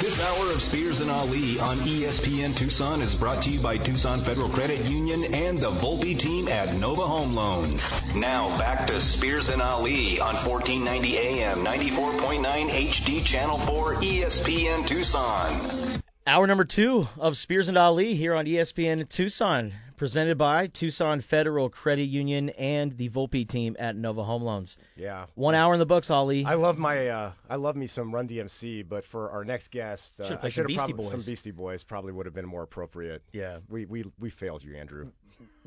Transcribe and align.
This 0.00 0.22
hour 0.24 0.52
of 0.52 0.62
Spears 0.62 1.02
and 1.02 1.10
Ali 1.10 1.60
on 1.60 1.76
ESPN 1.76 2.56
Tucson 2.56 3.02
is 3.02 3.14
brought 3.14 3.42
to 3.42 3.50
you 3.50 3.60
by 3.60 3.76
Tucson 3.76 4.20
Federal 4.22 4.48
Credit 4.48 4.86
Union 4.86 5.34
and 5.34 5.58
the 5.58 5.70
Volpe 5.70 6.18
team 6.18 6.48
at 6.48 6.74
Nova 6.74 7.02
Home 7.02 7.34
Loans. 7.34 7.92
Now 8.16 8.56
back 8.56 8.86
to 8.86 8.98
Spears 8.98 9.50
and 9.50 9.60
Ali 9.60 10.18
on 10.18 10.36
1490 10.36 11.18
AM, 11.18 11.58
94.9 11.58 12.70
HD 12.70 13.22
Channel 13.22 13.58
4 13.58 13.96
ESPN 13.96 14.86
Tucson. 14.86 16.00
Hour 16.26 16.46
number 16.46 16.64
two 16.64 17.06
of 17.18 17.36
Spears 17.36 17.68
and 17.68 17.76
Ali 17.76 18.14
here 18.14 18.34
on 18.34 18.46
ESPN 18.46 19.06
Tucson, 19.06 19.74
presented 20.00 20.38
by 20.38 20.66
Tucson 20.66 21.20
Federal 21.20 21.68
Credit 21.68 22.04
Union 22.06 22.48
and 22.48 22.96
the 22.96 23.10
Volpe 23.10 23.46
team 23.46 23.76
at 23.78 23.94
Nova 23.94 24.24
Home 24.24 24.42
Loans. 24.42 24.78
Yeah. 24.96 25.26
One 25.34 25.54
hour 25.54 25.74
in 25.74 25.78
the 25.78 25.84
books, 25.84 26.08
Ali. 26.08 26.42
I 26.46 26.54
love 26.54 26.78
my 26.78 27.08
uh, 27.08 27.32
I 27.50 27.56
love 27.56 27.76
me 27.76 27.86
some 27.86 28.10
Run 28.10 28.26
DMC, 28.26 28.88
but 28.88 29.04
for 29.04 29.30
our 29.30 29.44
next 29.44 29.70
guest, 29.70 30.18
uh, 30.18 30.24
Should've 30.24 30.42
I 30.42 30.48
should 30.48 30.60
have 30.62 30.68
Beastie 30.68 30.92
probably 30.94 31.04
Boys. 31.04 31.10
some 31.10 31.30
Beastie 31.30 31.50
Boys 31.50 31.84
probably 31.84 32.12
would 32.12 32.24
have 32.24 32.34
been 32.34 32.46
more 32.46 32.62
appropriate. 32.62 33.22
yeah, 33.34 33.58
We 33.68 33.84
we 33.84 34.06
we 34.18 34.30
failed 34.30 34.64
you, 34.64 34.74
Andrew. 34.74 35.10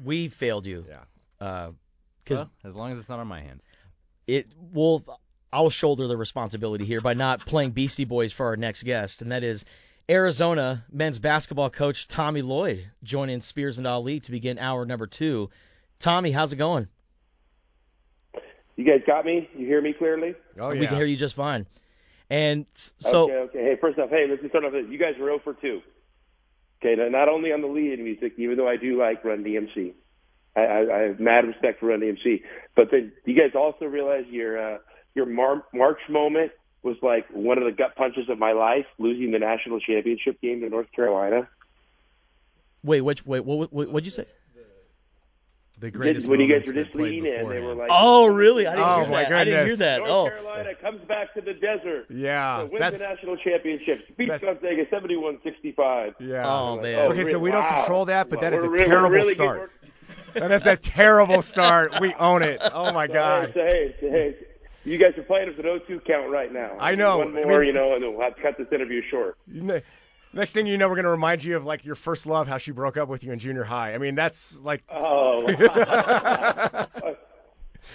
we 0.03 0.29
failed 0.29 0.65
you. 0.65 0.83
Yeah. 0.89 1.69
Because 2.23 2.39
Well, 2.39 2.49
as 2.63 2.75
long 2.75 2.91
as 2.91 2.97
it's 2.97 3.09
not 3.09 3.19
on 3.19 3.27
my 3.27 3.39
hands. 3.41 3.61
it 4.25 4.47
will, 4.73 5.05
I'll 5.51 5.69
shoulder 5.69 6.07
the 6.07 6.17
responsibility 6.17 6.85
here 6.85 7.01
by 7.01 7.13
not 7.13 7.45
playing 7.45 7.69
Beastie 7.69 8.05
Boys 8.05 8.33
for 8.33 8.47
our 8.47 8.57
next 8.57 8.81
guest, 8.81 9.21
and 9.21 9.31
that 9.31 9.43
is 9.43 9.63
Arizona 10.09 10.83
men's 10.91 11.19
basketball 11.19 11.69
coach 11.69 12.07
Tommy 12.07 12.41
Lloyd 12.41 12.89
joining 13.03 13.41
Spears 13.41 13.77
and 13.77 13.87
Ali 13.87 14.19
to 14.21 14.31
begin 14.31 14.59
hour 14.59 14.85
number 14.85 15.07
two. 15.07 15.49
Tommy, 15.99 16.31
how's 16.31 16.51
it 16.51 16.57
going? 16.57 16.87
You 18.75 18.85
guys 18.85 19.01
got 19.07 19.25
me? 19.25 19.49
You 19.55 19.65
hear 19.65 19.81
me 19.81 19.93
clearly? 19.93 20.35
Oh 20.59 20.71
yeah. 20.71 20.79
we 20.79 20.87
can 20.87 20.97
hear 20.97 21.05
you 21.05 21.15
just 21.15 21.35
fine. 21.35 21.65
And 22.29 22.65
so, 22.99 23.25
okay, 23.25 23.33
okay. 23.33 23.59
Hey, 23.63 23.75
first 23.79 23.99
off, 23.99 24.09
hey, 24.09 24.25
let's 24.27 24.41
just 24.41 24.51
start 24.51 24.65
off. 24.65 24.73
with- 24.73 24.89
You 24.89 24.97
guys 24.97 25.13
are 25.15 25.25
0 25.25 25.39
for 25.43 25.53
2. 25.53 25.81
Okay, 26.83 26.95
not 27.09 27.29
only 27.29 27.53
on 27.53 27.61
the 27.61 27.67
lead 27.67 27.93
in 27.99 28.03
music, 28.03 28.33
even 28.37 28.57
though 28.57 28.67
I 28.67 28.75
do 28.75 28.97
like 28.99 29.23
Run 29.23 29.43
DMC. 29.43 29.93
I, 30.55 30.61
I, 30.61 30.97
I 30.97 30.99
have 31.07 31.19
mad 31.19 31.45
respect 31.45 31.79
for 31.79 31.87
Run 31.87 32.01
DMC. 32.01 32.41
But 32.75 32.89
then 32.91 33.13
you 33.25 33.35
guys 33.35 33.51
also 33.55 33.85
realize 33.85 34.25
your 34.29 34.75
uh, 34.75 34.77
your 35.15 35.27
Mar- 35.27 35.63
March 35.73 35.99
moment 36.09 36.51
was 36.83 36.97
like 37.01 37.25
one 37.31 37.57
of 37.57 37.63
the 37.63 37.71
gut 37.71 37.95
punches 37.95 38.29
of 38.29 38.37
my 38.37 38.51
life, 38.51 38.85
losing 38.99 39.31
the 39.31 39.39
national 39.39 39.79
championship 39.79 40.39
game 40.41 40.61
to 40.61 40.69
North 40.69 40.91
Carolina. 40.95 41.47
wait, 42.83 43.01
which, 43.01 43.25
wait, 43.25 43.43
what, 43.45 43.71
what, 43.73 43.89
what'd 43.89 44.05
you 44.05 44.11
say? 44.11 44.25
The 45.79 45.89
greatest 45.91 46.27
when 46.27 46.39
you 46.39 46.47
guys 46.53 46.65
were 46.67 46.71
just 46.73 46.91
played 46.93 47.05
leading 47.11 47.25
in, 47.25 47.49
they 47.49 47.59
were 47.59 47.73
like, 47.73 47.89
Oh, 47.91 48.27
really? 48.27 48.67
I 48.67 48.75
didn't 48.75 48.87
Oh, 48.87 48.99
hear 49.01 49.07
my 49.09 49.23
that. 49.23 49.33
I 49.33 49.43
didn't 49.43 49.59
hear 49.59 49.63
goodness. 49.75 49.79
that. 49.79 49.97
North 49.99 50.09
Oh, 50.11 50.27
Carolina 50.29 50.75
comes 50.75 51.01
back 51.07 51.33
to 51.33 51.41
the 51.41 51.53
desert. 51.53 52.05
Yeah. 52.09 52.59
to 52.59 52.65
win 52.67 52.79
That's 52.79 52.99
the 53.01 53.07
national 53.09 53.37
championship. 53.37 54.15
Beats 54.15 54.39
that's- 54.39 54.59
Gonzaga 54.61 54.85
71-65. 54.85 56.13
yeah. 56.19 56.47
Oh, 56.49 56.73
Like, 56.75 56.83
man. 56.83 56.99
Oh, 56.99 57.11
okay, 57.11 57.23
so 57.25 57.39
we 57.39 57.51
don't 57.51 57.63
wow. 57.63 57.77
control 57.77 58.05
that, 58.05 58.29
but 58.29 58.39
that 58.41 58.53
is 58.53 58.63
a 58.63 58.69
really- 58.69 58.85
terrible 58.85 59.09
really 59.09 59.33
start. 59.33 59.71
getting- 60.33 60.49
That 60.49 60.51
is 60.55 60.65
a 60.65 60.77
terrible 60.77 61.41
start. 61.53 61.99
We 61.99 62.13
own 62.13 62.43
it. 62.43 62.61
Oh 62.61 62.93
my 62.93 63.07
So, 63.07 63.13
God. 63.13 63.51
Hey, 63.53 63.53
so, 63.53 63.59
hey, 63.59 63.95
so, 63.99 64.09
hey, 64.09 64.35
you 64.85 64.97
guys 64.97 65.17
are 65.17 65.23
playing 65.23 65.49
us 65.49 65.55
an 65.57 65.63
0-2 65.63 66.05
count 66.05 66.29
right 66.31 66.51
now. 66.51 66.77
I 66.79 66.95
know. 66.95 67.19
One 67.19 67.37
I 67.37 67.43
more, 67.45 67.59
mean- 67.59 67.67
you 67.67 67.73
know, 67.73 67.95
and 67.95 68.03
we'll 68.03 68.21
have 68.21 68.35
to 68.35 68.41
cut 68.41 68.57
this 68.57 68.67
interview 68.71 69.01
short. 69.09 69.37
Ne- 69.47 69.81
Next 70.35 70.51
thing 70.53 70.65
you 70.65 70.79
know, 70.79 70.89
we're 70.89 70.95
gonna 70.95 71.11
remind 71.11 71.43
you 71.43 71.55
of 71.55 71.63
like 71.63 71.85
your 71.85 71.93
first 71.93 72.25
love, 72.25 72.47
how 72.47 72.57
she 72.57 72.71
broke 72.71 72.97
up 72.97 73.07
with 73.07 73.23
you 73.23 73.31
in 73.31 73.37
junior 73.37 73.63
high. 73.63 73.93
I 73.93 73.99
mean, 73.99 74.15
that's 74.15 74.59
like. 74.61 74.83
Oh. 74.89 75.43
but 75.55 76.89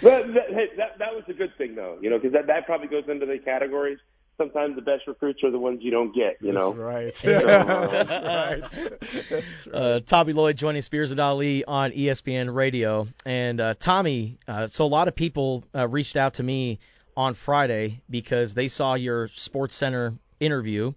that, 0.01 0.45
hey, 0.49 0.67
that 0.77 0.97
that 0.99 1.13
was 1.13 1.23
a 1.27 1.33
good 1.33 1.51
thing 1.57 1.75
though, 1.75 1.97
you 2.01 2.09
know, 2.09 2.17
because 2.17 2.31
that 2.33 2.47
that 2.47 2.65
probably 2.65 2.87
goes 2.87 3.03
into 3.09 3.25
the 3.25 3.39
categories. 3.39 3.99
Sometimes 4.39 4.75
the 4.77 4.81
best 4.81 5.05
recruits 5.05 5.43
are 5.43 5.51
the 5.51 5.59
ones 5.59 5.79
you 5.81 5.91
don't 5.91 6.15
get, 6.15 6.37
you 6.39 6.53
know. 6.53 6.71
That's 6.73 7.23
right. 7.23 7.23
Yeah. 7.23 7.85
That's 7.85 8.09
right. 8.77 9.01
That's 9.29 9.67
right. 9.67 9.75
uh, 9.75 9.99
Tommy 10.05 10.31
Lloyd 10.31 10.55
joining 10.55 10.81
Spears 10.81 11.11
and 11.11 11.19
Ali 11.19 11.65
on 11.65 11.91
ESPN 11.91 12.53
Radio. 12.53 13.07
And 13.25 13.59
uh, 13.59 13.73
Tommy, 13.77 14.39
uh, 14.47 14.67
so 14.67 14.85
a 14.85 14.87
lot 14.87 15.09
of 15.09 15.15
people 15.15 15.65
uh, 15.75 15.87
reached 15.89 16.15
out 16.15 16.35
to 16.35 16.43
me 16.43 16.79
on 17.17 17.33
Friday 17.33 18.01
because 18.09 18.53
they 18.53 18.69
saw 18.69 18.93
your 18.93 19.27
Sports 19.35 19.75
Center 19.75 20.13
interview. 20.39 20.93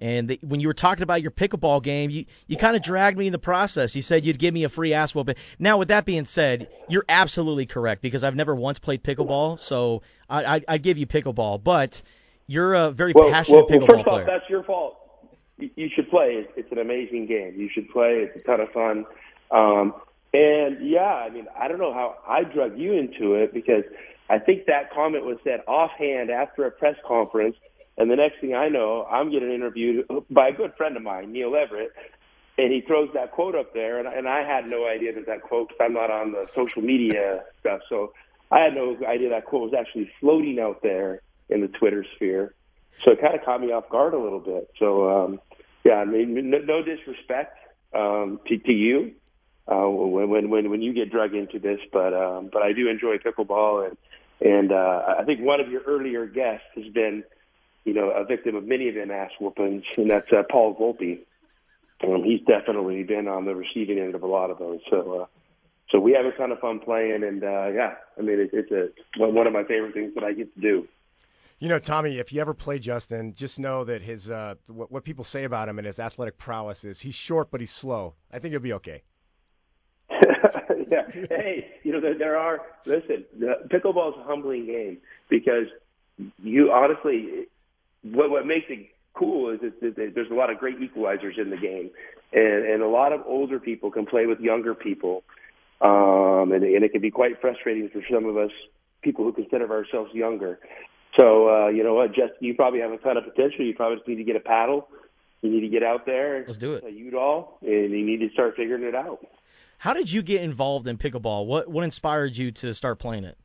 And 0.00 0.28
they, 0.30 0.38
when 0.42 0.60
you 0.60 0.68
were 0.68 0.74
talking 0.74 1.02
about 1.02 1.22
your 1.22 1.30
pickleball 1.32 1.82
game, 1.82 2.10
you, 2.10 2.26
you 2.46 2.56
kind 2.56 2.76
of 2.76 2.82
dragged 2.82 3.18
me 3.18 3.26
in 3.26 3.32
the 3.32 3.38
process. 3.38 3.96
You 3.96 4.02
said 4.02 4.24
you'd 4.24 4.38
give 4.38 4.54
me 4.54 4.64
a 4.64 4.68
free 4.68 4.92
ass 4.94 5.14
whooping. 5.14 5.36
Now, 5.58 5.78
with 5.78 5.88
that 5.88 6.04
being 6.04 6.26
said, 6.26 6.68
you're 6.88 7.04
absolutely 7.08 7.66
correct 7.66 8.02
because 8.02 8.22
I've 8.22 8.36
never 8.36 8.54
once 8.54 8.78
played 8.78 9.02
pickleball, 9.02 9.58
so 9.60 10.02
I, 10.28 10.44
I, 10.56 10.60
I'd 10.68 10.82
give 10.82 10.98
you 10.98 11.06
pickleball. 11.06 11.62
But 11.62 12.02
you're 12.46 12.74
a 12.74 12.90
very 12.90 13.12
Well, 13.14 13.30
passionate 13.30 13.68
well, 13.68 13.78
well, 13.78 13.88
first 13.88 14.04
player. 14.04 14.22
off, 14.22 14.26
that's 14.26 14.48
your 14.50 14.62
fault. 14.64 14.98
You, 15.58 15.88
should 15.94 16.10
play. 16.10 16.32
It's, 16.32 16.52
it's 16.56 16.72
an 16.72 16.78
amazing 16.78 17.26
game. 17.26 17.54
You 17.56 17.68
should 17.72 17.88
play. 17.90 18.26
It's 18.26 18.36
a 18.36 18.40
ton 18.40 18.60
of 18.60 18.70
fun. 18.70 19.06
Um, 19.50 19.94
and 20.32 20.84
yeah, 20.88 21.14
I 21.14 21.30
mean, 21.30 21.46
I 21.56 21.68
don't 21.68 21.78
know 21.78 21.92
how 21.92 22.16
I 22.26 22.42
drug 22.42 22.76
you 22.76 22.92
into 22.92 23.34
it 23.34 23.54
because 23.54 23.84
I 24.28 24.38
think 24.40 24.66
that 24.66 24.92
comment 24.92 25.24
was 25.24 25.38
said 25.44 25.60
offhand 25.68 26.30
after 26.30 26.66
a 26.66 26.70
press 26.70 26.96
conference. 27.06 27.56
And 27.96 28.10
the 28.10 28.16
next 28.16 28.40
thing 28.40 28.54
I 28.54 28.68
know, 28.68 29.04
I'm 29.04 29.30
getting 29.30 29.52
interviewed 29.52 30.06
by 30.28 30.48
a 30.48 30.52
good 30.52 30.72
friend 30.76 30.96
of 30.96 31.04
mine, 31.04 31.32
Neil 31.32 31.54
Everett, 31.54 31.92
and 32.58 32.72
he 32.72 32.80
throws 32.80 33.08
that 33.14 33.30
quote 33.30 33.54
up 33.54 33.72
there, 33.72 33.98
and, 34.00 34.08
and 34.08 34.28
I 34.28 34.42
had 34.42 34.66
no 34.66 34.88
idea 34.88 35.14
that 35.14 35.26
that 35.26 35.42
quote. 35.42 35.68
Cause 35.68 35.78
I'm 35.80 35.92
not 35.92 36.10
on 36.10 36.32
the 36.32 36.46
social 36.56 36.82
media 36.82 37.44
stuff, 37.60 37.80
so 37.88 38.12
I 38.50 38.60
had 38.60 38.74
no 38.74 38.96
idea 39.06 39.30
that 39.30 39.44
quote 39.44 39.70
was 39.70 39.74
actually 39.78 40.10
floating 40.20 40.58
out 40.58 40.82
there 40.82 41.20
in 41.48 41.60
the 41.60 41.68
Twitter 41.68 42.04
sphere. 42.16 42.54
So 43.04 43.12
it 43.12 43.20
kind 43.20 43.34
of 43.34 43.44
caught 43.44 43.60
me 43.60 43.72
off 43.72 43.88
guard 43.88 44.14
a 44.14 44.18
little 44.18 44.40
bit. 44.40 44.70
So 44.78 45.10
um, 45.10 45.40
yeah, 45.84 45.94
I 45.94 46.04
mean, 46.04 46.50
no, 46.50 46.58
no 46.58 46.82
disrespect 46.82 47.58
um, 47.94 48.40
to, 48.48 48.58
to 48.58 48.72
you 48.72 49.12
uh, 49.66 49.88
when 49.88 50.50
when 50.50 50.70
when 50.70 50.82
you 50.82 50.92
get 50.92 51.10
drug 51.10 51.34
into 51.34 51.58
this, 51.58 51.80
but 51.92 52.12
um, 52.14 52.50
but 52.52 52.62
I 52.62 52.72
do 52.72 52.88
enjoy 52.88 53.18
pickleball, 53.18 53.88
and 53.88 53.96
and 54.40 54.72
uh, 54.72 55.16
I 55.18 55.24
think 55.24 55.40
one 55.40 55.60
of 55.60 55.70
your 55.70 55.82
earlier 55.82 56.26
guests 56.26 56.66
has 56.76 56.86
been, 56.92 57.24
you 57.84 57.94
know, 57.94 58.10
a 58.10 58.24
victim 58.24 58.56
of 58.56 58.64
many 58.64 58.88
of 58.88 58.94
them 58.94 59.10
ass 59.10 59.30
whoopings, 59.40 59.84
and 59.96 60.10
that's 60.10 60.30
uh, 60.32 60.42
Paul 60.50 60.74
Volpe. 60.74 61.20
Um, 62.06 62.24
he's 62.24 62.40
definitely 62.40 63.02
been 63.04 63.28
on 63.28 63.44
the 63.44 63.54
receiving 63.54 63.98
end 63.98 64.14
of 64.14 64.22
a 64.22 64.26
lot 64.26 64.50
of 64.50 64.58
those. 64.58 64.80
So. 64.90 65.22
Uh, 65.22 65.26
so 65.90 66.00
we 66.00 66.12
have 66.14 66.24
a 66.24 66.32
ton 66.32 66.50
of 66.50 66.58
fun 66.58 66.80
playing, 66.80 67.22
and 67.22 67.44
uh, 67.44 67.68
yeah, 67.68 67.94
I 68.18 68.22
mean 68.22 68.40
it, 68.40 68.50
it's 68.52 68.72
a 68.72 68.88
one 69.20 69.46
of 69.46 69.52
my 69.52 69.62
favorite 69.62 69.94
things 69.94 70.14
that 70.14 70.24
I 70.24 70.32
get 70.32 70.52
to 70.54 70.60
do. 70.60 70.88
You 71.60 71.68
know, 71.68 71.78
Tommy, 71.78 72.18
if 72.18 72.32
you 72.32 72.40
ever 72.40 72.52
play 72.52 72.78
Justin, 72.78 73.34
just 73.34 73.58
know 73.58 73.84
that 73.84 74.02
his 74.02 74.28
uh, 74.28 74.54
what, 74.66 74.90
what 74.90 75.04
people 75.04 75.24
say 75.24 75.44
about 75.44 75.68
him 75.68 75.78
and 75.78 75.86
his 75.86 75.98
athletic 75.98 76.36
prowess 76.36 76.84
is 76.84 77.00
he's 77.00 77.14
short 77.14 77.50
but 77.50 77.60
he's 77.60 77.70
slow. 77.70 78.14
I 78.32 78.38
think 78.38 78.52
he'll 78.52 78.60
be 78.60 78.72
okay. 78.74 79.02
yeah. 80.10 81.08
Hey, 81.30 81.70
you 81.82 81.92
know 81.92 82.00
there, 82.00 82.18
there 82.18 82.36
are. 82.36 82.60
Listen, 82.86 83.24
pickleball 83.68 84.12
is 84.12 84.20
a 84.20 84.24
humbling 84.24 84.66
game 84.66 84.98
because 85.30 85.66
you 86.42 86.72
honestly, 86.72 87.46
what 88.02 88.30
what 88.30 88.46
makes 88.46 88.66
it 88.68 88.88
cool 89.14 89.50
is 89.50 89.60
that 89.60 90.12
there's 90.14 90.30
a 90.30 90.34
lot 90.34 90.50
of 90.50 90.58
great 90.58 90.78
equalizers 90.80 91.38
in 91.38 91.50
the 91.50 91.56
game, 91.56 91.90
and 92.32 92.66
and 92.66 92.82
a 92.82 92.88
lot 92.88 93.12
of 93.12 93.20
older 93.26 93.60
people 93.60 93.90
can 93.90 94.06
play 94.06 94.26
with 94.26 94.40
younger 94.40 94.74
people, 94.74 95.22
um, 95.80 96.52
and 96.52 96.64
and 96.64 96.84
it 96.84 96.92
can 96.92 97.00
be 97.00 97.10
quite 97.10 97.40
frustrating 97.40 97.88
for 97.88 98.02
some 98.12 98.26
of 98.26 98.36
us 98.36 98.50
people 99.02 99.24
who 99.24 99.32
consider 99.32 99.70
ourselves 99.70 100.12
younger. 100.12 100.58
So 101.18 101.48
uh, 101.48 101.68
you 101.68 101.84
know 101.84 101.94
what, 101.94 102.08
Justin, 102.08 102.38
you 102.40 102.54
probably 102.54 102.80
have 102.80 102.92
a 102.92 102.98
ton 102.98 103.16
of 103.16 103.24
potential. 103.24 103.64
You 103.64 103.74
probably 103.74 103.98
just 103.98 104.08
need 104.08 104.16
to 104.16 104.24
get 104.24 104.36
a 104.36 104.40
paddle. 104.40 104.88
You 105.42 105.50
need 105.50 105.60
to 105.60 105.68
get 105.68 105.82
out 105.82 106.06
there. 106.06 106.44
Let's 106.46 106.56
do 106.58 106.72
it. 106.72 106.82
Play 106.82 106.92
Udall, 106.92 107.58
and 107.60 107.90
you 107.90 108.04
need 108.04 108.20
to 108.20 108.30
start 108.30 108.56
figuring 108.56 108.82
it 108.82 108.94
out. 108.94 109.24
How 109.78 109.92
did 109.92 110.10
you 110.10 110.22
get 110.22 110.42
involved 110.42 110.86
in 110.86 110.96
pickleball? 110.96 111.46
What 111.46 111.68
what 111.68 111.84
inspired 111.84 112.36
you 112.36 112.50
to 112.52 112.72
start 112.72 112.98
playing 112.98 113.24
it? 113.24 113.36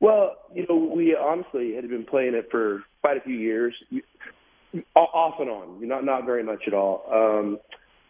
Well, 0.00 0.36
you 0.54 0.66
know, 0.68 0.76
we 0.76 1.14
honestly 1.14 1.74
had 1.74 1.88
been 1.88 2.04
playing 2.04 2.34
it 2.34 2.48
for 2.50 2.82
quite 3.02 3.16
a 3.16 3.20
few 3.20 3.36
years, 3.36 3.74
You- 3.90 4.02
off 4.96 5.34
and 5.40 5.50
on, 5.50 5.86
not 5.86 6.04
not 6.04 6.24
very 6.24 6.42
much 6.42 6.62
at 6.66 6.74
all. 6.74 7.04
Um, 7.12 7.58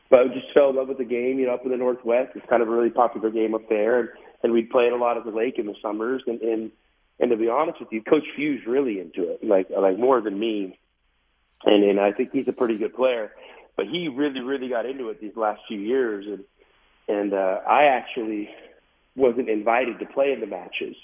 but 0.09 0.21
I 0.21 0.29
just 0.29 0.53
fell 0.55 0.71
in 0.71 0.77
love 0.77 0.89
with 0.89 0.99
the 0.99 1.05
game. 1.05 1.39
You 1.39 1.47
know, 1.47 1.55
up 1.55 1.65
in 1.65 1.71
the 1.71 1.77
Northwest, 1.77 2.33
it's 2.35 2.47
kind 2.49 2.63
of 2.63 2.69
a 2.69 2.71
really 2.71 2.91
popular 2.91 3.31
game 3.31 3.55
up 3.55 3.69
there, 3.69 4.01
and, 4.01 4.09
and 4.43 4.53
we'd 4.53 4.71
play 4.71 4.85
it 4.85 4.93
a 4.93 4.97
lot 4.97 5.17
at 5.17 5.25
the 5.25 5.31
lake 5.31 5.59
in 5.59 5.67
the 5.67 5.75
summers. 5.83 6.23
And 6.27 6.41
and 6.41 6.71
and 7.21 7.31
to 7.31 7.37
be 7.37 7.49
honest 7.49 7.81
with 7.81 7.93
you, 7.93 8.03
Coach 8.03 8.25
Few's 8.35 8.67
really 8.67 8.99
into 8.99 9.31
it, 9.31 9.45
like 9.45 9.69
like 9.71 9.99
more 9.99 10.21
than 10.21 10.39
me. 10.39 10.79
And 11.65 11.85
and 11.85 12.01
I 12.01 12.13
think 12.13 12.31
he's 12.33 12.49
a 12.49 12.53
pretty 12.53 12.79
good 12.79 12.95
player, 12.95 13.33
but 13.77 13.87
he 13.87 14.09
really 14.09 14.41
really 14.41 14.69
got 14.69 14.87
into 14.87 15.11
it 15.11 15.21
these 15.21 15.37
last 15.37 15.61
few 15.69 15.79
years, 15.79 16.27
and 16.27 16.45
and 17.09 17.35
uh, 17.35 17.61
I 17.69 17.85
actually 17.85 18.49
wasn't 19.17 19.49
invited 19.49 19.99
to 19.99 20.07
play 20.07 20.33
in 20.33 20.41
the 20.41 20.47
matches 20.47 20.97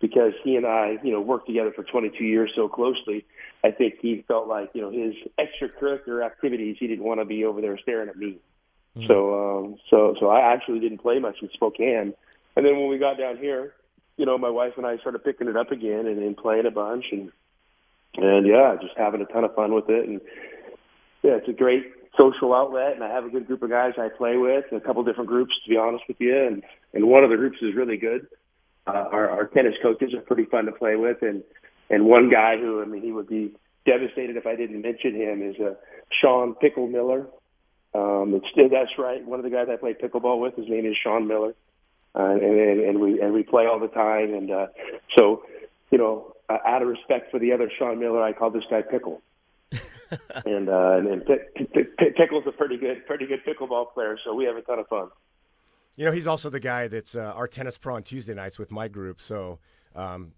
because 0.00 0.32
he 0.42 0.56
and 0.56 0.66
I, 0.66 0.98
you 1.02 1.12
know, 1.12 1.20
worked 1.20 1.46
together 1.46 1.72
for 1.74 1.84
22 1.84 2.24
years 2.24 2.50
so 2.56 2.68
closely. 2.68 3.24
I 3.64 3.70
think 3.70 3.94
he 4.00 4.24
felt 4.26 4.48
like, 4.48 4.70
you 4.74 4.82
know, 4.82 4.90
his 4.90 5.14
extracurricular 5.38 6.24
activities, 6.24 6.76
he 6.78 6.86
didn't 6.86 7.04
want 7.04 7.20
to 7.20 7.24
be 7.24 7.44
over 7.44 7.60
there 7.60 7.78
staring 7.78 8.08
at 8.08 8.16
me. 8.16 8.38
So, 9.06 9.58
um, 9.64 9.76
so, 9.90 10.14
so 10.20 10.28
I 10.28 10.52
actually 10.52 10.80
didn't 10.80 10.98
play 10.98 11.18
much 11.18 11.36
in 11.42 11.48
Spokane. 11.54 12.14
And 12.56 12.66
then 12.66 12.78
when 12.78 12.88
we 12.88 12.98
got 12.98 13.18
down 13.18 13.38
here, 13.38 13.72
you 14.16 14.26
know, 14.26 14.38
my 14.38 14.50
wife 14.50 14.72
and 14.76 14.86
I 14.86 14.98
started 14.98 15.24
picking 15.24 15.48
it 15.48 15.56
up 15.56 15.70
again 15.70 16.06
and, 16.06 16.18
and 16.18 16.36
playing 16.36 16.66
a 16.66 16.70
bunch. 16.70 17.06
And 17.12 17.32
and 18.16 18.46
yeah, 18.46 18.76
just 18.80 18.94
having 18.96 19.20
a 19.20 19.26
ton 19.26 19.44
of 19.44 19.54
fun 19.54 19.74
with 19.74 19.88
it. 19.88 20.08
And 20.08 20.20
yeah, 21.22 21.36
it's 21.36 21.48
a 21.48 21.52
great 21.52 21.84
social 22.16 22.54
outlet, 22.54 22.94
and 22.94 23.02
I 23.02 23.08
have 23.08 23.24
a 23.24 23.30
good 23.30 23.46
group 23.46 23.62
of 23.62 23.70
guys 23.70 23.94
I 23.98 24.08
play 24.16 24.36
with, 24.36 24.64
a 24.72 24.80
couple 24.80 25.02
different 25.02 25.28
groups 25.28 25.52
to 25.64 25.70
be 25.70 25.76
honest 25.76 26.04
with 26.06 26.18
you, 26.20 26.36
and 26.36 26.62
and 26.92 27.08
one 27.08 27.24
of 27.24 27.30
the 27.30 27.36
groups 27.36 27.58
is 27.60 27.74
really 27.74 27.96
good. 27.96 28.26
Uh, 28.86 29.08
our, 29.10 29.30
our 29.30 29.46
tennis 29.46 29.74
coaches 29.82 30.12
are 30.14 30.20
pretty 30.20 30.44
fun 30.44 30.66
to 30.66 30.72
play 30.72 30.96
with, 30.96 31.22
and 31.22 31.42
and 31.90 32.06
one 32.06 32.30
guy 32.30 32.56
who 32.56 32.82
I 32.82 32.84
mean 32.84 33.02
he 33.02 33.12
would 33.12 33.28
be 33.28 33.52
devastated 33.86 34.36
if 34.36 34.46
I 34.46 34.56
didn't 34.56 34.80
mention 34.80 35.14
him 35.14 35.42
is 35.42 35.56
uh, 35.60 35.74
Sean 36.20 36.54
Pickle 36.54 36.86
Miller. 36.86 37.26
Um, 37.94 38.34
it's 38.34 38.46
that's 38.70 38.98
right. 38.98 39.24
One 39.24 39.38
of 39.38 39.44
the 39.44 39.50
guys 39.50 39.68
I 39.72 39.76
play 39.76 39.94
pickleball 39.94 40.40
with, 40.40 40.56
his 40.56 40.68
name 40.68 40.86
is 40.86 40.96
Sean 41.02 41.26
Miller, 41.28 41.54
uh, 42.14 42.30
and, 42.30 42.42
and 42.42 42.80
and 42.80 43.00
we 43.00 43.20
and 43.20 43.32
we 43.32 43.42
play 43.42 43.66
all 43.66 43.80
the 43.80 43.88
time, 43.88 44.34
and 44.34 44.50
uh, 44.50 44.66
so 45.16 45.42
you 45.90 45.98
know, 45.98 46.32
uh, 46.48 46.58
out 46.66 46.82
of 46.82 46.88
respect 46.88 47.30
for 47.30 47.38
the 47.38 47.52
other 47.52 47.70
Sean 47.78 47.98
Miller, 47.98 48.22
I 48.22 48.32
call 48.32 48.50
this 48.50 48.64
guy 48.70 48.82
Pickle. 48.82 49.22
and 50.44 50.68
uh, 50.68 50.96
and, 50.98 51.06
and 51.06 51.26
P- 51.26 51.64
P- 51.72 51.84
P- 51.98 52.10
Pickle's 52.16 52.44
a 52.46 52.52
pretty 52.52 52.76
good, 52.76 53.06
pretty 53.06 53.26
good 53.26 53.40
pickleball 53.44 53.92
player, 53.92 54.18
so 54.24 54.34
we 54.34 54.44
have 54.44 54.56
a 54.56 54.62
ton 54.62 54.78
of 54.78 54.88
fun. 54.88 55.08
You 55.96 56.04
know, 56.04 56.12
he's 56.12 56.26
also 56.26 56.50
the 56.50 56.60
guy 56.60 56.88
that's 56.88 57.14
uh, 57.14 57.32
our 57.36 57.46
tennis 57.46 57.78
pro 57.78 57.94
on 57.94 58.02
Tuesday 58.02 58.34
nights 58.34 58.58
with 58.58 58.70
my 58.70 58.88
group. 58.88 59.20
So 59.20 59.58
um, 59.94 60.32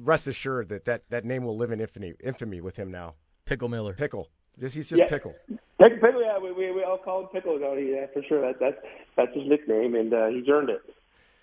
rest 0.00 0.26
assured 0.26 0.68
that, 0.70 0.84
that 0.86 1.02
that 1.10 1.24
name 1.24 1.44
will 1.44 1.56
live 1.56 1.70
in 1.70 1.80
infamy, 1.80 2.14
infamy 2.22 2.60
with 2.60 2.76
him 2.76 2.90
now. 2.90 3.14
Pickle 3.44 3.68
Miller. 3.68 3.94
Pickle. 3.94 4.28
Just, 4.58 4.74
he's 4.74 4.88
just 4.88 5.00
yeah. 5.00 5.08
pickle. 5.08 5.34
Pickle, 5.78 5.98
pickle 6.00 6.22
yeah, 6.22 6.38
we, 6.38 6.52
we 6.52 6.72
we 6.72 6.84
all 6.84 6.98
call 6.98 7.20
him 7.22 7.26
Pickle, 7.28 7.58
don't 7.58 7.78
he? 7.78 7.92
Yeah, 7.92 8.06
for 8.12 8.22
sure. 8.22 8.40
That 8.40 8.60
that's 8.60 8.76
that's 9.16 9.34
his 9.34 9.46
nickname, 9.46 9.94
and 9.94 10.12
uh, 10.12 10.26
he's 10.28 10.48
earned 10.48 10.70
it. 10.70 10.82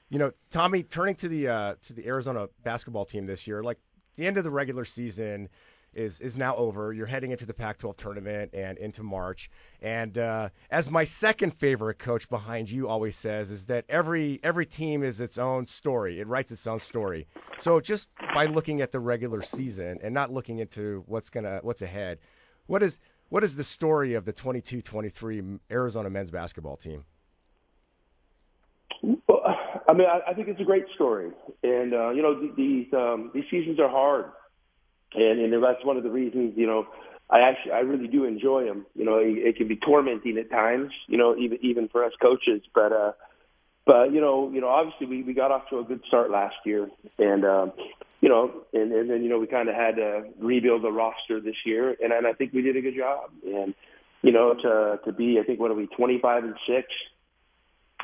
You 0.09 0.19
know, 0.19 0.31
Tommy, 0.49 0.83
turning 0.83 1.15
to 1.15 1.27
the 1.27 1.47
uh, 1.47 1.75
to 1.87 1.93
the 1.93 2.05
Arizona 2.07 2.47
basketball 2.63 3.05
team 3.05 3.25
this 3.25 3.45
year, 3.45 3.63
like 3.63 3.77
the 4.15 4.25
end 4.25 4.37
of 4.37 4.43
the 4.43 4.51
regular 4.51 4.85
season 4.85 5.49
is 5.93 6.19
is 6.19 6.37
now 6.37 6.55
over. 6.55 6.93
You're 6.93 7.05
heading 7.05 7.31
into 7.31 7.45
the 7.45 7.53
Pac-12 7.53 7.97
tournament 7.97 8.51
and 8.53 8.77
into 8.77 9.03
March. 9.03 9.49
And 9.81 10.17
uh, 10.17 10.49
as 10.69 10.89
my 10.89 11.03
second 11.03 11.51
favorite 11.51 11.99
coach 11.99 12.29
behind 12.29 12.69
you 12.69 12.87
always 12.87 13.15
says, 13.15 13.51
is 13.51 13.65
that 13.67 13.85
every 13.89 14.39
every 14.43 14.65
team 14.65 15.03
is 15.03 15.19
its 15.19 15.37
own 15.37 15.65
story. 15.65 16.19
It 16.19 16.27
writes 16.27 16.51
its 16.51 16.67
own 16.67 16.79
story. 16.79 17.27
So 17.57 17.79
just 17.79 18.07
by 18.33 18.45
looking 18.45 18.81
at 18.81 18.91
the 18.91 18.99
regular 18.99 19.41
season 19.41 19.99
and 20.03 20.13
not 20.13 20.31
looking 20.31 20.59
into 20.59 21.03
what's 21.07 21.29
gonna 21.29 21.59
what's 21.61 21.81
ahead, 21.81 22.19
what 22.67 22.83
is 22.83 22.99
what 23.29 23.43
is 23.43 23.55
the 23.55 23.63
story 23.63 24.15
of 24.15 24.25
the 24.25 24.33
22-23 24.33 25.59
Arizona 25.69 26.09
men's 26.09 26.31
basketball 26.31 26.77
team? 26.77 27.05
Well, 29.03 29.43
I 29.89 29.93
mean, 29.93 30.07
I, 30.07 30.31
I 30.31 30.33
think 30.35 30.47
it's 30.47 30.61
a 30.61 30.65
great 30.65 30.85
story, 30.93 31.31
and 31.63 31.93
uh, 31.93 32.09
you 32.11 32.21
know, 32.21 32.39
these 32.55 32.87
um, 32.93 33.31
these 33.33 33.45
seasons 33.49 33.79
are 33.79 33.89
hard. 33.89 34.25
And 35.15 35.39
and 35.39 35.63
that's 35.63 35.83
one 35.83 35.97
of 35.97 36.03
the 36.03 36.11
reasons 36.11 36.53
you 36.55 36.67
know 36.67 36.85
I 37.29 37.39
actually 37.41 37.73
I 37.73 37.79
really 37.79 38.07
do 38.07 38.25
enjoy 38.25 38.65
them. 38.65 38.85
You 38.95 39.05
know, 39.05 39.17
it, 39.17 39.37
it 39.37 39.55
can 39.57 39.67
be 39.67 39.75
tormenting 39.75 40.37
at 40.37 40.49
times. 40.49 40.91
You 41.07 41.17
know, 41.17 41.35
even 41.37 41.59
even 41.61 41.87
for 41.89 42.03
us 42.03 42.11
coaches, 42.21 42.61
but 42.73 42.91
uh, 42.91 43.11
but 43.85 44.11
you 44.11 44.21
know, 44.21 44.49
you 44.51 44.61
know, 44.61 44.67
obviously 44.67 45.05
we 45.05 45.23
we 45.23 45.33
got 45.33 45.51
off 45.51 45.63
to 45.69 45.79
a 45.79 45.83
good 45.83 46.01
start 46.07 46.31
last 46.31 46.55
year, 46.65 46.89
and 47.19 47.45
um, 47.45 47.71
you 48.21 48.29
know, 48.29 48.63
and 48.73 48.91
and 48.91 49.09
then 49.09 49.23
you 49.23 49.29
know 49.29 49.37
we 49.37 49.45
kind 49.45 49.69
of 49.69 49.75
had 49.75 49.95
to 49.97 50.23
rebuild 50.39 50.83
the 50.83 50.91
roster 50.91 51.39
this 51.39 51.55
year, 51.65 51.95
and 52.01 52.11
and 52.11 52.25
I 52.25 52.33
think 52.33 52.53
we 52.53 52.63
did 52.63 52.75
a 52.75 52.81
good 52.81 52.95
job, 52.95 53.29
and 53.43 53.75
you 54.23 54.31
know 54.31 54.55
to 54.55 54.99
to 55.05 55.11
be 55.11 55.39
I 55.39 55.45
think 55.45 55.59
what 55.59 55.69
are 55.69 55.75
we 55.75 55.85
25 55.85 56.43
and 56.43 56.55
six, 56.67 56.87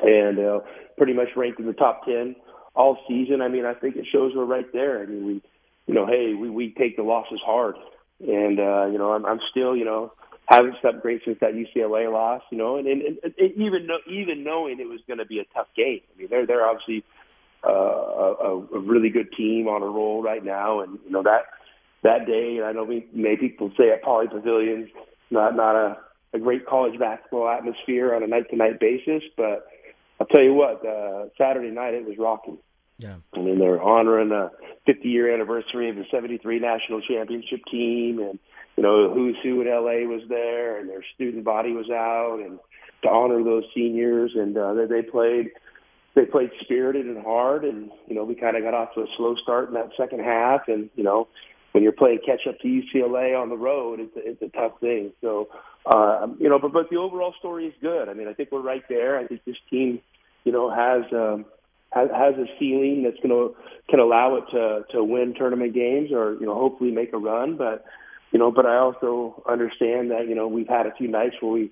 and 0.02 0.38
uh, 0.38 0.60
pretty 0.96 1.12
much 1.12 1.28
ranked 1.36 1.60
in 1.60 1.66
the 1.66 1.72
top 1.72 2.04
10 2.04 2.36
all 2.74 2.98
season. 3.08 3.40
I 3.40 3.48
mean, 3.48 3.64
I 3.64 3.74
think 3.74 3.96
it 3.96 4.06
shows 4.12 4.32
we're 4.34 4.44
right 4.44 4.70
there. 4.72 5.02
I 5.02 5.06
mean, 5.06 5.26
we 5.26 5.42
you 5.86 5.94
know, 5.94 6.06
hey, 6.06 6.34
we 6.34 6.50
we 6.50 6.74
take 6.76 6.96
the 6.96 7.02
losses 7.02 7.40
hard, 7.44 7.76
and 8.20 8.58
uh, 8.58 8.86
you 8.86 8.98
know, 8.98 9.12
I'm 9.12 9.24
I'm 9.24 9.38
still, 9.50 9.76
you 9.76 9.84
know, 9.84 10.12
haven't 10.46 10.74
slept 10.80 11.00
great 11.00 11.22
since 11.24 11.38
that 11.40 11.54
UCLA 11.54 12.12
loss, 12.12 12.42
you 12.50 12.58
know, 12.58 12.76
and 12.76 12.86
and, 12.88 13.02
and, 13.02 13.34
and 13.38 13.52
even 13.52 13.86
know, 13.86 13.98
even 14.10 14.42
knowing 14.42 14.80
it 14.80 14.88
was 14.88 15.00
going 15.06 15.18
to 15.18 15.26
be 15.26 15.38
a 15.38 15.44
tough 15.54 15.68
game. 15.76 16.00
I 16.14 16.18
mean, 16.18 16.28
they're 16.28 16.46
they're 16.46 16.66
obviously 16.66 17.04
uh, 17.64 17.70
a, 17.70 18.66
a 18.74 18.78
really 18.80 19.10
good 19.10 19.32
team 19.36 19.68
on 19.68 19.82
a 19.82 19.86
roll 19.86 20.22
right 20.22 20.44
now, 20.44 20.80
and 20.80 20.98
you 21.04 21.10
know 21.10 21.22
that 21.22 21.42
that 22.02 22.26
day, 22.26 22.56
And 22.58 22.66
I 22.66 22.72
know 22.72 22.84
we 22.84 23.06
many 23.12 23.36
people 23.36 23.70
say 23.78 23.90
at 23.90 24.02
Pauley 24.02 24.28
Pavilion, 24.28 24.90
not 25.30 25.54
not 25.54 25.76
a 25.76 25.98
a 26.34 26.38
great 26.40 26.66
college 26.66 26.98
basketball 26.98 27.48
atmosphere 27.48 28.14
on 28.14 28.24
a 28.24 28.26
night 28.26 28.50
to 28.50 28.56
night 28.56 28.80
basis, 28.80 29.22
but 29.36 29.68
I'll 30.20 30.26
tell 30.26 30.42
you 30.42 30.54
what, 30.54 30.84
uh, 30.86 31.26
Saturday 31.36 31.70
night 31.70 31.94
it 31.94 32.06
was 32.06 32.16
rocking. 32.18 32.58
Yeah. 32.98 33.16
I 33.34 33.38
mean, 33.40 33.58
they're 33.58 33.82
honoring 33.82 34.30
the 34.30 34.50
50 34.86 35.08
year 35.08 35.32
anniversary 35.32 35.90
of 35.90 35.96
the 35.96 36.04
73 36.10 36.58
national 36.58 37.02
championship 37.02 37.60
team, 37.70 38.20
and 38.20 38.38
you 38.76 38.82
know, 38.82 39.12
who's 39.12 39.36
who 39.42 39.60
in 39.60 39.68
LA 39.68 40.08
was 40.08 40.22
there, 40.28 40.78
and 40.78 40.88
their 40.88 41.04
student 41.14 41.44
body 41.44 41.72
was 41.72 41.90
out, 41.90 42.40
and 42.44 42.58
to 43.02 43.08
honor 43.08 43.42
those 43.42 43.64
seniors, 43.74 44.32
and 44.34 44.56
uh, 44.56 44.74
they, 44.74 44.86
they 44.86 45.02
played. 45.02 45.50
They 46.14 46.24
played 46.24 46.48
spirited 46.62 47.04
and 47.04 47.22
hard, 47.22 47.62
and 47.66 47.90
you 48.08 48.14
know 48.14 48.24
we 48.24 48.34
kind 48.34 48.56
of 48.56 48.62
got 48.62 48.72
off 48.72 48.94
to 48.94 49.02
a 49.02 49.06
slow 49.18 49.34
start 49.42 49.68
in 49.68 49.74
that 49.74 49.90
second 49.98 50.20
half. 50.20 50.62
And 50.66 50.88
you 50.96 51.04
know 51.04 51.28
when 51.76 51.82
you're 51.82 51.92
playing 51.92 52.20
catch 52.24 52.46
up 52.48 52.58
to 52.60 52.66
UCLA 52.66 53.38
on 53.38 53.50
the 53.50 53.56
road, 53.56 54.00
it's 54.00 54.16
a, 54.16 54.30
it's 54.30 54.40
a 54.40 54.48
tough 54.56 54.80
thing. 54.80 55.12
So 55.20 55.48
uh, 55.84 56.26
you 56.38 56.48
know, 56.48 56.58
but 56.58 56.72
but 56.72 56.88
the 56.88 56.96
overall 56.96 57.34
story 57.38 57.66
is 57.66 57.74
good. 57.82 58.08
I 58.08 58.14
mean, 58.14 58.28
I 58.28 58.32
think 58.32 58.50
we're 58.50 58.62
right 58.62 58.82
there. 58.88 59.18
I 59.18 59.26
think 59.26 59.44
this 59.44 59.58
team, 59.68 60.00
you 60.44 60.52
know, 60.52 60.70
has 60.70 61.02
um, 61.12 61.44
has, 61.92 62.08
has 62.16 62.34
a 62.36 62.46
ceiling 62.58 63.02
that's 63.04 63.18
going 63.18 63.28
to 63.28 63.54
can 63.90 64.00
allow 64.00 64.36
it 64.36 64.44
to 64.52 64.84
to 64.92 65.04
win 65.04 65.34
tournament 65.36 65.74
games 65.74 66.12
or 66.12 66.38
you 66.40 66.46
know 66.46 66.54
hopefully 66.54 66.92
make 66.92 67.12
a 67.12 67.18
run. 67.18 67.58
But 67.58 67.84
you 68.32 68.38
know, 68.38 68.50
but 68.50 68.64
I 68.64 68.78
also 68.78 69.42
understand 69.46 70.12
that 70.12 70.28
you 70.30 70.34
know 70.34 70.48
we've 70.48 70.66
had 70.66 70.86
a 70.86 70.94
few 70.96 71.08
nights 71.08 71.34
where 71.42 71.52
we 71.52 71.70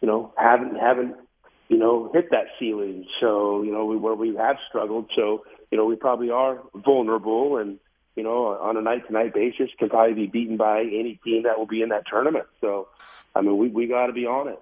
you 0.00 0.06
know 0.06 0.32
haven't 0.36 0.76
haven't 0.76 1.16
you 1.68 1.76
know 1.76 2.08
hit 2.14 2.30
that 2.30 2.46
ceiling. 2.60 3.04
So 3.20 3.64
you 3.64 3.72
know 3.72 3.84
we 3.84 3.96
where 3.96 4.14
we 4.14 4.36
have 4.36 4.58
struggled. 4.68 5.10
So 5.16 5.42
you 5.72 5.76
know 5.76 5.86
we 5.86 5.96
probably 5.96 6.30
are 6.30 6.60
vulnerable 6.72 7.56
and 7.56 7.80
you 8.16 8.22
know 8.22 8.46
on 8.46 8.76
a 8.76 8.82
night 8.82 9.06
to 9.06 9.12
night 9.12 9.34
basis 9.34 9.70
can 9.78 9.88
probably 9.88 10.14
be 10.14 10.26
beaten 10.26 10.56
by 10.56 10.80
any 10.80 11.20
team 11.24 11.44
that 11.44 11.58
will 11.58 11.66
be 11.66 11.82
in 11.82 11.90
that 11.90 12.04
tournament. 12.06 12.46
So 12.60 12.88
I 13.34 13.40
mean 13.40 13.56
we 13.56 13.68
we 13.68 13.86
got 13.86 14.06
to 14.06 14.12
be 14.12 14.26
on 14.26 14.48
it 14.48 14.60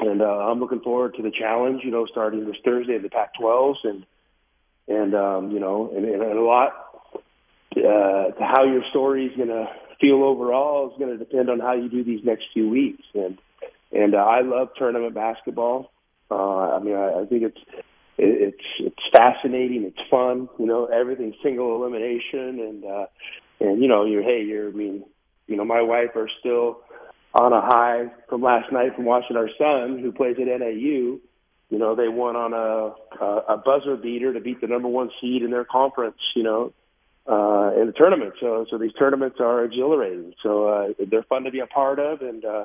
and 0.00 0.22
uh, 0.22 0.24
I'm 0.24 0.60
looking 0.60 0.80
forward 0.80 1.14
to 1.16 1.22
the 1.22 1.30
challenge. 1.30 1.82
You 1.84 1.90
know, 1.90 2.06
starting 2.06 2.46
this 2.46 2.56
Thursday 2.64 2.96
in 2.96 3.02
the 3.02 3.10
Pac-12s, 3.10 3.76
and 3.84 4.06
and 4.88 5.14
um, 5.14 5.50
you 5.50 5.60
know, 5.60 5.92
and, 5.94 6.04
and 6.04 6.22
a 6.22 6.40
lot 6.40 6.72
uh, 7.76 8.32
to 8.32 8.40
how 8.40 8.64
your 8.64 8.82
story 8.90 9.26
is 9.26 9.36
going 9.36 9.48
to 9.48 9.68
feel 10.00 10.24
overall 10.24 10.90
is 10.90 10.98
going 10.98 11.10
to 11.10 11.18
depend 11.18 11.50
on 11.50 11.60
how 11.60 11.74
you 11.74 11.88
do 11.88 12.02
these 12.02 12.24
next 12.24 12.46
few 12.52 12.68
weeks. 12.68 13.04
And 13.14 13.38
and 13.92 14.14
uh, 14.14 14.18
I 14.18 14.40
love 14.40 14.68
tournament 14.76 15.14
basketball. 15.14 15.92
Uh, 16.30 16.76
I 16.76 16.78
mean, 16.78 16.96
I, 16.96 17.20
I 17.20 17.26
think 17.26 17.42
it's 17.42 17.60
it's 18.18 18.89
fascinating. 19.20 19.84
It's 19.84 20.08
fun. 20.10 20.48
You 20.58 20.66
know, 20.66 20.86
everything's 20.86 21.34
single 21.42 21.76
elimination, 21.76 22.60
and 22.60 22.84
uh, 22.84 23.06
and 23.60 23.82
you 23.82 23.88
know, 23.88 24.04
you're 24.04 24.22
hey, 24.22 24.42
you're 24.42 24.68
I 24.68 24.72
mean, 24.72 25.04
you 25.46 25.56
know, 25.56 25.64
my 25.64 25.82
wife 25.82 26.16
are 26.16 26.28
still 26.40 26.80
on 27.34 27.52
a 27.52 27.60
high 27.60 28.06
from 28.28 28.42
last 28.42 28.72
night 28.72 28.96
from 28.96 29.04
watching 29.04 29.36
our 29.36 29.48
son 29.58 29.98
who 30.00 30.12
plays 30.12 30.36
at 30.40 30.46
NAU. 30.46 31.18
You 31.68 31.78
know, 31.78 31.94
they 31.94 32.08
won 32.08 32.36
on 32.36 32.52
a 32.52 33.24
a, 33.24 33.54
a 33.54 33.56
buzzer 33.58 33.96
beater 33.96 34.32
to 34.32 34.40
beat 34.40 34.60
the 34.60 34.66
number 34.66 34.88
one 34.88 35.10
seed 35.20 35.42
in 35.42 35.50
their 35.50 35.64
conference. 35.64 36.18
You 36.34 36.42
know, 36.42 36.72
uh, 37.28 37.80
in 37.80 37.86
the 37.86 37.94
tournament. 37.94 38.34
So 38.40 38.66
so 38.70 38.78
these 38.78 38.92
tournaments 38.98 39.36
are 39.40 39.64
exhilarating. 39.64 40.34
So 40.42 40.68
uh, 40.68 40.88
they're 41.10 41.24
fun 41.24 41.44
to 41.44 41.50
be 41.50 41.60
a 41.60 41.66
part 41.66 41.98
of, 41.98 42.22
and 42.22 42.44
uh, 42.44 42.64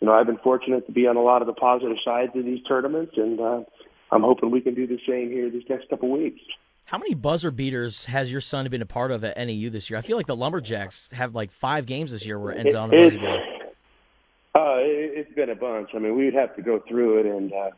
you 0.00 0.06
know, 0.06 0.14
I've 0.14 0.26
been 0.26 0.38
fortunate 0.38 0.86
to 0.86 0.92
be 0.92 1.06
on 1.06 1.16
a 1.16 1.22
lot 1.22 1.42
of 1.42 1.46
the 1.46 1.54
positive 1.54 1.96
sides 2.04 2.32
of 2.36 2.44
these 2.44 2.62
tournaments, 2.64 3.14
and 3.16 3.40
uh, 3.40 3.60
I'm 4.10 4.22
hoping 4.22 4.50
we 4.50 4.60
can 4.60 4.74
do 4.74 4.86
the 4.86 4.98
same 5.06 5.30
here 5.30 5.50
these 5.50 5.64
next 5.68 5.88
couple 5.88 6.10
weeks. 6.10 6.40
How 6.84 6.98
many 6.98 7.14
buzzer 7.14 7.50
beaters 7.50 8.04
has 8.04 8.30
your 8.30 8.40
son 8.40 8.68
been 8.68 8.82
a 8.82 8.86
part 8.86 9.10
of 9.10 9.24
at 9.24 9.36
NAU 9.36 9.70
this 9.70 9.90
year? 9.90 9.98
I 9.98 10.02
feel 10.02 10.16
like 10.16 10.26
the 10.26 10.36
Lumberjacks 10.36 11.08
have 11.12 11.34
like 11.34 11.50
five 11.50 11.84
games 11.84 12.12
this 12.12 12.24
year 12.24 12.38
where 12.38 12.52
it 12.52 12.58
ends 12.58 12.72
it, 12.72 12.76
on 12.76 12.90
the 12.90 12.96
buzzer 12.96 13.18
beater. 13.18 13.42
Uh, 14.54 14.76
it, 14.78 15.18
it's 15.18 15.34
been 15.34 15.50
a 15.50 15.56
bunch. 15.56 15.90
I 15.94 15.98
mean, 15.98 16.16
we'd 16.16 16.34
have 16.34 16.54
to 16.56 16.62
go 16.62 16.82
through 16.88 17.20
it, 17.20 17.26
and 17.26 17.52
uh, 17.52 17.70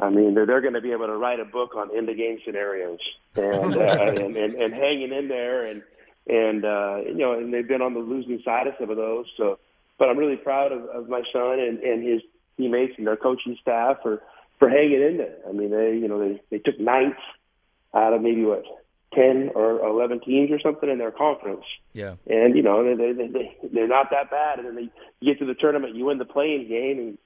I 0.00 0.10
mean, 0.10 0.34
they're, 0.34 0.46
they're 0.46 0.60
going 0.60 0.74
to 0.74 0.80
be 0.80 0.92
able 0.92 1.06
to 1.06 1.16
write 1.16 1.38
a 1.38 1.44
book 1.44 1.76
on 1.76 1.96
end 1.96 2.08
of 2.08 2.16
game 2.16 2.38
scenarios 2.44 2.98
and, 3.36 3.76
uh, 3.76 3.78
and 3.80 4.36
and 4.36 4.54
and 4.54 4.74
hanging 4.74 5.12
in 5.12 5.28
there, 5.28 5.66
and 5.66 5.82
and 6.26 6.64
uh, 6.64 6.96
you 7.06 7.14
know, 7.14 7.34
and 7.34 7.54
they've 7.54 7.66
been 7.66 7.82
on 7.82 7.94
the 7.94 8.00
losing 8.00 8.42
side 8.44 8.66
of 8.66 8.74
some 8.80 8.90
of 8.90 8.96
those. 8.96 9.26
So, 9.36 9.58
but 9.98 10.08
I'm 10.08 10.18
really 10.18 10.36
proud 10.36 10.72
of, 10.72 10.84
of 10.86 11.08
my 11.08 11.22
son 11.32 11.60
and 11.60 11.78
and 11.78 12.02
his 12.02 12.20
teammates 12.56 12.94
and 12.98 13.06
their 13.06 13.16
coaching 13.16 13.56
staff 13.62 13.98
for 14.02 14.22
for 14.60 14.68
hanging 14.68 15.02
in 15.02 15.16
there. 15.16 15.36
I 15.48 15.52
mean, 15.52 15.70
they 15.70 15.96
you 15.96 16.06
know 16.06 16.20
they 16.20 16.40
they 16.50 16.58
took 16.58 16.78
ninth 16.78 17.16
out 17.92 18.12
of 18.12 18.22
maybe 18.22 18.44
what 18.44 18.62
10 19.14 19.50
or 19.54 19.84
11 19.84 20.20
teams 20.20 20.50
or 20.52 20.60
something 20.60 20.88
in 20.88 20.98
their 20.98 21.10
conference. 21.10 21.64
Yeah. 21.92 22.14
And, 22.28 22.56
you 22.56 22.62
know, 22.62 22.84
they, 22.84 23.12
they, 23.12 23.26
they, 23.26 23.56
they're 23.72 23.88
not 23.88 24.10
that 24.10 24.30
bad. 24.30 24.58
And 24.58 24.68
then 24.68 24.76
they 24.76 24.88
you 25.20 25.32
get 25.32 25.40
to 25.40 25.46
the 25.46 25.54
tournament, 25.54 25.96
you 25.96 26.04
win 26.04 26.18
the 26.18 26.24
playing 26.24 26.68
game, 26.68 26.98
and 26.98 27.18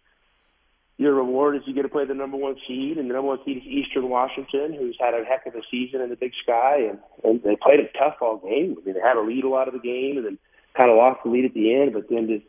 your 0.97 1.15
reward 1.15 1.57
is 1.57 1.63
you 1.67 1.75
get 1.75 1.83
to 1.83 1.89
play 1.89 2.07
the 2.07 2.15
number 2.15 2.39
one 2.39 2.57
seed. 2.67 2.97
And 2.97 3.11
the 3.11 3.15
number 3.15 3.29
one 3.29 3.41
seed 3.45 3.59
is 3.59 3.65
Eastern 3.65 4.09
Washington, 4.09 4.73
who's 4.73 4.97
had 4.99 5.13
a 5.13 5.25
heck 5.25 5.47
of 5.47 5.55
a 5.55 5.63
season 5.71 6.01
in 6.01 6.09
the 6.09 6.17
Big 6.17 6.33
Sky. 6.43 6.89
And, 6.89 6.99
and 7.23 7.43
they 7.43 7.57
played 7.57 7.81
it 7.81 7.93
tough 7.99 8.17
all 8.23 8.39
game. 8.39 8.77
I 8.81 8.85
mean, 8.85 8.95
they 8.95 9.01
had 9.01 9.17
a 9.17 9.21
lead 9.21 9.45
a 9.45 9.49
lot 9.49 9.69
of 9.69 9.75
the 9.75 9.81
game, 9.81 10.17
and 10.17 10.25
then 10.25 10.39
kind 10.75 10.91
of 10.91 10.97
lost 10.97 11.21
the 11.23 11.31
lead 11.31 11.45
at 11.45 11.55
the 11.55 11.75
end, 11.75 11.93
but 11.93 12.09
then 12.09 12.29
just 12.29 12.47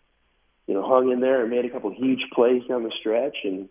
you 0.68 0.74
know 0.74 0.88
hung 0.88 1.12
in 1.12 1.20
there 1.20 1.42
and 1.42 1.52
made 1.52 1.66
a 1.66 1.70
couple 1.70 1.94
huge 1.94 2.24
plays 2.34 2.64
down 2.68 2.84
the 2.84 2.92
stretch. 3.00 3.38
And 3.44 3.70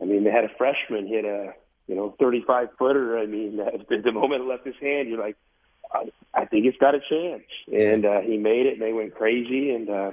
I 0.00 0.04
mean, 0.04 0.24
they 0.24 0.30
had 0.30 0.44
a 0.44 0.50
freshman 0.56 1.06
hit 1.06 1.24
a 1.24 1.54
you 1.86 1.94
know 1.94 2.14
35 2.18 2.68
footer. 2.78 3.18
I 3.18 3.26
mean, 3.26 3.56
the, 3.88 3.98
the 4.02 4.12
moment 4.12 4.42
it 4.42 4.46
left 4.46 4.66
his 4.66 4.76
hand, 4.80 5.08
you're 5.08 5.20
like, 5.20 5.36
I, 5.92 6.10
I 6.34 6.44
think 6.44 6.66
it's 6.66 6.78
got 6.78 6.94
a 6.94 7.00
chance. 7.00 7.44
And 7.72 8.04
uh, 8.04 8.20
he 8.20 8.36
made 8.36 8.66
it, 8.66 8.74
and 8.74 8.82
they 8.82 8.92
went 8.92 9.14
crazy. 9.14 9.70
And 9.70 9.88
uh, 9.88 10.10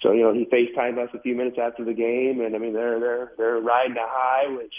so 0.00 0.12
you 0.12 0.22
know, 0.22 0.32
he 0.32 0.46
FaceTimed 0.46 0.98
us 0.98 1.10
a 1.14 1.20
few 1.20 1.34
minutes 1.34 1.58
after 1.60 1.84
the 1.84 1.94
game, 1.94 2.40
and 2.40 2.54
I 2.54 2.58
mean, 2.58 2.72
they're 2.72 2.98
they're 3.00 3.32
they're 3.36 3.60
riding 3.60 3.96
a 3.96 4.06
high, 4.06 4.48
which 4.54 4.74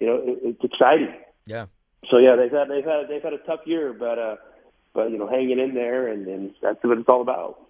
you 0.00 0.06
know 0.06 0.16
it, 0.16 0.38
it's 0.42 0.64
exciting. 0.64 1.14
Yeah. 1.46 1.66
So 2.10 2.18
yeah, 2.18 2.36
they've 2.36 2.52
had 2.52 2.68
they've 2.68 2.84
had 2.84 3.08
they've 3.08 3.22
had 3.22 3.32
a 3.32 3.38
tough 3.38 3.60
year, 3.66 3.92
but 3.92 4.18
uh, 4.18 4.36
but 4.94 5.10
you 5.10 5.18
know, 5.18 5.28
hanging 5.28 5.58
in 5.58 5.74
there, 5.74 6.08
and, 6.08 6.26
and 6.26 6.54
that's 6.62 6.82
what 6.82 6.98
it's 6.98 7.08
all 7.08 7.20
about. 7.20 7.60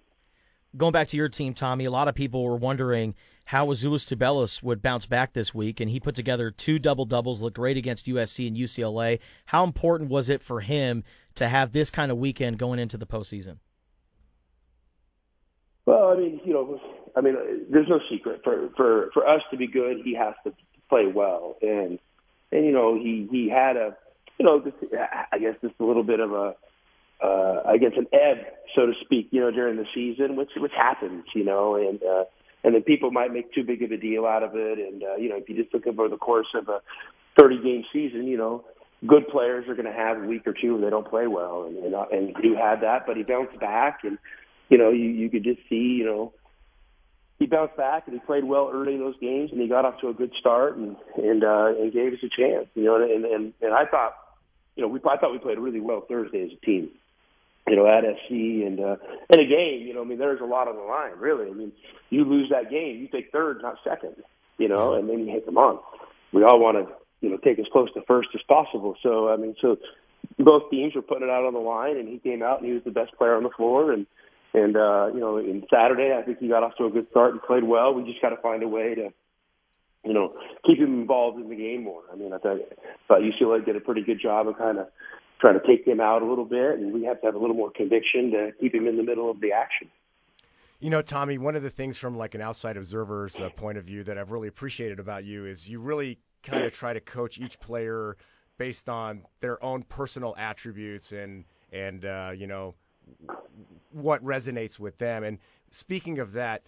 Going 0.77 0.91
back 0.91 1.09
to 1.09 1.17
your 1.17 1.29
team, 1.29 1.53
Tommy, 1.53 1.85
a 1.85 1.91
lot 1.91 2.07
of 2.07 2.15
people 2.15 2.43
were 2.43 2.57
wondering 2.57 3.15
how 3.45 3.67
Azuolas 3.67 4.05
Tubelis 4.07 4.61
would 4.63 4.81
bounce 4.81 5.05
back 5.05 5.31
this 5.31 5.53
week, 5.53 5.79
and 5.79 5.89
he 5.89 5.99
put 5.99 6.15
together 6.15 6.49
two 6.49 6.79
double 6.79 7.05
doubles, 7.05 7.43
looked 7.43 7.55
great 7.55 7.77
against 7.77 8.07
USC 8.07 8.47
and 8.47 8.57
UCLA. 8.57 9.19
How 9.45 9.63
important 9.63 10.09
was 10.09 10.29
it 10.29 10.41
for 10.41 10.59
him 10.59 11.03
to 11.35 11.47
have 11.47 11.71
this 11.71 11.91
kind 11.91 12.11
of 12.11 12.17
weekend 12.17 12.57
going 12.57 12.79
into 12.79 12.97
the 12.97 13.05
postseason? 13.05 13.57
Well, 15.85 16.07
I 16.07 16.17
mean, 16.17 16.41
you 16.43 16.53
know, 16.53 16.81
I 17.15 17.21
mean, 17.21 17.35
there's 17.69 17.87
no 17.87 17.99
secret 18.09 18.41
for 18.43 18.69
for 18.75 19.11
for 19.13 19.27
us 19.27 19.41
to 19.51 19.57
be 19.57 19.67
good. 19.67 19.97
He 20.03 20.15
has 20.15 20.33
to 20.43 20.53
play 20.89 21.05
well, 21.05 21.57
and 21.61 21.99
and 22.51 22.65
you 22.65 22.71
know, 22.71 22.95
he 22.95 23.27
he 23.29 23.47
had 23.47 23.77
a, 23.77 23.95
you 24.39 24.45
know, 24.45 24.59
just, 24.59 24.77
I 25.31 25.37
guess 25.37 25.53
just 25.61 25.75
a 25.79 25.85
little 25.85 26.03
bit 26.03 26.19
of 26.19 26.31
a, 26.31 26.55
uh, 27.23 27.61
I 27.67 27.77
guess 27.77 27.91
an 27.95 28.07
ebb, 28.11 28.45
so 28.75 28.87
to 28.87 28.93
speak, 29.01 29.27
you 29.29 29.41
know, 29.41 29.51
during 29.51 29.77
the 29.77 29.85
season, 29.93 30.35
which 30.35 30.49
which 30.57 30.73
happens, 30.75 31.25
you 31.35 31.43
know, 31.43 31.75
and 31.75 32.01
uh, 32.01 32.23
and 32.65 32.75
then 32.75 32.81
people 32.81 33.11
might 33.11 33.31
make 33.31 33.53
too 33.53 33.63
big 33.63 33.81
of 33.83 33.91
a 33.91 33.97
deal 33.97 34.25
out 34.25 34.43
of 34.43 34.55
it, 34.55 34.79
and 34.79 35.03
uh, 35.03 35.15
you 35.15 35.29
know, 35.29 35.37
if 35.37 35.47
you 35.47 35.55
just 35.55 35.73
look 35.73 35.87
over 35.87 36.09
the 36.09 36.17
course 36.17 36.47
of 36.55 36.67
a 36.67 36.81
30 37.39 37.61
game 37.63 37.83
season, 37.93 38.27
you 38.27 38.37
know, 38.37 38.65
good 39.07 39.27
players 39.29 39.67
are 39.69 39.75
going 39.75 39.85
to 39.85 39.93
have 39.93 40.17
a 40.17 40.25
week 40.25 40.47
or 40.47 40.53
two 40.53 40.73
where 40.73 40.81
they 40.81 40.89
don't 40.89 41.07
play 41.07 41.27
well, 41.27 41.63
and 41.63 41.77
and, 41.77 41.95
uh, 41.95 42.05
and 42.11 42.35
he 42.41 42.55
had 42.55 42.81
that, 42.81 43.05
but 43.07 43.15
he 43.15 43.23
bounced 43.23 43.59
back 43.59 43.99
and 44.03 44.17
you 44.69 44.77
know, 44.77 44.89
you, 44.89 45.05
you 45.05 45.29
could 45.29 45.43
just 45.43 45.59
see, 45.69 45.95
you 45.99 46.05
know, 46.05 46.33
he 47.37 47.45
bounced 47.45 47.75
back 47.75 48.07
and 48.07 48.13
he 48.13 48.25
played 48.25 48.43
well 48.45 48.71
early 48.73 48.93
in 48.93 48.99
those 48.99 49.17
games 49.19 49.51
and 49.51 49.61
he 49.61 49.67
got 49.67 49.85
off 49.85 49.99
to 50.01 50.09
a 50.09 50.13
good 50.13 50.31
start 50.39 50.77
and 50.77 50.95
and 51.17 51.43
uh, 51.43 51.73
and 51.77 51.91
gave 51.91 52.13
us 52.13 52.19
a 52.23 52.29
chance. 52.29 52.67
You 52.75 52.85
know, 52.85 52.95
and 52.95 53.25
and 53.25 53.53
and 53.61 53.73
I 53.73 53.85
thought, 53.85 54.15
you 54.75 54.81
know, 54.83 54.87
we 54.87 54.99
I 54.99 55.17
thought 55.17 55.31
we 55.31 55.39
played 55.39 55.59
really 55.59 55.81
well 55.81 56.05
Thursday 56.07 56.43
as 56.43 56.51
a 56.51 56.65
team. 56.65 56.91
You 57.67 57.75
know, 57.75 57.87
at 57.87 58.03
SC 58.03 58.31
and 58.31 58.79
uh, 58.79 58.97
in 59.29 59.39
a 59.39 59.45
game, 59.45 59.87
you 59.87 59.93
know, 59.93 60.01
I 60.01 60.05
mean, 60.05 60.19
there's 60.19 60.41
a 60.41 60.45
lot 60.45 60.67
on 60.67 60.75
the 60.75 60.83
line, 60.83 61.13
really. 61.17 61.49
I 61.49 61.53
mean, 61.53 61.71
you 62.11 62.23
lose 62.23 62.49
that 62.51 62.69
game, 62.69 62.99
you 63.01 63.07
take 63.07 63.31
third, 63.31 63.61
not 63.61 63.77
second. 63.83 64.15
You 64.57 64.69
know, 64.69 64.93
and 64.93 65.09
then 65.09 65.25
you 65.25 65.31
hit 65.31 65.45
them 65.45 65.57
on. 65.57 65.79
We 66.31 66.43
all 66.43 66.59
want 66.59 66.77
to, 66.77 66.93
you 67.21 67.29
know, 67.29 67.37
take 67.37 67.59
as 67.59 67.65
close 67.73 67.91
to 67.93 68.01
first 68.07 68.29
as 68.35 68.41
possible. 68.47 68.95
So 69.01 69.29
I 69.29 69.37
mean, 69.37 69.55
so 69.59 69.77
both 70.37 70.69
teams 70.69 70.95
were 70.95 71.01
putting 71.01 71.27
it 71.27 71.31
out 71.31 71.43
on 71.43 71.53
the 71.53 71.59
line, 71.59 71.97
and 71.97 72.07
he 72.07 72.19
came 72.19 72.43
out 72.43 72.59
and 72.59 72.67
he 72.67 72.73
was 72.73 72.83
the 72.83 72.91
best 72.91 73.13
player 73.17 73.35
on 73.35 73.43
the 73.43 73.49
floor 73.49 73.91
and 73.91 74.05
and 74.55 74.77
uh, 74.77 75.07
you 75.13 75.19
know, 75.19 75.37
in 75.37 75.65
Saturday, 75.69 76.15
I 76.17 76.21
think 76.21 76.39
he 76.39 76.47
got 76.47 76.63
off 76.63 76.77
to 76.77 76.85
a 76.85 76.89
good 76.89 77.07
start 77.11 77.33
and 77.33 77.41
played 77.43 77.65
well. 77.65 77.93
We 77.93 78.03
just 78.09 78.21
got 78.21 78.29
to 78.29 78.37
find 78.37 78.63
a 78.63 78.67
way 78.67 78.95
to, 78.95 79.09
you 80.05 80.13
know, 80.13 80.33
keep 80.65 80.77
him 80.77 81.01
involved 81.01 81.41
in 81.41 81.49
the 81.49 81.57
game 81.57 81.83
more. 81.83 82.03
I 82.11 82.15
mean, 82.15 82.31
I 82.31 82.37
thought, 82.37 82.59
thought 83.07 83.19
UCLA 83.19 83.65
did 83.65 83.75
a 83.75 83.81
pretty 83.81 84.01
good 84.01 84.21
job 84.21 84.47
of 84.47 84.57
kind 84.57 84.77
of 84.77 84.87
trying 85.39 85.59
to 85.59 85.65
take 85.65 85.85
him 85.85 85.99
out 85.99 86.21
a 86.21 86.25
little 86.25 86.45
bit, 86.45 86.79
and 86.79 86.93
we 86.93 87.03
have 87.03 87.19
to 87.21 87.27
have 87.27 87.35
a 87.35 87.39
little 87.39 87.55
more 87.55 87.71
conviction 87.71 88.31
to 88.31 88.51
keep 88.59 88.73
him 88.73 88.87
in 88.87 88.97
the 88.97 89.03
middle 89.03 89.29
of 89.29 89.39
the 89.41 89.51
action. 89.51 89.89
You 90.79 90.89
know, 90.89 91.01
Tommy, 91.01 91.37
one 91.37 91.55
of 91.55 91.63
the 91.63 91.69
things 91.69 91.97
from 91.97 92.17
like 92.17 92.35
an 92.35 92.41
outside 92.41 92.77
observer's 92.77 93.39
uh, 93.39 93.49
point 93.49 93.77
of 93.77 93.85
view 93.85 94.03
that 94.03 94.17
I've 94.17 94.31
really 94.31 94.47
appreciated 94.47 94.99
about 94.99 95.23
you 95.23 95.45
is 95.45 95.67
you 95.67 95.79
really 95.79 96.19
kind 96.43 96.63
of 96.63 96.73
try 96.73 96.93
to 96.93 96.99
coach 96.99 97.39
each 97.39 97.59
player 97.59 98.17
based 98.57 98.89
on 98.89 99.23
their 99.39 99.61
own 99.63 99.83
personal 99.83 100.35
attributes 100.37 101.11
and 101.11 101.45
and 101.71 102.05
uh, 102.05 102.31
you 102.35 102.47
know 102.47 102.75
what 103.91 104.23
resonates 104.23 104.79
with 104.79 104.97
them. 104.97 105.23
And 105.23 105.39
speaking 105.71 106.19
of 106.19 106.33
that, 106.33 106.63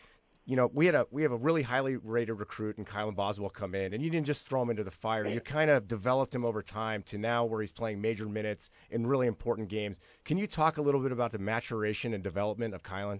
you 0.47 0.55
know, 0.55 0.71
we 0.73 0.85
had 0.85 0.95
a 0.95 1.05
we 1.11 1.23
have 1.23 1.33
a 1.33 1.37
really 1.37 1.61
highly 1.61 1.97
rated 1.97 2.39
recruit 2.39 2.77
and 2.77 2.87
Kylan 2.87 3.17
Boswell 3.17 3.49
come 3.49 3.75
in, 3.75 3.93
and 3.93 4.01
you 4.01 4.09
didn't 4.09 4.25
just 4.25 4.47
throw 4.47 4.61
him 4.61 4.69
into 4.69 4.85
the 4.85 4.91
fire. 4.91 5.27
You 5.27 5.41
kind 5.41 5.69
of 5.69 5.89
developed 5.89 6.33
him 6.33 6.45
over 6.45 6.63
time 6.63 7.03
to 7.03 7.17
now 7.17 7.43
where 7.43 7.59
he's 7.59 7.73
playing 7.73 7.99
major 7.99 8.25
minutes 8.25 8.69
in 8.89 9.05
really 9.05 9.27
important 9.27 9.67
games. 9.67 9.97
Can 10.23 10.37
you 10.37 10.47
talk 10.47 10.77
a 10.77 10.81
little 10.81 11.01
bit 11.01 11.11
about 11.11 11.33
the 11.33 11.37
maturation 11.37 12.13
and 12.13 12.23
development 12.23 12.73
of 12.73 12.81
Kylan? 12.81 13.19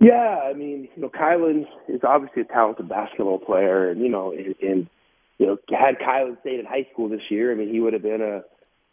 Yeah, 0.00 0.40
I 0.42 0.54
mean, 0.54 0.88
you 0.96 1.02
know, 1.02 1.10
Kylan 1.10 1.66
is 1.88 2.00
obviously 2.02 2.42
a 2.42 2.44
talented 2.46 2.88
basketball 2.88 3.38
player, 3.38 3.90
and 3.90 4.00
you 4.00 4.08
know, 4.08 4.32
and, 4.32 4.54
and 4.62 4.88
you 5.38 5.46
know, 5.46 5.58
had 5.68 5.98
Kylan 5.98 6.40
stayed 6.40 6.60
in 6.60 6.66
high 6.66 6.88
school 6.90 7.10
this 7.10 7.30
year, 7.30 7.52
I 7.52 7.56
mean, 7.56 7.68
he 7.68 7.78
would 7.78 7.92
have 7.92 8.02
been 8.02 8.22
a 8.22 8.42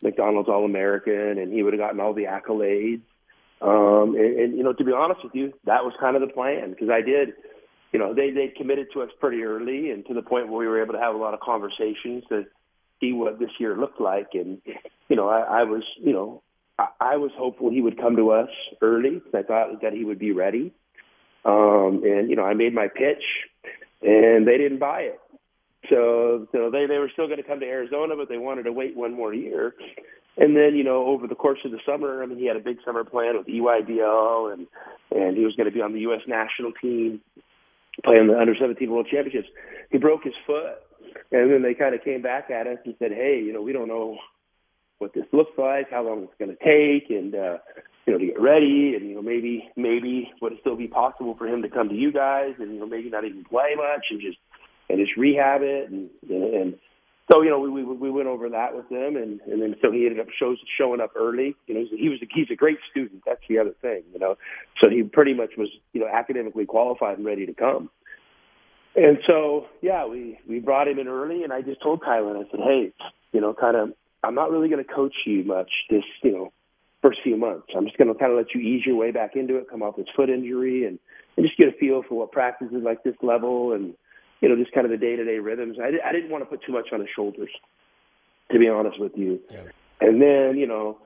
McDonald's 0.04 0.50
All 0.50 0.66
American, 0.66 1.40
and 1.40 1.54
he 1.54 1.64
would 1.64 1.72
have 1.72 1.80
gotten 1.80 2.02
all 2.02 2.14
the 2.14 2.26
accolades. 2.26 3.02
Um, 3.62 4.16
and, 4.16 4.40
and 4.40 4.58
you 4.58 4.64
know, 4.64 4.74
to 4.74 4.84
be 4.84 4.92
honest 4.92 5.22
with 5.24 5.36
you, 5.36 5.54
that 5.66 5.84
was 5.84 5.94
kind 6.00 6.16
of 6.16 6.22
the 6.22 6.34
plan 6.34 6.72
because 6.72 6.90
I 6.90 7.02
did. 7.02 7.34
You 7.92 8.00
know, 8.00 8.14
they 8.14 8.32
they 8.32 8.54
committed 8.56 8.88
to 8.94 9.02
us 9.02 9.10
pretty 9.20 9.44
early, 9.44 9.92
and 9.92 10.06
to 10.08 10.14
the 10.14 10.22
point 10.22 10.48
where 10.48 10.60
we 10.60 10.68
were 10.68 10.82
able 10.82 10.94
to 10.94 11.00
have 11.00 11.16
a 11.16 11.18
lot 11.18 11.34
of 11.34 11.40
conversations 11.40 12.24
to 12.30 12.44
see 13.02 13.14
what 13.14 13.40
this 13.40 13.50
year 13.60 13.76
looked 13.78 14.00
like. 14.00 14.30
And 14.34 14.62
you 15.10 15.16
know, 15.16 15.28
I, 15.28 15.62
I 15.62 15.64
was 15.64 15.84
you 15.98 16.14
know 16.14 16.44
I, 16.78 16.88
I 17.00 17.18
was 17.18 17.32
hopeful 17.36 17.70
he 17.70 17.82
would 17.82 18.00
come 18.00 18.16
to 18.16 18.32
us 18.32 18.50
early 18.82 19.22
I 19.34 19.44
thought 19.44 19.82
that 19.82 19.94
he 19.94 20.06
would 20.06 20.20
be 20.20 20.32
ready. 20.32 20.72
Um, 21.46 22.02
and 22.04 22.30
you 22.30 22.36
know, 22.36 22.44
I 22.44 22.54
made 22.54 22.74
my 22.74 22.88
pitch, 22.88 23.24
and 24.02 24.48
they 24.48 24.58
didn't 24.58 24.80
buy 24.80 25.02
it. 25.02 25.20
So, 25.90 26.48
so 26.52 26.70
they 26.70 26.86
they 26.86 26.98
were 26.98 27.10
still 27.12 27.28
going 27.28 27.38
to 27.42 27.48
come 27.48 27.60
to 27.62 27.66
Arizona, 27.66 28.16
but 28.16 28.30
they 28.30 28.38
wanted 28.38 28.64
to 28.64 28.74
wait 28.74 28.96
one 28.96 29.14
more 29.14 29.34
year. 29.34 29.74
And 30.38 30.56
then, 30.56 30.76
you 30.76 30.84
know, 30.84 31.06
over 31.06 31.28
the 31.28 31.36
course 31.36 31.60
of 31.66 31.72
the 31.72 31.80
summer, 31.86 32.24
I 32.24 32.26
mean, 32.26 32.38
he 32.38 32.46
had 32.46 32.56
a 32.56 32.62
big 32.62 32.78
summer 32.86 33.04
plan 33.04 33.38
with 33.38 33.48
EYBL, 33.48 34.54
and 34.54 34.68
and 35.12 35.36
he 35.36 35.44
was 35.44 35.56
going 35.56 35.66
to 35.66 35.74
be 35.74 35.82
on 35.82 35.94
the 35.94 36.02
U.S. 36.02 36.22
national 36.28 36.72
team, 36.74 37.22
playing 38.04 38.28
the 38.28 38.40
under 38.40 38.56
17 38.60 38.90
World 38.90 39.08
Championships. 39.12 39.50
He 39.92 39.98
broke 39.98 40.24
his 40.24 40.36
foot, 40.48 40.76
and 41.32 41.52
then 41.52 41.62
they 41.62 41.74
kind 41.74 41.96
of 41.96 42.04
came 42.04 42.22
back 42.22 42.50
at 42.52 42.68
us 42.68 42.78
and 42.86 42.96
said, 43.00 43.12
"Hey, 43.12 43.42
you 43.44 43.52
know, 43.52 43.62
we 43.62 43.74
don't 43.74 43.88
know 43.88 44.18
what 45.00 45.14
this 45.14 45.26
looks 45.34 45.58
like, 45.58 45.90
how 45.90 46.04
long 46.04 46.24
it's 46.24 46.34
going 46.38 46.56
to 46.56 46.64
take, 46.64 47.10
and 47.10 47.34
uh, 47.34 47.58
you 48.06 48.14
know, 48.14 48.20
to 48.20 48.26
get 48.26 48.40
ready, 48.40 48.94
and 48.96 49.10
you 49.10 49.16
know, 49.16 49.22
maybe 49.22 49.70
maybe 49.76 50.32
would 50.42 50.54
it 50.54 50.60
still 50.62 50.76
be 50.76 50.88
possible 50.88 51.36
for 51.38 51.48
him 51.48 51.64
to 51.64 51.70
come 51.70 51.90
to 51.90 51.96
you 51.96 52.12
guys, 52.12 52.54
and 52.60 52.74
you 52.74 52.80
know, 52.80 52.88
maybe 52.88 53.10
not 53.10 53.26
even 53.26 53.44
play 53.44 53.76
much, 53.76 54.06
and 54.12 54.22
just 54.22 54.38
and 54.90 55.00
just 55.00 55.18
rehab 55.18 55.62
it 55.64 55.90
and 55.90 56.10
and 56.30 56.76
so 57.32 57.42
you 57.42 57.50
know 57.50 57.60
we 57.60 57.70
we 57.70 57.84
we 57.84 58.10
went 58.10 58.28
over 58.28 58.50
that 58.50 58.76
with 58.76 58.90
him 58.92 59.16
and 59.16 59.40
and 59.42 59.62
then 59.62 59.76
so 59.82 59.92
he 59.92 60.06
ended 60.06 60.20
up 60.20 60.28
shows 60.38 60.58
showing 60.78 61.02
up 61.02 61.12
early. 61.16 61.56
You 61.68 61.76
know 61.76 61.86
he 61.96 62.10
was 62.10 62.20
he's 62.32 62.48
a 62.52 62.56
great 62.56 62.80
student. 62.90 63.24
That's 63.26 63.42
the 63.48 63.60
other 63.60 63.74
thing 63.82 64.04
you 64.14 64.20
know. 64.20 64.36
So 64.82 64.90
he 64.90 65.04
pretty 65.04 65.34
much 65.34 65.52
was 65.58 65.70
you 65.94 66.02
know 66.02 66.08
academically 66.08 66.66
qualified 66.66 67.18
and 67.18 67.26
ready 67.26 67.46
to 67.46 67.54
come. 67.54 67.90
And 68.96 69.20
so 69.28 69.68
yeah 69.82 70.06
we 70.06 70.40
we 70.48 70.60
brought 70.60 70.88
him 70.88 71.00
in 71.00 71.08
early 71.08 71.44
and 71.44 71.54
I 71.54 71.62
just 71.62 71.82
told 71.82 72.02
Kylan 72.02 72.38
I 72.38 72.50
said 72.50 72.60
hey 72.62 72.94
you 73.32 73.42
know 73.42 73.54
kind 73.54 73.78
of 73.78 73.94
I'm 74.24 74.36
not 74.36 74.52
really 74.52 74.68
going 74.68 74.84
to 74.84 74.92
coach 74.92 75.16
you 75.26 75.44
much 75.44 75.70
this 75.90 76.04
you 76.24 76.32
know 76.32 76.52
first 77.02 77.20
few 77.24 77.38
months. 77.38 77.68
I'm 77.76 77.86
just 77.86 77.98
going 77.98 78.12
to 78.12 78.20
kind 78.20 78.32
of 78.32 78.38
let 78.38 78.54
you 78.54 78.60
ease 78.60 78.86
your 78.86 78.96
way 78.96 79.12
back 79.12 79.36
into 79.36 79.58
it 79.58 79.70
come 79.70 79.84
off 79.84 79.96
this 79.96 80.08
foot 80.16 80.30
injury 80.30 80.86
and 80.86 81.00
and 81.38 81.46
just 81.46 81.58
get 81.58 81.70
a 81.70 81.78
feel 81.78 82.04
for 82.08 82.16
what 82.16 82.32
practice 82.32 82.70
is 82.72 82.84
like 82.84 83.04
this 83.04 83.16
level 83.22 83.74
and 83.74 83.94
you 84.42 84.50
know, 84.50 84.56
just 84.56 84.72
kind 84.74 84.86
of 84.86 84.92
the 84.92 84.98
day 84.98 85.16
to 85.16 85.26
day 85.26 85.40
rhythms. 85.40 85.78
I, 85.82 86.08
I 86.08 86.12
didn't 86.12 86.32
want 86.32 86.44
to 86.44 86.50
put 86.50 86.64
too 86.66 86.72
much 86.72 86.88
on 86.94 87.00
his 87.00 87.10
shoulders, 87.16 87.50
to 88.52 88.60
be 88.60 88.70
honest 88.70 89.00
with 89.00 89.14
you. 89.16 89.40
Yeah. 89.50 89.64
And 90.02 90.22
then, 90.22 90.58
you 90.58 90.68
know, 90.68 90.98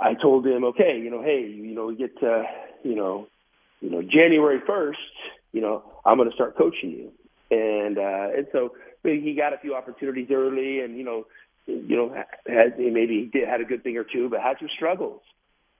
I 0.00 0.14
told 0.14 0.46
him, 0.46 0.64
okay, 0.64 0.98
you 1.02 1.10
know, 1.10 1.22
hey, 1.22 1.44
you 1.46 1.74
know, 1.74 1.86
we 1.86 1.96
get 1.96 2.18
to, 2.20 2.44
you 2.84 2.94
know, 2.94 3.26
you 3.80 3.90
know, 3.90 4.02
January 4.02 4.60
first, 4.66 4.98
you 5.52 5.60
know, 5.60 5.82
I'm 6.04 6.16
going 6.16 6.28
to 6.28 6.34
start 6.34 6.56
coaching 6.56 6.90
you. 6.90 7.12
And 7.50 7.98
uh, 7.98 8.36
and 8.36 8.46
so 8.52 8.74
he 9.02 9.34
got 9.34 9.54
a 9.54 9.58
few 9.58 9.74
opportunities 9.74 10.28
early, 10.30 10.80
and 10.80 10.98
you 10.98 11.04
know, 11.04 11.26
you 11.66 11.96
know, 11.96 12.14
had 12.46 12.78
maybe 12.78 13.30
he 13.32 13.38
did, 13.38 13.48
had 13.48 13.60
a 13.60 13.64
good 13.64 13.82
thing 13.82 13.96
or 13.96 14.04
two, 14.04 14.28
but 14.28 14.40
had 14.40 14.56
some 14.58 14.68
struggles. 14.76 15.22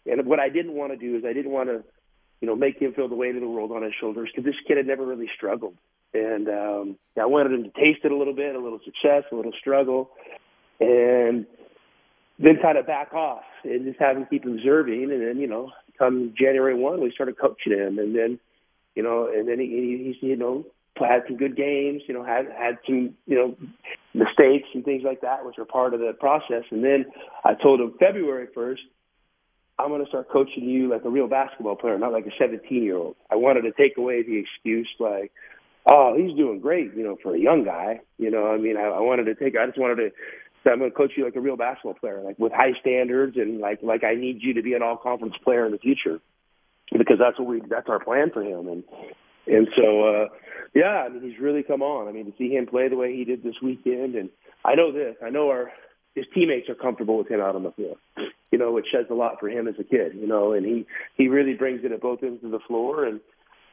And 0.07 0.25
what 0.27 0.41
I 0.41 0.49
didn't 0.49 0.73
want 0.73 0.93
to 0.93 0.97
do 0.97 1.17
is 1.17 1.25
I 1.27 1.35
didn't 1.35 1.53
want 1.53 1.69
to, 1.69 1.85
you 2.41 2.49
know, 2.49 2.57
make 2.57 2.81
him 2.81 2.95
feel 2.95 3.09
the 3.09 3.15
weight 3.15 3.35
of 3.35 3.43
the 3.43 3.49
world 3.49 3.71
on 3.73 3.83
his 3.83 3.93
shoulders 4.01 4.31
because 4.33 4.47
this 4.47 4.59
kid 4.67 4.79
had 4.79 4.87
never 4.87 5.05
really 5.05 5.29
struggled 5.37 5.75
and 6.15 6.49
um, 6.49 6.97
I 7.21 7.27
wanted 7.27 7.53
him 7.53 7.65
to 7.65 7.71
taste 7.71 8.01
it 8.05 8.13
a 8.13 8.17
little 8.17 8.35
bit, 8.35 8.55
a 8.55 8.59
little 8.59 8.81
success, 8.85 9.25
a 9.31 9.35
little 9.35 9.53
struggle, 9.59 10.11
and 10.81 11.47
then 12.39 12.59
kind 12.63 12.79
of 12.79 12.87
back 12.87 13.13
off 13.13 13.45
and 13.65 13.85
just 13.85 14.01
have 14.01 14.17
him 14.17 14.27
keep 14.31 14.45
observing. 14.45 15.11
And 15.13 15.23
then, 15.23 15.39
you 15.39 15.47
know, 15.47 15.73
come 15.99 16.35
January 16.39 16.75
one, 16.75 17.01
we 17.01 17.13
started 17.13 17.39
coaching 17.39 17.73
him, 17.73 17.99
and 17.99 18.15
then, 18.15 18.39
you 18.95 19.03
know, 19.03 19.31
and 19.33 19.49
then 19.49 19.59
he, 19.59 20.15
he 20.21 20.27
you 20.27 20.37
know, 20.37 20.65
had 20.97 21.23
some 21.27 21.37
good 21.37 21.57
games, 21.57 22.03
you 22.07 22.15
know, 22.15 22.25
had 22.25 22.47
had 22.47 22.79
some, 22.87 23.15
you 23.27 23.37
know, 23.37 23.57
mistakes 24.15 24.69
and 24.75 24.85
things 24.85 25.03
like 25.05 25.21
that, 25.21 25.45
which 25.45 25.59
are 25.59 25.65
part 25.65 25.95
of 25.95 26.01
the 26.01 26.13
process. 26.19 26.65
And 26.71 26.83
then 26.83 27.07
I 27.45 27.55
told 27.55 27.81
him 27.81 27.95
February 27.99 28.49
first, 28.55 28.83
I'm 29.79 29.89
going 29.89 30.03
to 30.03 30.09
start 30.09 30.29
coaching 30.29 30.65
you 30.65 30.91
like 30.91 31.05
a 31.05 31.11
real 31.11 31.29
basketball 31.29 31.77
player, 31.77 31.97
not 31.99 32.13
like 32.13 32.27
a 32.27 32.33
17 32.39 32.83
year 32.83 32.97
old. 32.97 33.17
I 33.31 33.37
wanted 33.37 33.63
to 33.63 33.73
take 33.73 33.97
away 33.97 34.23
the 34.23 34.37
excuse 34.37 34.89
like, 34.99 35.31
oh, 35.87 36.15
he's 36.17 36.37
doing 36.37 36.61
great, 36.61 36.95
you 36.95 37.05
know, 37.05 37.17
for 37.23 37.35
a 37.35 37.39
young 37.39 37.65
guy. 37.65 38.01
You 38.19 38.31
know, 38.31 38.51
I 38.51 38.59
mean, 38.59 38.77
I, 38.77 38.85
I 38.85 39.01
wanted 39.01 39.25
to 39.25 39.35
take, 39.35 39.55
I 39.57 39.67
just 39.67 39.79
wanted 39.79 39.97
to, 39.97 40.11
say 40.65 40.71
I'm 40.73 40.79
going 40.79 40.91
to 40.91 40.97
coach 40.97 41.13
you 41.17 41.25
like 41.25 41.37
a 41.37 41.41
real 41.41 41.57
basketball 41.57 41.95
player, 41.95 42.21
like 42.23 42.39
with 42.39 42.53
high 42.53 42.73
standards 42.81 43.37
and 43.37 43.61
like, 43.61 43.81
like 43.83 44.03
I 44.05 44.15
need 44.15 44.39
you 44.43 44.55
to 44.55 44.63
be 44.63 44.75
an 44.75 44.83
all 44.83 44.97
conference 44.97 45.35
player 45.45 45.65
in 45.67 45.73
the 45.73 45.79
future 45.79 46.21
because 46.91 47.19
that's 47.19 47.39
what 47.39 47.49
we, 47.49 47.63
that's 47.69 47.89
our 47.89 48.03
plan 48.03 48.31
for 48.33 48.43
him. 48.43 48.69
And, 48.69 48.85
and 49.47 49.69
so, 49.77 50.05
uh, 50.05 50.27
yeah, 50.75 51.07
I 51.07 51.09
mean, 51.09 51.23
he's 51.23 51.41
really 51.41 51.63
come 51.63 51.81
on. 51.81 52.09
I 52.09 52.13
mean, 52.13 52.27
to 52.27 52.33
see 52.37 52.51
him 52.51 52.67
play 52.67 52.89
the 52.89 52.97
way 52.97 53.15
he 53.17 53.25
did 53.25 53.43
this 53.43 53.55
weekend, 53.63 54.15
and 54.15 54.31
I 54.65 54.75
know 54.75 54.93
this, 54.93 55.17
I 55.25 55.31
know 55.31 55.49
our 55.49 55.73
his 56.15 56.27
teammates 56.35 56.69
are 56.69 56.75
comfortable 56.75 57.17
with 57.17 57.31
him 57.31 57.41
out 57.41 57.55
on 57.55 57.63
the 57.63 57.71
field. 57.73 57.97
You 58.51 58.59
know, 58.59 58.77
it 58.77 58.87
sheds 58.91 59.09
a 59.11 59.15
lot 59.15 59.39
for 59.39 59.49
him 59.49 59.69
as 59.69 59.75
a 59.79 59.85
kid. 59.85 60.15
You 60.15 60.27
know, 60.27 60.53
and 60.53 60.67
he 60.67 60.87
he 61.17 61.29
really 61.29 61.55
brings 61.55 61.85
it 61.85 61.93
at 61.93 62.01
both 62.01 62.23
ends 62.23 62.43
of 62.45 62.51
the 62.51 62.59
floor. 62.59 63.05
And 63.05 63.21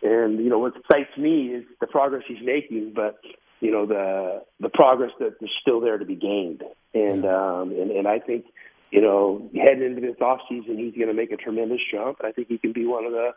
and 0.01 0.39
you 0.39 0.49
know 0.49 0.59
what 0.59 0.73
excites 0.75 1.17
me 1.17 1.47
is 1.47 1.65
the 1.81 1.87
progress 1.87 2.23
he's 2.27 2.43
making, 2.43 2.93
but 2.95 3.17
you 3.59 3.71
know 3.71 3.85
the 3.85 4.43
the 4.59 4.69
progress 4.69 5.11
that 5.19 5.35
is 5.41 5.49
still 5.61 5.79
there 5.79 5.97
to 5.97 6.05
be 6.05 6.15
gained. 6.15 6.63
And 6.93 7.25
um 7.25 7.71
and 7.71 7.91
and 7.91 8.07
I 8.07 8.19
think 8.19 8.45
you 8.91 9.01
know 9.01 9.49
heading 9.55 9.83
into 9.83 10.01
this 10.01 10.19
off 10.21 10.41
season, 10.49 10.77
he's 10.77 10.93
going 10.93 11.07
to 11.07 11.13
make 11.13 11.31
a 11.31 11.37
tremendous 11.37 11.81
jump. 11.91 12.19
And 12.19 12.27
I 12.27 12.31
think 12.31 12.47
he 12.47 12.57
can 12.57 12.73
be 12.73 12.85
one 12.85 13.05
of 13.05 13.11
the 13.11 13.31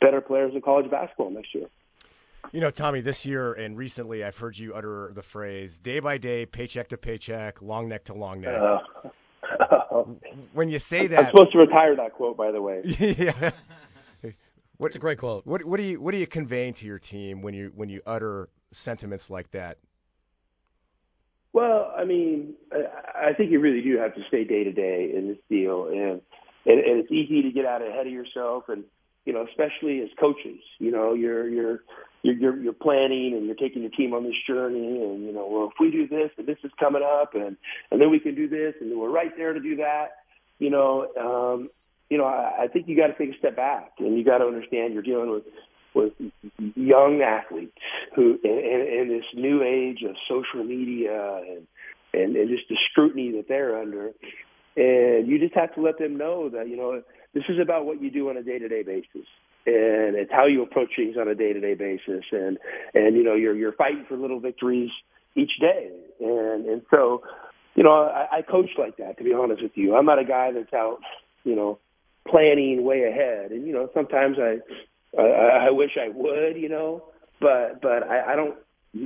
better 0.00 0.20
players 0.20 0.52
in 0.54 0.62
college 0.62 0.90
basketball 0.90 1.30
next 1.30 1.54
year. 1.54 1.66
You 2.52 2.60
know, 2.60 2.70
Tommy, 2.70 3.00
this 3.00 3.24
year 3.24 3.54
and 3.54 3.76
recently 3.76 4.22
I've 4.22 4.36
heard 4.36 4.56
you 4.58 4.74
utter 4.74 5.10
the 5.14 5.22
phrase 5.22 5.78
day 5.78 6.00
by 6.00 6.18
day, 6.18 6.46
paycheck 6.46 6.88
to 6.88 6.96
paycheck, 6.96 7.62
long 7.62 7.88
neck 7.88 8.04
to 8.04 8.14
long 8.14 8.42
neck. 8.42 8.54
Uh, 8.54 8.78
when 10.52 10.68
you 10.68 10.78
say 10.78 11.06
that, 11.06 11.18
I'm 11.18 11.26
supposed 11.30 11.52
to 11.52 11.58
retire 11.58 11.96
that 11.96 12.12
quote, 12.12 12.36
by 12.36 12.50
the 12.50 12.60
way. 12.60 12.82
yeah. 12.84 13.50
What, 14.84 14.88
it's 14.88 14.96
a 14.96 14.98
great 14.98 15.16
quote. 15.16 15.46
What 15.46 15.64
what 15.64 15.80
are 15.80 15.82
you 15.82 15.98
what 15.98 16.12
are 16.12 16.18
you 16.18 16.26
conveying 16.26 16.74
to 16.74 16.84
your 16.84 16.98
team 16.98 17.40
when 17.40 17.54
you 17.54 17.72
when 17.74 17.88
you 17.88 18.02
utter 18.04 18.50
sentiments 18.70 19.30
like 19.30 19.50
that? 19.52 19.78
Well, 21.54 21.90
I 21.96 22.04
mean, 22.04 22.52
I, 22.70 23.30
I 23.30 23.32
think 23.32 23.50
you 23.50 23.60
really 23.60 23.80
do 23.80 23.96
have 23.96 24.14
to 24.14 24.20
stay 24.28 24.44
day 24.44 24.62
to 24.62 24.72
day 24.72 25.10
in 25.16 25.28
this 25.28 25.38
deal, 25.48 25.86
and, 25.86 26.20
and 26.66 26.84
and 26.84 27.00
it's 27.00 27.10
easy 27.10 27.40
to 27.40 27.50
get 27.50 27.64
out 27.64 27.80
ahead 27.80 28.06
of 28.06 28.12
yourself, 28.12 28.64
and 28.68 28.84
you 29.24 29.32
know, 29.32 29.46
especially 29.48 30.02
as 30.02 30.10
coaches, 30.20 30.60
you 30.78 30.90
know, 30.90 31.14
you're 31.14 31.48
you're 31.48 31.82
you're 32.22 32.34
you're, 32.34 32.62
you're 32.64 32.72
planning 32.74 33.32
and 33.34 33.46
you're 33.46 33.54
taking 33.54 33.80
your 33.80 33.90
team 33.92 34.12
on 34.12 34.22
this 34.22 34.36
journey, 34.46 35.00
and 35.00 35.24
you 35.24 35.32
know, 35.32 35.46
well, 35.50 35.70
if 35.72 35.80
we 35.80 35.90
do 35.90 36.06
this, 36.06 36.30
and 36.36 36.46
this 36.46 36.58
is 36.62 36.72
coming 36.78 37.02
up, 37.02 37.34
and 37.34 37.56
and 37.90 38.02
then 38.02 38.10
we 38.10 38.20
can 38.20 38.34
do 38.34 38.50
this, 38.50 38.74
and 38.82 38.90
then 38.90 38.98
we're 38.98 39.08
right 39.08 39.34
there 39.34 39.54
to 39.54 39.60
do 39.60 39.76
that, 39.76 40.08
you 40.58 40.68
know, 40.68 41.06
um, 41.18 41.70
you 42.10 42.18
know, 42.18 42.24
I, 42.24 42.64
I 42.64 42.68
think 42.68 42.88
you 42.88 42.96
got 42.96 43.08
to 43.08 43.14
take 43.18 43.34
a 43.34 43.38
step 43.38 43.56
back, 43.56 43.92
and 43.98 44.16
you 44.16 44.24
got 44.24 44.38
to 44.38 44.44
understand 44.44 44.94
you're 44.94 45.02
dealing 45.02 45.30
with 45.30 45.44
with 45.94 46.12
young 46.74 47.22
athletes 47.22 47.78
who 48.16 48.38
in, 48.42 48.50
in, 48.50 49.00
in 49.00 49.08
this 49.08 49.24
new 49.34 49.62
age 49.62 50.02
of 50.02 50.16
social 50.28 50.64
media 50.64 51.36
and, 51.36 51.66
and 52.12 52.36
and 52.36 52.50
just 52.50 52.68
the 52.68 52.76
scrutiny 52.90 53.32
that 53.32 53.46
they're 53.48 53.78
under, 53.78 54.10
and 54.76 55.28
you 55.28 55.38
just 55.38 55.54
have 55.54 55.74
to 55.74 55.80
let 55.80 55.98
them 55.98 56.16
know 56.16 56.48
that 56.48 56.68
you 56.68 56.76
know 56.76 57.00
this 57.32 57.44
is 57.48 57.58
about 57.60 57.84
what 57.84 58.00
you 58.00 58.10
do 58.10 58.28
on 58.30 58.36
a 58.36 58.42
day 58.42 58.58
to 58.58 58.68
day 58.68 58.82
basis. 58.82 59.26
And 59.66 60.14
it's 60.14 60.30
how 60.30 60.46
you 60.46 60.62
approach 60.62 60.90
things 60.94 61.16
on 61.18 61.26
a 61.26 61.34
day 61.34 61.52
to 61.52 61.60
day 61.60 61.74
basis. 61.74 62.24
And 62.32 62.58
and 62.94 63.16
you 63.16 63.22
know 63.22 63.34
you're 63.34 63.54
you're 63.54 63.72
fighting 63.72 64.04
for 64.08 64.16
little 64.16 64.40
victories 64.40 64.90
each 65.34 65.52
day. 65.60 65.90
And 66.20 66.66
and 66.66 66.82
so 66.90 67.22
you 67.74 67.82
know 67.82 67.92
I, 67.92 68.38
I 68.38 68.42
coach 68.42 68.70
like 68.78 68.96
that 68.98 69.18
to 69.18 69.24
be 69.24 69.32
honest 69.32 69.62
with 69.62 69.72
you. 69.74 69.96
I'm 69.96 70.06
not 70.06 70.18
a 70.18 70.24
guy 70.24 70.52
that's 70.52 70.72
out 70.72 70.98
you 71.44 71.56
know 71.56 71.78
planning 72.28 72.84
way 72.84 73.04
ahead. 73.04 73.52
And 73.52 73.66
you 73.66 73.72
know 73.72 73.88
sometimes 73.94 74.38
i 74.38 74.58
i, 75.20 75.66
I 75.66 75.70
wish 75.70 75.96
i 76.00 76.08
would 76.08 76.56
you 76.56 76.68
know 76.68 77.04
but 77.40 77.80
but 77.82 78.02
i 78.02 78.32
i 78.32 78.36
don't 78.36 78.56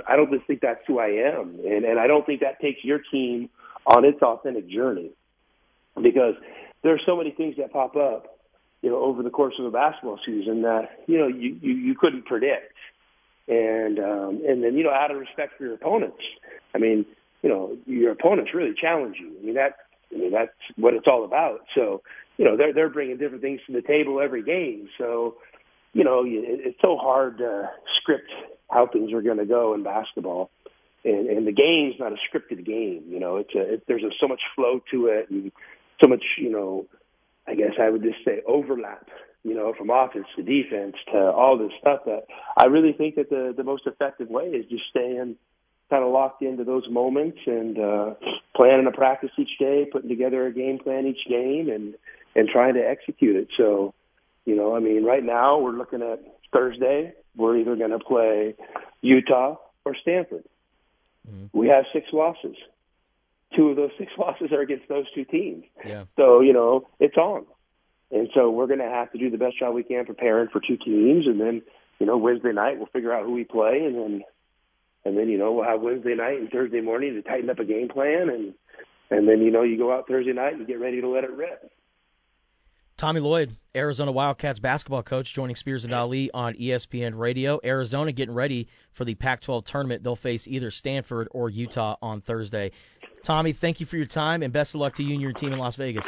i 0.07 0.17
don't 0.17 0.31
just 0.33 0.47
think 0.47 0.61
that's 0.61 0.81
who 0.87 0.99
i 0.99 1.09
am. 1.09 1.61
And 1.65 1.85
and 1.85 1.99
i 1.99 2.07
don't 2.07 2.25
think 2.27 2.41
that 2.41 2.61
takes 2.61 2.85
your 2.85 3.01
team 3.11 3.51
on 3.87 4.05
its 4.05 4.23
authentic 4.23 4.69
journey. 4.69 5.11
Because 6.01 6.35
there's 6.83 7.03
so 7.05 7.17
many 7.17 7.33
things 7.33 7.57
that 7.57 7.73
pop 7.73 7.97
up, 7.97 8.39
you 8.83 8.91
know, 8.91 8.99
over 8.99 9.23
the 9.23 9.31
course 9.31 9.55
of 9.59 9.65
a 9.65 9.71
basketball 9.71 10.21
season 10.25 10.63
that 10.63 11.03
you 11.07 11.19
know 11.19 11.27
you 11.27 11.59
you, 11.61 11.73
you 11.73 11.95
couldn't 11.97 12.27
predict, 12.27 12.75
and 13.49 13.99
um, 13.99 14.43
and 14.47 14.63
then 14.63 14.77
you 14.77 14.85
know 14.85 14.93
out 14.93 15.11
of 15.11 15.19
respect 15.19 15.55
for 15.59 15.65
your 15.65 15.75
opponents, 15.75 16.23
I 16.75 16.79
mean, 16.79 17.05
you 17.43 17.49
know, 17.49 17.77
your 17.87 18.13
opponents 18.13 18.53
really 18.55 18.75
challenge 18.81 19.17
you. 19.19 19.35
I 19.41 19.45
mean 19.45 19.55
that 19.55 19.77
I 20.15 20.19
mean 20.19 20.33
that's 20.33 20.53
what 20.77 20.95
it's 20.95 21.07
all 21.07 21.25
about. 21.25 21.61
So 21.75 22.03
you 22.37 22.45
know 22.45 22.57
they're 22.57 22.73
they're 22.73 22.89
bringing 22.89 23.19
different 23.19 23.43
things 23.43 23.61
to 23.67 23.73
the 23.73 23.83
table 23.83 24.21
every 24.21 24.43
game. 24.43 24.89
So 24.99 25.37
you 25.93 26.05
know 26.05 26.25
it, 26.25 26.61
it's 26.67 26.81
so 26.81 26.97
hard 26.97 27.39
to 27.39 27.71
script 28.01 28.31
how 28.71 28.87
things 28.87 29.13
are 29.13 29.23
going 29.23 29.39
to 29.39 29.47
go 29.47 29.75
in 29.75 29.83
basketball. 29.83 30.51
And, 31.05 31.29
and 31.29 31.47
the 31.47 31.53
game's 31.53 31.95
not 31.99 32.13
a 32.13 32.17
scripted 32.29 32.67
game, 32.67 33.05
you 33.09 33.21
know. 33.21 33.37
It's 33.37 33.55
a 33.55 33.75
it, 33.75 33.85
there's 33.87 34.03
a, 34.03 34.11
so 34.21 34.27
much 34.27 34.41
flow 34.57 34.81
to 34.91 35.07
it, 35.07 35.31
and 35.31 35.53
so 36.03 36.09
much, 36.09 36.25
you 36.39 36.51
know, 36.51 36.87
I 37.47 37.55
guess 37.55 37.73
I 37.81 37.89
would 37.89 38.03
just 38.03 38.25
say 38.25 38.43
overlap, 38.47 39.07
you 39.45 39.55
know, 39.55 39.73
from 39.79 39.91
offense 39.91 40.27
to 40.37 40.43
defense 40.43 40.97
to 41.13 41.19
all 41.19 41.57
this 41.57 41.73
stuff 41.81 42.01
that 42.07 42.25
I 42.57 42.67
really 42.67 42.93
think 42.93 43.15
that 43.15 43.31
the 43.31 43.55
the 43.57 43.65
most 43.65 43.87
effective 43.87 44.29
way 44.29 44.47
is 44.47 44.67
just 44.69 44.83
staying 44.91 45.37
kind 45.91 46.05
of 46.05 46.13
locked 46.13 46.43
into 46.43 46.65
those 46.65 46.89
moments 46.91 47.39
and 47.47 47.79
uh 47.79 48.15
planning 48.55 48.87
a 48.87 48.93
practice 48.93 49.31
each 49.39 49.59
day, 49.59 49.87
putting 49.91 50.09
together 50.09 50.47
a 50.47 50.53
game 50.53 50.79
plan 50.79 51.07
each 51.07 51.27
game 51.29 51.69
and 51.69 51.95
and 52.35 52.49
trying 52.49 52.75
to 52.75 52.81
execute 52.81 53.37
it. 53.37 53.49
So, 53.57 53.95
you 54.45 54.55
know, 54.55 54.77
I 54.77 54.81
mean, 54.81 55.05
right 55.05 55.25
now 55.25 55.59
we're 55.59 55.77
looking 55.77 56.03
at 56.03 56.21
Thursday. 56.53 57.15
We're 57.37 57.59
either 57.59 57.77
going 57.77 57.91
to 57.91 57.99
play 57.99 58.55
Utah 59.01 59.57
or 59.85 59.95
Stanford. 60.03 60.45
Mm-hmm. 61.29 61.59
We 61.59 61.69
have 61.69 61.85
six 61.93 62.07
losses 62.13 62.57
two 63.57 63.69
of 63.69 63.77
those 63.77 63.91
six 63.99 64.13
losses 64.19 64.53
are 64.53 64.61
against 64.61 64.89
those 64.89 65.07
two 65.15 65.25
teams. 65.25 65.65
Yeah. 65.85 66.05
So, 66.17 66.41
you 66.41 66.53
know, 66.53 66.87
it's 67.01 67.17
on. 67.17 67.47
And 68.11 68.29
so 68.35 68.51
we're 68.51 68.67
going 68.67 68.79
to 68.79 68.87
have 68.87 69.13
to 69.13 69.19
do 69.19 69.31
the 69.31 69.37
best 69.37 69.59
job 69.59 69.75
we 69.75 69.83
can 69.83 70.07
preparing 70.07 70.49
for 70.49 70.61
two 70.61 70.79
teams. 70.79 71.27
And 71.27 71.41
then, 71.41 71.63
you 71.99 72.07
know, 72.07 72.17
Wednesday 72.17 72.53
night 72.53 72.79
we'll 72.79 72.87
figure 72.87 73.13
out 73.13 73.27
who 73.27 73.33
we 73.33 73.45
play. 73.45 73.83
And 73.85 73.97
then, 73.97 74.23
and 75.05 75.17
then, 75.17 75.29
you 75.29 75.39
know, 75.39 75.53
we'll 75.53 75.65
have 75.65 75.81
Wednesday 75.81 76.15
night 76.15 76.39
and 76.39 76.51
Thursday 76.51 76.81
morning 76.81 77.15
to 77.15 77.23
tighten 77.23 77.51
up 77.51 77.59
a 77.59 77.65
game 77.65 77.89
plan. 77.89 78.29
And, 78.29 78.55
and 79.11 79.29
then, 79.29 79.41
you 79.41 79.51
know, 79.51 79.63
you 79.63 79.79
go 79.79 79.93
out 79.93 80.07
Thursday 80.09 80.33
night 80.33 80.55
and 80.55 80.67
get 80.67 80.81
ready 80.81 81.01
to 81.01 81.09
let 81.09 81.25
it 81.25 81.33
rip. 81.33 81.71
Tommy 82.99 83.21
Lloyd, 83.21 83.57
Arizona 83.77 84.11
Wildcats 84.11 84.59
basketball 84.59 85.05
coach, 85.05 85.33
joining 85.33 85.55
Spears 85.55 85.85
and 85.85 85.95
Ali 85.95 86.33
on 86.35 86.55
ESPN 86.55 87.17
Radio. 87.17 87.61
Arizona 87.65 88.11
getting 88.11 88.35
ready 88.35 88.67
for 88.93 89.05
the 89.05 89.15
Pac 89.15 89.41
12 89.41 89.65
tournament. 89.65 90.03
They'll 90.03 90.17
face 90.17 90.49
either 90.49 90.73
Stanford 90.73 91.29
or 91.31 91.49
Utah 91.49 91.95
on 92.03 92.21
Thursday. 92.21 92.73
Tommy, 93.23 93.53
thank 93.53 93.79
you 93.79 93.87
for 93.87 93.97
your 93.97 94.07
time 94.07 94.43
and 94.43 94.53
best 94.53 94.75
of 94.75 94.81
luck 94.81 94.97
to 94.97 95.05
you 95.05 95.13
and 95.13 95.23
your 95.23 95.33
team 95.33 95.53
in 95.53 95.61
Las 95.61 95.77
Vegas. 95.77 96.07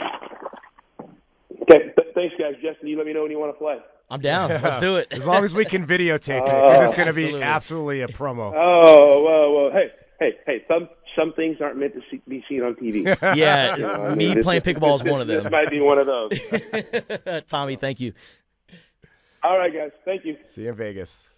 Okay, 1.62 1.94
thanks, 2.14 2.34
guys. 2.36 2.54
Justin, 2.60 2.88
you 2.88 2.96
let 2.96 3.06
me 3.06 3.12
know 3.12 3.22
when 3.22 3.30
you 3.30 3.38
want 3.38 3.54
to 3.54 3.58
play. 3.58 3.76
I'm 4.10 4.20
down. 4.20 4.50
Let's 4.50 4.78
do 4.78 4.96
it. 4.96 5.08
as 5.10 5.24
long 5.24 5.44
as 5.44 5.54
we 5.54 5.64
can 5.64 5.86
videotape 5.86 6.40
it, 6.40 6.44
because 6.44 6.84
it's 6.84 6.94
going 6.94 7.06
to 7.06 7.12
be 7.12 7.40
absolutely 7.40 8.02
a 8.02 8.08
promo. 8.08 8.52
Oh, 8.54 9.22
whoa, 9.22 9.52
whoa, 9.52 9.70
hey, 9.72 9.90
hey, 10.18 10.36
hey, 10.46 10.64
some 10.66 10.88
some 11.16 11.32
things 11.32 11.58
aren't 11.60 11.76
meant 11.78 11.94
to 11.94 12.00
see, 12.10 12.20
be 12.28 12.44
seen 12.48 12.62
on 12.62 12.74
TV. 12.74 13.04
Yeah, 13.36 13.76
you 13.76 13.82
know, 13.82 14.10
me 14.10 14.34
mean, 14.34 14.42
playing 14.42 14.62
this, 14.64 14.74
pickleball 14.74 14.98
this, 14.98 15.06
is 15.06 15.12
one 15.12 15.20
of 15.20 15.26
them. 15.26 15.44
This 15.44 15.52
might 15.52 15.70
be 15.70 15.80
one 15.80 15.98
of 15.98 16.06
those. 16.06 17.42
Tommy, 17.48 17.76
thank 17.76 18.00
you. 18.00 18.12
All 19.42 19.56
right, 19.56 19.72
guys. 19.72 19.90
Thank 20.04 20.24
you. 20.24 20.36
See 20.46 20.62
you 20.62 20.70
in 20.70 20.74
Vegas. 20.74 21.28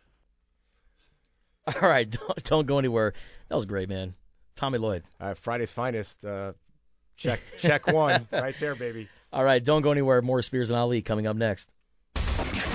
All 1.66 1.88
right, 1.88 2.10
don't, 2.10 2.44
don't 2.44 2.66
go 2.66 2.78
anywhere. 2.78 3.14
That 3.48 3.54
was 3.54 3.66
great, 3.66 3.88
man. 3.88 4.14
Tommy 4.56 4.78
Lloyd. 4.78 5.04
Uh, 5.20 5.34
Friday's 5.34 5.72
finest. 5.72 6.24
Uh, 6.24 6.52
check 7.16 7.40
check 7.58 7.86
one 7.86 8.26
right 8.32 8.54
there, 8.60 8.74
baby. 8.74 9.08
All 9.32 9.44
right, 9.44 9.62
don't 9.62 9.82
go 9.82 9.92
anywhere. 9.92 10.20
More 10.20 10.42
Spears 10.42 10.70
and 10.70 10.78
Ali 10.78 11.02
coming 11.02 11.26
up 11.26 11.36
next. 11.36 11.71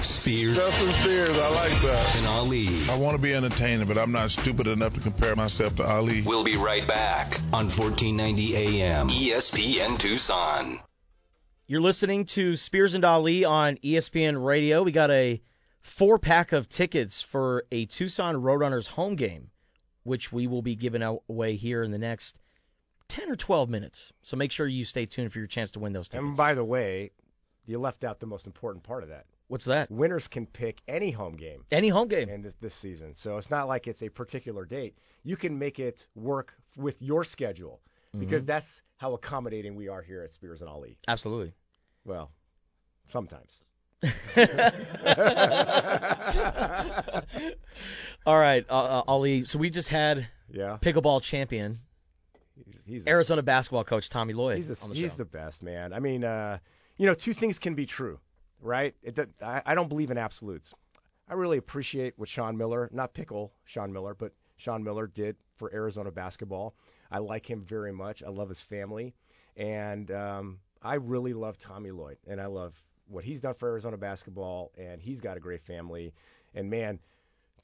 Spears. 0.03 0.55
Justin 0.55 0.93
Spears, 0.93 1.37
I 1.37 1.49
like 1.49 1.81
that. 1.81 2.15
And 2.17 2.27
Ali. 2.27 2.67
I 2.89 2.97
want 2.97 3.15
to 3.15 3.21
be 3.21 3.33
entertaining, 3.33 3.87
but 3.87 3.97
I'm 3.97 4.11
not 4.11 4.31
stupid 4.31 4.67
enough 4.67 4.93
to 4.93 4.99
compare 4.99 5.35
myself 5.35 5.75
to 5.77 5.83
Ali. 5.83 6.21
We'll 6.21 6.43
be 6.43 6.57
right 6.57 6.87
back 6.87 7.39
on 7.53 7.69
1490 7.69 8.55
AM 8.55 9.09
ESPN 9.09 9.97
Tucson. 9.97 10.79
You're 11.67 11.81
listening 11.81 12.25
to 12.25 12.55
Spears 12.55 12.93
and 12.93 13.03
Ali 13.03 13.45
on 13.45 13.77
ESPN 13.77 14.43
Radio. 14.43 14.83
We 14.83 14.91
got 14.91 15.11
a 15.11 15.41
four 15.81 16.19
pack 16.19 16.53
of 16.53 16.69
tickets 16.69 17.21
for 17.21 17.65
a 17.71 17.85
Tucson 17.85 18.35
Roadrunners 18.35 18.87
home 18.87 19.15
game 19.15 19.49
which 20.07 20.31
we 20.31 20.47
will 20.47 20.61
be 20.61 20.75
giving 20.75 21.03
away 21.03 21.55
here 21.55 21.83
in 21.83 21.91
the 21.91 21.97
next 21.97 22.39
10 23.09 23.29
or 23.29 23.35
12 23.35 23.69
minutes. 23.69 24.13
So 24.23 24.37
make 24.37 24.51
sure 24.51 24.65
you 24.65 24.85
stay 24.85 25.05
tuned 25.05 25.33
for 25.33 25.39
your 25.39 25.47
chance 25.47 25.71
to 25.71 25.79
win 25.79 25.93
those 25.93 26.07
tickets. 26.07 26.25
And 26.25 26.37
by 26.37 26.53
the 26.53 26.63
way, 26.63 27.11
you 27.65 27.77
left 27.77 28.05
out 28.05 28.19
the 28.19 28.25
most 28.25 28.47
important 28.47 28.83
part 28.83 29.03
of 29.03 29.09
that. 29.09 29.25
What's 29.47 29.65
that? 29.65 29.89
Winners 29.89 30.27
can 30.27 30.45
pick 30.45 30.81
any 30.87 31.11
home 31.11 31.35
game. 31.35 31.63
Any 31.71 31.89
home 31.89 32.07
game. 32.07 32.29
In 32.29 32.41
this, 32.41 32.55
this 32.55 32.75
season. 32.75 33.15
So 33.15 33.37
it's 33.37 33.49
not 33.49 33.67
like 33.67 33.87
it's 33.87 34.03
a 34.03 34.09
particular 34.09 34.65
date. 34.65 34.97
You 35.23 35.37
can 35.37 35.57
make 35.57 35.79
it 35.79 36.05
work 36.15 36.53
with 36.75 37.01
your 37.01 37.23
schedule 37.23 37.79
because 38.17 38.43
mm-hmm. 38.43 38.47
that's 38.47 38.81
how 38.97 39.13
accommodating 39.13 39.75
we 39.75 39.87
are 39.87 40.01
here 40.01 40.21
at 40.21 40.33
Spears 40.33 40.61
and 40.61 40.69
Ali. 40.69 40.97
Absolutely. 41.07 41.53
Well, 42.03 42.31
Sometimes. 43.07 43.61
All 48.25 48.37
right, 48.37 48.65
uh, 48.69 48.73
uh, 48.73 49.03
Ali. 49.07 49.45
So 49.45 49.57
we 49.57 49.69
just 49.69 49.89
had 49.89 50.27
yeah. 50.51 50.77
pickleball 50.81 51.21
champion, 51.21 51.79
He's, 52.65 52.85
he's 52.85 53.07
Arizona 53.07 53.41
basketball 53.43 53.83
coach 53.83 54.09
Tommy 54.09 54.33
Lloyd 54.33 54.57
He's, 54.57 54.69
a, 54.69 54.87
the 54.87 54.93
he's 54.93 55.15
the 55.15 55.25
best, 55.25 55.63
man. 55.63 55.93
I 55.93 55.99
mean, 55.99 56.23
uh, 56.23 56.57
you 56.97 57.05
know, 57.05 57.13
two 57.13 57.33
things 57.33 57.59
can 57.59 57.75
be 57.75 57.85
true, 57.85 58.19
right? 58.61 58.95
It, 59.03 59.19
I, 59.41 59.61
I 59.65 59.75
don't 59.75 59.89
believe 59.89 60.11
in 60.11 60.17
absolutes. 60.17 60.73
I 61.29 61.33
really 61.33 61.57
appreciate 61.57 62.13
what 62.17 62.29
Sean 62.29 62.57
Miller, 62.57 62.89
not 62.93 63.13
pickle 63.13 63.51
Sean 63.65 63.91
Miller, 63.91 64.15
but 64.15 64.31
Sean 64.57 64.83
Miller 64.83 65.07
did 65.07 65.35
for 65.57 65.73
Arizona 65.73 66.11
basketball. 66.11 66.73
I 67.11 67.19
like 67.19 67.49
him 67.49 67.63
very 67.63 67.91
much. 67.91 68.23
I 68.23 68.29
love 68.29 68.49
his 68.49 68.61
family, 68.61 69.13
and 69.55 70.11
um, 70.11 70.59
I 70.81 70.95
really 70.95 71.33
love 71.33 71.57
Tommy 71.57 71.91
Lloyd, 71.91 72.17
and 72.27 72.39
I 72.41 72.45
love 72.45 72.73
what 73.07 73.23
he's 73.23 73.41
done 73.41 73.53
for 73.55 73.69
Arizona 73.69 73.97
basketball, 73.97 74.71
and 74.77 75.01
he's 75.01 75.21
got 75.21 75.37
a 75.37 75.39
great 75.39 75.61
family. 75.61 76.13
And 76.55 76.69
man, 76.69 76.99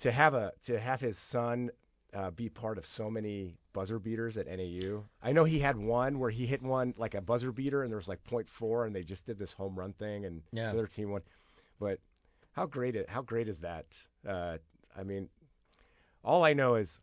to 0.01 0.11
have 0.11 0.33
a 0.33 0.53
to 0.65 0.79
have 0.79 1.01
his 1.01 1.17
son 1.17 1.69
uh, 2.13 2.31
be 2.31 2.49
part 2.49 2.77
of 2.77 2.85
so 2.85 3.09
many 3.09 3.55
buzzer 3.73 3.99
beaters 3.99 4.37
at 4.37 4.47
NAU. 4.47 5.03
I 5.21 5.31
know 5.31 5.43
he 5.43 5.59
had 5.59 5.77
one 5.77 6.19
where 6.19 6.29
he 6.29 6.45
hit 6.45 6.61
one 6.61 6.93
like 6.97 7.15
a 7.15 7.21
buzzer 7.21 7.51
beater, 7.51 7.83
and 7.83 7.91
there 7.91 7.97
was 7.97 8.07
like 8.07 8.23
.4, 8.25 8.85
and 8.85 8.95
they 8.95 9.03
just 9.03 9.25
did 9.25 9.37
this 9.39 9.53
home 9.53 9.77
run 9.77 9.93
thing, 9.93 10.25
and 10.25 10.41
Yeah. 10.51 10.71
the 10.71 10.77
other 10.79 10.87
team 10.87 11.09
won. 11.11 11.21
But 11.79 11.99
how 12.51 12.65
great 12.65 12.95
it, 12.95 13.09
how 13.09 13.21
great 13.21 13.47
is 13.47 13.59
that? 13.61 13.85
Uh, 14.27 14.57
I 14.95 15.03
mean, 15.03 15.29
all 16.23 16.43
I 16.43 16.53
know 16.53 16.75
is 16.75 16.99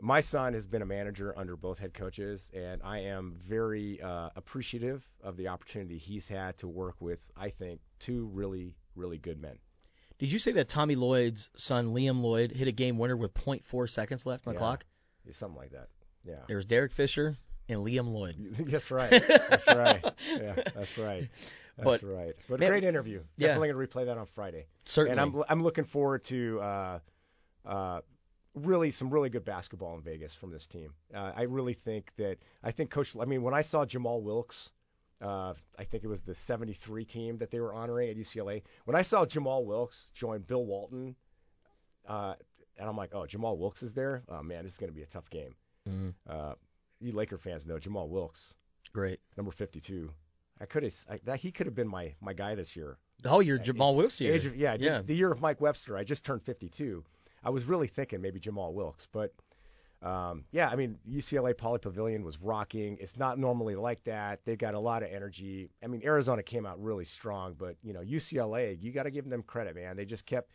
my 0.00 0.20
son 0.20 0.54
has 0.54 0.66
been 0.66 0.82
a 0.82 0.86
manager 0.86 1.34
under 1.36 1.56
both 1.56 1.78
head 1.78 1.94
coaches, 1.94 2.50
and 2.54 2.82
I 2.82 2.98
am 3.00 3.34
very 3.46 4.00
uh, 4.00 4.30
appreciative 4.36 5.06
of 5.22 5.36
the 5.36 5.48
opportunity 5.48 5.98
he's 5.98 6.28
had 6.28 6.56
to 6.58 6.68
work 6.68 6.96
with. 7.00 7.20
I 7.36 7.50
think 7.50 7.80
two 7.98 8.26
really, 8.32 8.76
really 8.94 9.18
good 9.18 9.40
men. 9.40 9.58
Did 10.20 10.30
you 10.30 10.38
say 10.38 10.52
that 10.52 10.68
Tommy 10.68 10.94
Lloyd's 10.94 11.50
son 11.56 11.92
Liam 11.94 12.20
Lloyd 12.22 12.52
hit 12.52 12.68
a 12.68 12.72
game 12.72 12.98
winner 12.98 13.16
with 13.16 13.34
.4 13.34 13.88
seconds 13.90 14.24
left 14.26 14.46
on 14.46 14.54
the 14.54 14.58
Yeah. 14.60 14.66
clock? 14.66 14.84
Yeah, 15.26 15.32
Something 15.32 15.56
like 15.58 15.72
that. 15.72 15.88
Yeah. 16.24 16.36
There 16.46 16.56
was 16.56 16.66
Derek 16.66 16.92
Fisher 16.92 17.36
and 17.68 17.80
Liam 17.80 18.12
Lloyd. 18.12 18.36
That's 18.68 18.90
right. 18.90 19.10
That's 19.10 19.66
right. 19.66 20.04
Yeah, 20.28 20.54
that's 20.74 20.98
right. 20.98 21.28
That's 21.76 21.84
But- 21.84 22.02
right. 22.02 22.34
But 22.48 22.60
Man, 22.60 22.68
great 22.70 22.84
interview. 22.84 23.22
yeah. 23.36 23.48
Definitely 23.48 23.68
gonna 23.72 23.86
replay 23.86 24.04
that 24.06 24.18
on 24.18 24.26
Friday. 24.26 24.66
Certainly. 24.84 25.12
And 25.12 25.36
I'm 25.36 25.42
I'm 25.48 25.62
looking 25.62 25.84
forward 25.84 26.24
to 26.24 26.60
uh, 26.60 26.98
uh, 27.64 28.00
really 28.54 28.90
some 28.90 29.08
really 29.10 29.30
good 29.30 29.44
basketball 29.44 29.94
in 29.94 30.02
Vegas 30.02 30.34
from 30.34 30.50
this 30.50 30.66
team. 30.66 30.92
Uh, 31.14 31.32
I 31.34 31.42
really 31.42 31.74
think 31.74 32.10
that 32.18 32.38
I 32.62 32.70
think 32.72 32.90
Coach. 32.90 33.16
I 33.18 33.24
mean, 33.24 33.42
when 33.42 33.54
I 33.54 33.62
saw 33.62 33.86
Jamal 33.86 34.20
Wilkes, 34.20 34.70
uh, 35.20 35.54
I 35.78 35.84
think 35.84 36.04
it 36.04 36.08
was 36.08 36.22
the 36.22 36.34
73 36.34 37.04
team 37.04 37.38
that 37.38 37.50
they 37.50 37.60
were 37.60 37.74
honoring 37.74 38.10
at 38.10 38.16
UCLA. 38.16 38.62
When 38.84 38.96
I 38.96 39.02
saw 39.02 39.26
Jamal 39.26 39.64
Wilkes 39.64 40.08
join 40.14 40.40
Bill 40.40 40.64
Walton, 40.64 41.14
uh, 42.08 42.34
and 42.78 42.88
I'm 42.88 42.96
like, 42.96 43.10
oh, 43.14 43.26
Jamal 43.26 43.58
Wilkes 43.58 43.82
is 43.82 43.92
there. 43.92 44.22
Oh 44.28 44.42
man, 44.42 44.64
this 44.64 44.72
is 44.72 44.78
gonna 44.78 44.92
be 44.92 45.02
a 45.02 45.06
tough 45.06 45.28
game. 45.30 45.54
Mhm. 45.88 46.14
Uh, 46.28 46.54
you 47.00 47.12
Laker 47.12 47.38
fans 47.38 47.66
know 47.66 47.78
Jamal 47.78 48.08
Wilkes 48.08 48.54
Great. 48.92 49.20
number 49.36 49.52
52. 49.52 50.10
I 50.60 50.66
could 50.66 50.82
have 50.82 50.94
that 51.24 51.40
he 51.40 51.52
could 51.52 51.66
have 51.66 51.74
been 51.74 51.88
my 51.88 52.14
my 52.20 52.32
guy 52.32 52.54
this 52.54 52.76
year. 52.76 52.98
Oh, 53.24 53.40
you're 53.40 53.58
Jamal 53.58 53.94
Wilkes 53.94 54.18
here. 54.18 54.32
Age 54.32 54.46
of, 54.46 54.56
yeah, 54.56 54.76
yeah. 54.78 55.02
the 55.02 55.14
year 55.14 55.30
of 55.30 55.40
Mike 55.40 55.60
Webster. 55.60 55.96
I 55.96 56.04
just 56.04 56.24
turned 56.24 56.42
52. 56.42 57.04
I 57.42 57.50
was 57.50 57.64
really 57.64 57.86
thinking 57.86 58.20
maybe 58.20 58.38
Jamal 58.38 58.72
Wilkes, 58.72 59.08
but 59.12 59.34
um, 60.02 60.44
yeah, 60.52 60.68
I 60.68 60.76
mean 60.76 60.98
UCLA 61.08 61.54
Pauley 61.54 61.80
Pavilion 61.80 62.24
was 62.24 62.40
rocking. 62.40 62.96
It's 63.00 63.16
not 63.16 63.38
normally 63.38 63.76
like 63.76 64.02
that. 64.04 64.40
They've 64.44 64.58
got 64.58 64.74
a 64.74 64.78
lot 64.80 65.02
of 65.02 65.10
energy. 65.12 65.70
I 65.82 65.86
mean 65.88 66.00
Arizona 66.04 66.42
came 66.42 66.64
out 66.66 66.82
really 66.82 67.04
strong, 67.04 67.54
but 67.58 67.76
you 67.82 67.92
know 67.92 68.00
UCLA, 68.00 68.76
you 68.80 68.92
got 68.92 69.02
to 69.04 69.10
give 69.10 69.28
them 69.28 69.42
credit, 69.42 69.74
man. 69.74 69.96
They 69.96 70.04
just 70.06 70.24
kept 70.26 70.52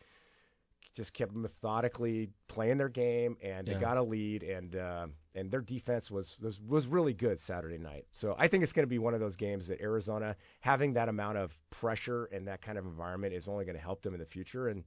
just 0.96 1.14
kept 1.14 1.36
methodically 1.36 2.30
playing 2.48 2.78
their 2.78 2.88
game, 2.90 3.36
and 3.44 3.68
they 3.68 3.74
Yeah. 3.74 3.80
got 3.80 3.98
a 3.98 4.04
lead, 4.04 4.44
and 4.44 4.76
uh, 4.76 5.08
and 5.36 5.52
their 5.52 5.62
defense 5.62 6.10
was, 6.10 6.38
was 6.40 6.60
was 6.62 6.88
really 6.88 7.14
good 7.14 7.40
Saturday 7.40 7.78
night. 7.78 8.06
So 8.12 8.34
I 8.40 8.48
think 8.48 8.64
it's 8.64 8.72
going 8.74 8.86
to 8.86 8.90
be 8.90 9.00
one 9.00 9.14
of 9.14 9.20
those 9.20 9.36
games 9.36 9.68
that 9.68 9.82
Arizona 9.82 10.36
having 10.62 10.94
that 10.94 11.10
amount 11.10 11.38
of 11.38 11.58
pressure 11.70 12.26
and 12.26 12.48
that 12.48 12.62
kind 12.62 12.78
of 12.78 12.86
environment 12.86 13.34
is 13.34 13.48
only 13.50 13.66
going 13.66 13.76
to 13.76 13.82
help 13.82 14.02
them 14.02 14.14
in 14.14 14.22
the 14.22 14.26
future. 14.26 14.70
And 14.70 14.84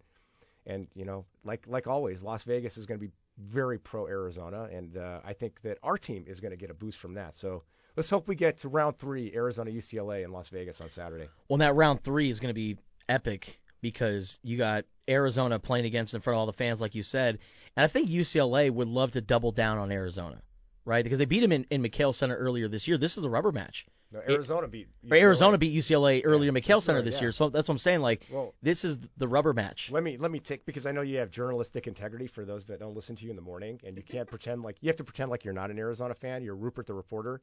and 0.67 0.89
you 0.95 1.05
know, 1.05 1.27
like 1.45 1.67
like 1.67 1.87
always, 1.87 2.23
Las 2.23 2.43
Vegas 2.45 2.79
is 2.79 2.87
going 2.87 2.99
to 2.99 3.07
be 3.07 3.13
very 3.39 3.79
pro 3.79 4.07
Arizona, 4.07 4.69
and 4.73 4.97
uh, 4.97 5.21
I 5.25 5.33
think 5.33 5.61
that 5.63 5.79
our 5.83 5.97
team 5.97 6.25
is 6.27 6.41
going 6.41 6.51
to 6.51 6.57
get 6.57 6.71
a 6.71 6.75
boost 6.75 6.99
from 6.99 7.15
that. 7.15 7.35
So 7.35 7.63
let's 7.97 8.11
hope 8.11 8.29
we 8.29 8.35
get 8.35 8.59
to 8.59 8.69
round 8.69 8.99
three, 8.99 9.33
Arizona 9.35 9.71
UCLA 9.71 10.25
in 10.25 10.33
Las 10.33 10.49
Vegas 10.49 10.81
on 10.81 10.89
Saturday. 10.89 11.29
Well, 11.49 11.59
that 11.59 11.75
round 11.75 12.03
three 12.03 12.31
is 12.31 12.41
going 12.41 12.51
to 12.51 12.55
be 12.55 12.77
epic 13.09 13.61
because 13.81 14.39
you 14.43 14.59
got 14.59 14.85
Arizona 15.09 15.59
playing 15.59 15.87
against 15.87 16.15
in 16.15 16.21
front 16.21 16.35
of 16.35 16.41
all 16.41 16.47
the 16.47 16.53
fans, 16.53 16.81
like 16.81 16.95
you 16.95 17.03
said, 17.03 17.39
and 17.77 17.85
I 17.85 17.87
think 17.87 18.11
UCLA 18.11 18.71
would 18.71 18.89
love 18.89 19.13
to 19.13 19.21
double 19.21 19.53
down 19.53 19.79
on 19.79 19.93
Arizona, 19.93 20.43
right? 20.85 21.05
Because 21.05 21.19
they 21.19 21.25
beat 21.25 21.41
them 21.41 21.53
in, 21.53 21.65
in 21.71 21.83
McKale 21.83 22.15
Center 22.15 22.37
earlier 22.37 22.69
this 22.69 22.89
year. 22.89 22.99
This 22.99 23.17
is 23.17 23.25
a 23.25 23.31
rubber 23.31 23.53
match. 23.53 23.87
No, 24.11 24.21
Arizona 24.27 24.67
beat 24.69 24.89
Or 25.05 25.17
UCLA. 25.17 25.21
Arizona 25.21 25.59
beat 25.59 25.77
UCLA 25.77 26.23
earlier 26.25 26.49
in 26.49 26.55
McKale 26.55 26.81
Center 26.81 27.03
this 27.03 27.17
yeah. 27.17 27.23
year, 27.23 27.33
so 27.33 27.51
that's 27.51 27.69
what 27.69 27.75
I'm 27.75 27.79
saying. 27.79 28.01
Like, 28.01 28.27
Well, 28.31 28.55
this 28.63 28.85
is 28.85 28.99
the 29.19 29.29
rubber 29.29 29.53
match. 29.53 29.91
Let 29.91 30.03
me 30.03 30.17
let 30.17 30.31
me 30.31 30.41
take 30.41 30.65
because 30.65 30.87
I 30.87 30.93
know 30.93 31.03
you 31.03 31.19
have 31.19 31.31
journalistic 31.31 31.87
integrity 31.87 32.27
for 32.27 32.47
those 32.47 32.65
that 32.67 32.81
don't 32.81 32.95
listen 32.95 33.17
to 33.17 33.25
you 33.25 33.31
in 33.31 33.37
the 33.37 33.43
morning, 33.43 33.79
and 33.85 33.97
you 33.97 34.03
can't 34.03 34.27
pretend 34.27 34.63
like 34.63 34.79
you 34.81 34.89
have 34.89 34.97
to 34.97 35.05
pretend 35.05 35.31
like 35.31 35.45
you're 35.45 35.55
not 35.55 35.71
an 35.71 35.79
Arizona 35.79 36.15
fan. 36.15 36.43
You're 36.43 36.57
Rupert 36.57 36.87
the 36.87 36.95
reporter, 36.95 37.43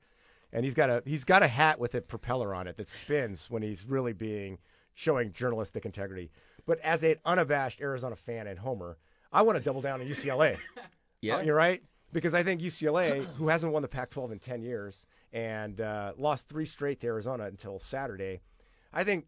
and 0.53 0.65
he's 0.65 0.73
got 0.73 0.89
a 0.89 1.03
he's 1.05 1.23
got 1.23 1.43
a 1.43 1.47
hat 1.47 1.79
with 1.79 1.93
a 1.93 2.01
propeller 2.01 2.55
on 2.55 2.67
it 2.67 2.77
that 2.77 2.89
spins 2.89 3.47
when 3.49 3.61
he's 3.61 3.85
really 3.85 4.13
being 4.13 4.57
showing 4.95 5.31
journalistic 5.33 5.85
integrity. 5.85 6.31
But 6.65 6.79
as 6.79 7.03
an 7.03 7.17
unabashed 7.25 7.79
Arizona 7.79 8.15
fan 8.15 8.47
and 8.47 8.57
homer, 8.57 8.97
I 9.31 9.43
want 9.43 9.57
to 9.59 9.63
double 9.63 9.81
down 9.81 10.01
on 10.01 10.07
UCLA. 10.07 10.57
Yeah. 11.21 11.41
You're 11.41 11.55
right 11.55 11.83
because 12.15 12.33
I 12.33 12.41
think 12.43 12.61
UCLA, 12.61 13.25
who 13.37 13.49
hasn't 13.49 13.71
won 13.71 13.81
the 13.83 13.87
Pac-12 13.87 14.31
in 14.31 14.39
10 14.39 14.63
years 14.63 15.05
and 15.33 15.79
uh, 15.81 16.13
lost 16.17 16.47
three 16.49 16.65
straight 16.65 16.99
to 17.01 17.07
Arizona 17.07 17.43
until 17.43 17.77
Saturday, 17.79 18.39
I 18.91 19.03
think 19.03 19.27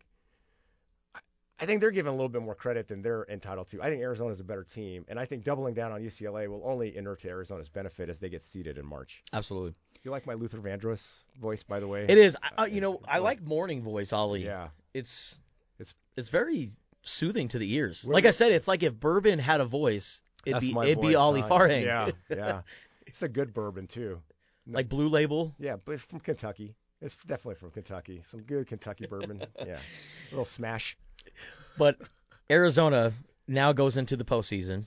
I 1.60 1.66
think 1.66 1.82
they're 1.82 1.92
given 1.92 2.12
a 2.12 2.16
little 2.16 2.30
bit 2.30 2.44
more 2.44 2.54
credit 2.54 2.88
than 2.88 3.02
they're 3.02 3.26
entitled 3.30 3.68
to. 3.70 3.82
I 3.82 3.90
think 3.90 4.02
Arizona 4.02 4.30
is 4.32 4.40
a 4.40 4.44
better 4.44 4.64
team, 4.64 5.06
and 5.08 5.20
I 5.20 5.26
think 5.26 5.44
doubling 5.44 5.74
down 5.74 5.92
on 5.92 6.02
UCLA 6.02 6.48
will 6.48 6.62
only 6.64 6.96
inure 6.96 7.16
to 7.18 7.30
Arizona's 7.30 7.68
benefit 7.68 8.10
as 8.10 8.20
they 8.20 8.30
get 8.30 8.44
seeded 8.44 8.78
in 8.78 8.86
March. 8.86 9.24
Absolutely. 9.34 9.74
You 10.04 10.12
like 10.12 10.28
my 10.28 10.36
Luther 10.36 10.60
Vandross 10.60 11.04
voice, 11.42 11.64
by 11.64 11.80
the 11.80 11.88
way? 11.88 12.06
It 12.08 12.18
is. 12.20 12.38
I, 12.44 12.64
I- 12.64 12.68
you 12.68 12.80
know, 12.80 13.02
I 13.08 13.18
like 13.18 13.42
morning 13.42 13.82
voice, 13.82 14.14
Ali. 14.14 14.46
Yeah. 14.46 14.68
It's 14.94 15.38
It's- 15.80 15.96
it's 16.16 16.30
very 16.30 16.72
soothing 17.02 17.48
to 17.50 17.58
the 17.60 17.74
ears. 17.74 18.06
Like 18.06 18.26
I 18.26 18.32
said, 18.32 18.52
it's 18.52 18.68
like 18.68 18.84
if 18.84 18.94
bourbon 18.94 19.40
had 19.40 19.60
a 19.60 19.66
voice, 19.66 20.22
it'd 20.48 20.56
That's 20.56 20.66
be 20.66 20.74
my 20.74 20.86
it'd 20.86 21.02
be 21.02 21.08
voice, 21.08 21.16
Ali 21.18 21.42
son. 21.42 21.50
Farhang. 21.50 21.86
Yeah, 21.86 22.12
yeah. 22.30 22.62
It's 23.06 23.22
a 23.22 23.28
good 23.28 23.54
bourbon 23.54 23.88
too. 23.88 24.22
like 24.66 24.90
Blue 24.90 25.10
Label. 25.10 25.54
Yeah, 25.60 25.76
but 25.84 25.94
it's 25.94 26.04
from 26.04 26.20
Kentucky. 26.20 26.76
It's 27.02 27.16
definitely 27.28 27.56
from 27.56 27.72
Kentucky. 27.72 28.24
Some 28.30 28.42
good 28.42 28.68
Kentucky 28.68 29.06
bourbon. 29.06 29.44
Yeah, 29.66 29.78
a 29.78 30.32
little 30.32 30.46
smash. 30.46 30.98
But 31.78 31.98
Arizona 32.50 33.14
now 33.48 33.74
goes 33.74 33.98
into 33.98 34.16
the 34.16 34.24
postseason. 34.26 34.86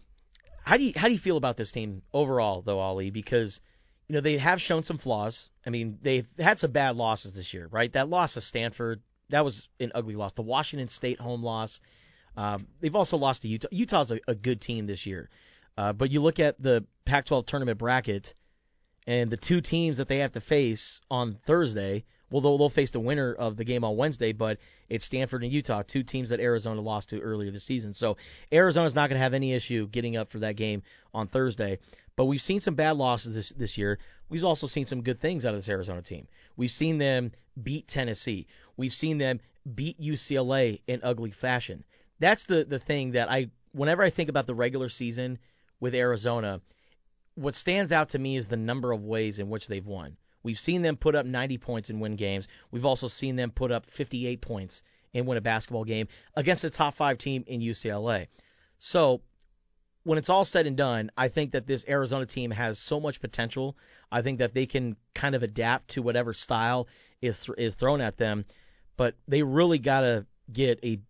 How 0.65 0.77
do 0.77 0.85
you 0.85 0.93
how 0.97 1.07
do 1.07 1.13
you 1.13 1.19
feel 1.19 1.37
about 1.37 1.57
this 1.57 1.73
team 1.73 2.03
overall, 2.13 2.63
though, 2.63 2.81
Ali? 2.81 3.11
Because 3.11 3.61
you 4.09 4.15
know 4.15 4.21
they 4.21 4.39
have 4.39 4.61
shown 4.61 4.83
some 4.83 4.99
flaws. 4.99 5.51
I 5.67 5.71
mean, 5.71 5.99
they've 6.03 6.27
had 6.39 6.59
some 6.59 6.73
bad 6.73 6.97
losses 6.97 7.35
this 7.35 7.55
year, 7.55 7.69
right? 7.71 7.93
That 7.93 8.09
loss 8.09 8.35
to 8.35 8.41
Stanford, 8.41 9.01
that 9.29 9.45
was 9.45 9.69
an 9.79 9.93
ugly 9.95 10.17
loss. 10.17 10.33
The 10.33 10.43
Washington 10.43 10.89
State 10.89 11.21
home 11.21 11.43
loss. 11.43 11.81
Um, 12.37 12.67
they've 12.81 12.95
also 12.95 13.17
lost 13.17 13.43
to 13.43 13.49
Utah. 13.49 13.69
Utah's 13.71 14.13
a, 14.13 14.21
a 14.29 14.35
good 14.35 14.61
team 14.61 14.87
this 14.87 15.07
year, 15.07 15.31
uh, 15.77 15.93
but 15.93 16.11
you 16.11 16.21
look 16.21 16.39
at 16.39 16.61
the 16.63 16.85
Pac-12 17.05 17.47
tournament 17.47 17.79
bracket, 17.79 18.35
and 19.07 19.31
the 19.31 19.37
two 19.37 19.61
teams 19.61 19.99
that 19.99 20.09
they 20.09 20.19
have 20.19 20.33
to 20.33 20.41
face 20.41 21.01
on 21.11 21.35
Thursday. 21.45 22.05
Well, 22.31 22.43
they'll, 22.43 22.59
they'll 22.59 22.69
face 22.69 22.93
the 22.93 23.01
winner 23.01 23.35
of 23.35 23.57
the 23.57 23.65
game 23.65 23.83
on 23.83 23.97
Wednesday, 23.97 24.33
but 24.33 24.59
it's 24.89 25.05
Stanford 25.05 25.43
and 25.43 25.53
Utah, 25.53 25.83
two 25.83 26.05
teams 26.05 26.31
that 26.31 26.39
Arizona 26.39 26.81
lost 26.81 27.09
to 27.09 27.21
earlier 27.21 27.51
this 27.51 27.65
season. 27.65 27.93
So 27.93 28.19
Arizona's 28.53 28.95
not 28.95 29.09
going 29.09 29.19
to 29.19 29.23
have 29.23 29.35
any 29.35 29.53
issue 29.53 29.89
getting 29.89 30.17
up 30.17 30.29
for 30.29 30.39
that 30.41 30.55
game 30.55 30.85
on 31.13 31.27
Thursday. 31.27 31.81
But 32.15 32.27
we've 32.27 32.41
seen 32.41 32.61
some 32.61 32.75
bad 32.75 32.97
losses 32.99 33.35
this 33.35 33.49
this 33.49 33.79
year. 33.79 33.99
We've 34.29 34.45
also 34.45 34.67
seen 34.67 34.85
some 34.85 35.03
good 35.03 35.21
things 35.21 35.45
out 35.45 35.55
of 35.55 35.59
this 35.59 35.69
Arizona 35.69 36.03
team. 36.03 36.29
We've 36.57 36.71
seen 36.71 36.99
them 36.99 37.33
beat 37.61 37.89
Tennessee. 37.89 38.47
We've 38.77 38.93
seen 38.93 39.19
them 39.19 39.41
beat 39.75 40.01
UCLA 40.01 40.83
in 40.87 41.01
ugly 41.03 41.31
fashion. 41.31 41.83
That's 42.19 42.45
the 42.45 42.65
the 42.65 42.79
thing 42.79 43.13
that 43.13 43.31
I 43.31 43.51
whenever 43.73 44.03
I 44.03 44.11
think 44.11 44.29
about 44.29 44.47
the 44.47 44.55
regular 44.55 44.89
season 44.89 45.39
with 45.81 45.95
Arizona, 45.95 46.61
what 47.35 47.57
stands 47.57 47.91
out 47.91 48.11
to 48.11 48.19
me 48.19 48.37
is 48.37 48.49
the 48.49 48.57
number 48.57 48.93
of 48.93 49.03
ways 49.03 49.39
in 49.39 49.49
which 49.49 49.67
they've 49.67 49.87
won. 49.87 50.17
We've 50.43 50.59
seen 50.59 50.83
them 50.83 50.97
put 50.97 51.15
up 51.15 51.27
90 51.27 51.59
points 51.59 51.91
and 51.91 52.01
win 52.01 52.17
games. 52.17 52.49
We've 52.71 52.87
also 52.87 53.09
seen 53.09 53.37
them 53.37 53.51
put 53.51 53.73
up 53.73 53.87
58 53.87 54.41
points 54.41 54.83
and 55.13 55.27
win 55.27 55.39
a 55.39 55.43
basketball 55.43 55.85
game 55.85 56.09
against 56.35 56.65
a 56.65 56.71
top 56.71 56.95
five 56.95 57.19
team 57.19 57.45
in 57.47 57.61
UCLA. 57.61 58.29
So 58.79 59.23
when 60.03 60.19
it's 60.19 60.31
all 60.31 60.45
said 60.45 60.67
and 60.67 60.77
done, 60.77 61.11
I 61.17 61.29
think 61.29 61.53
that 61.53 61.67
this 61.67 61.85
Arizona 61.87 62.27
team 62.27 62.51
has 62.51 62.79
so 62.79 63.01
much 63.01 63.21
potential. 63.21 63.77
I 64.11 64.23
think 64.23 64.39
that 64.39 64.55
they 64.55 64.67
can 64.67 64.97
kind 65.15 65.35
of 65.35 65.43
adapt 65.43 65.91
to 65.91 66.03
whatever 66.03 66.33
style 66.33 66.89
is 67.21 67.39
th- 67.41 67.59
is 67.59 67.75
thrown 67.75 68.01
at 68.01 68.17
them, 68.17 68.47
but 68.97 69.15
they 69.29 69.43
really 69.43 69.79
gotta 69.79 70.27
get 70.51 70.81
a 70.83 71.01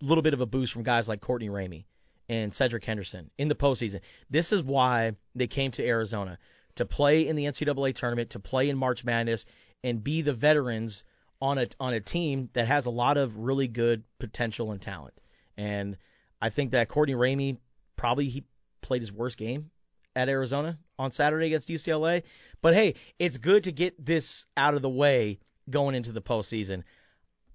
little 0.00 0.22
bit 0.22 0.32
of 0.32 0.40
a 0.40 0.46
boost 0.46 0.72
from 0.72 0.84
guys 0.84 1.08
like 1.08 1.20
Courtney 1.20 1.50
Ramey 1.50 1.84
and 2.28 2.54
Cedric 2.54 2.84
Henderson 2.84 3.30
in 3.38 3.48
the 3.48 3.54
postseason. 3.54 4.00
This 4.30 4.52
is 4.52 4.62
why 4.62 5.12
they 5.34 5.46
came 5.46 5.70
to 5.72 5.86
Arizona 5.86 6.38
to 6.76 6.84
play 6.84 7.26
in 7.26 7.36
the 7.36 7.44
NCAA 7.44 7.94
tournament, 7.94 8.30
to 8.30 8.40
play 8.40 8.68
in 8.68 8.76
March 8.76 9.04
Madness, 9.04 9.46
and 9.82 10.02
be 10.02 10.22
the 10.22 10.32
veterans 10.32 11.04
on 11.40 11.58
a 11.58 11.66
on 11.78 11.94
a 11.94 12.00
team 12.00 12.50
that 12.52 12.66
has 12.66 12.86
a 12.86 12.90
lot 12.90 13.16
of 13.16 13.36
really 13.38 13.68
good 13.68 14.02
potential 14.18 14.72
and 14.72 14.80
talent. 14.80 15.20
And 15.56 15.96
I 16.40 16.50
think 16.50 16.72
that 16.72 16.88
Courtney 16.88 17.14
Ramey 17.14 17.58
probably 17.96 18.28
he 18.28 18.44
played 18.80 19.02
his 19.02 19.12
worst 19.12 19.36
game 19.36 19.70
at 20.14 20.28
Arizona 20.28 20.78
on 20.98 21.12
Saturday 21.12 21.46
against 21.46 21.68
UCLA. 21.68 22.22
But 22.60 22.74
hey, 22.74 22.94
it's 23.18 23.38
good 23.38 23.64
to 23.64 23.72
get 23.72 24.04
this 24.04 24.46
out 24.56 24.74
of 24.74 24.82
the 24.82 24.88
way 24.88 25.38
going 25.70 25.94
into 25.94 26.12
the 26.12 26.22
postseason. 26.22 26.82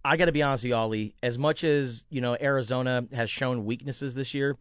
I 0.05 0.17
got 0.17 0.25
to 0.25 0.31
be 0.31 0.41
honest 0.41 0.63
with 0.63 0.69
you, 0.69 0.75
Ali. 0.75 1.15
As 1.23 1.37
much 1.37 1.63
as 1.63 2.05
you 2.09 2.21
know, 2.21 2.35
Arizona 2.39 3.05
has 3.13 3.29
shown 3.29 3.65
weaknesses 3.65 4.13
this 4.15 4.33
year. 4.33 4.57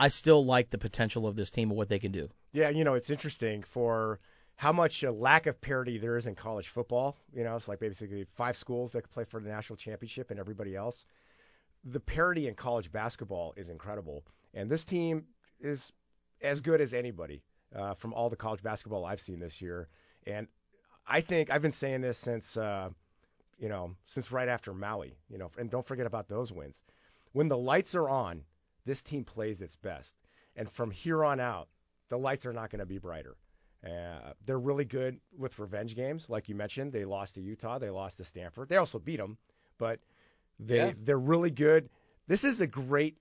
I 0.00 0.08
still 0.08 0.44
like 0.44 0.70
the 0.70 0.78
potential 0.78 1.26
of 1.26 1.36
this 1.36 1.50
team 1.50 1.70
and 1.70 1.76
what 1.76 1.88
they 1.88 1.98
can 1.98 2.12
do. 2.12 2.28
Yeah, 2.52 2.70
you 2.70 2.84
know, 2.84 2.94
it's 2.94 3.10
interesting 3.10 3.62
for 3.64 4.20
how 4.56 4.72
much 4.72 5.02
a 5.02 5.12
lack 5.12 5.46
of 5.46 5.60
parity 5.60 5.98
there 5.98 6.16
is 6.16 6.26
in 6.26 6.34
college 6.34 6.68
football. 6.68 7.16
You 7.34 7.44
know, 7.44 7.56
it's 7.56 7.68
like 7.68 7.80
basically 7.80 8.26
five 8.36 8.56
schools 8.56 8.92
that 8.92 9.02
could 9.02 9.10
play 9.10 9.24
for 9.24 9.40
the 9.40 9.48
national 9.48 9.76
championship 9.76 10.30
and 10.30 10.40
everybody 10.40 10.74
else. 10.74 11.04
The 11.84 12.00
parity 12.00 12.48
in 12.48 12.54
college 12.54 12.90
basketball 12.90 13.54
is 13.56 13.68
incredible, 13.68 14.24
and 14.54 14.70
this 14.70 14.84
team 14.84 15.24
is 15.60 15.92
as 16.42 16.60
good 16.60 16.80
as 16.80 16.94
anybody 16.94 17.42
uh, 17.74 17.94
from 17.94 18.14
all 18.14 18.30
the 18.30 18.36
college 18.36 18.62
basketball 18.62 19.04
I've 19.04 19.20
seen 19.20 19.40
this 19.40 19.60
year. 19.60 19.88
And 20.26 20.48
I 21.06 21.20
think 21.20 21.50
I've 21.50 21.62
been 21.62 21.72
saying 21.72 22.00
this 22.00 22.18
since, 22.18 22.56
uh, 22.56 22.90
you 23.58 23.68
know, 23.68 23.94
since 24.06 24.32
right 24.32 24.48
after 24.48 24.72
Maui. 24.72 25.16
You 25.28 25.38
know, 25.38 25.50
and 25.58 25.70
don't 25.70 25.86
forget 25.86 26.06
about 26.06 26.28
those 26.28 26.52
wins. 26.52 26.82
When 27.32 27.48
the 27.48 27.58
lights 27.58 27.94
are 27.94 28.08
on, 28.08 28.44
this 28.84 29.02
team 29.02 29.24
plays 29.24 29.60
its 29.60 29.76
best. 29.76 30.14
And 30.56 30.70
from 30.70 30.90
here 30.90 31.24
on 31.24 31.40
out, 31.40 31.68
the 32.08 32.18
lights 32.18 32.46
are 32.46 32.52
not 32.52 32.70
going 32.70 32.80
to 32.80 32.86
be 32.86 32.98
brighter. 32.98 33.36
Uh, 33.84 34.32
they're 34.44 34.58
really 34.58 34.84
good 34.84 35.20
with 35.36 35.58
revenge 35.58 35.94
games, 35.94 36.28
like 36.28 36.48
you 36.48 36.54
mentioned. 36.54 36.92
They 36.92 37.04
lost 37.04 37.36
to 37.36 37.40
Utah, 37.40 37.78
they 37.78 37.90
lost 37.90 38.18
to 38.18 38.24
Stanford. 38.24 38.68
They 38.68 38.76
also 38.76 38.98
beat 38.98 39.18
them, 39.18 39.38
but 39.78 40.00
they 40.58 40.76
Yeah. 40.78 40.92
they're 40.98 41.18
really 41.18 41.52
good. 41.52 41.88
This 42.26 42.42
is 42.42 42.60
a 42.60 42.66
great 42.66 43.18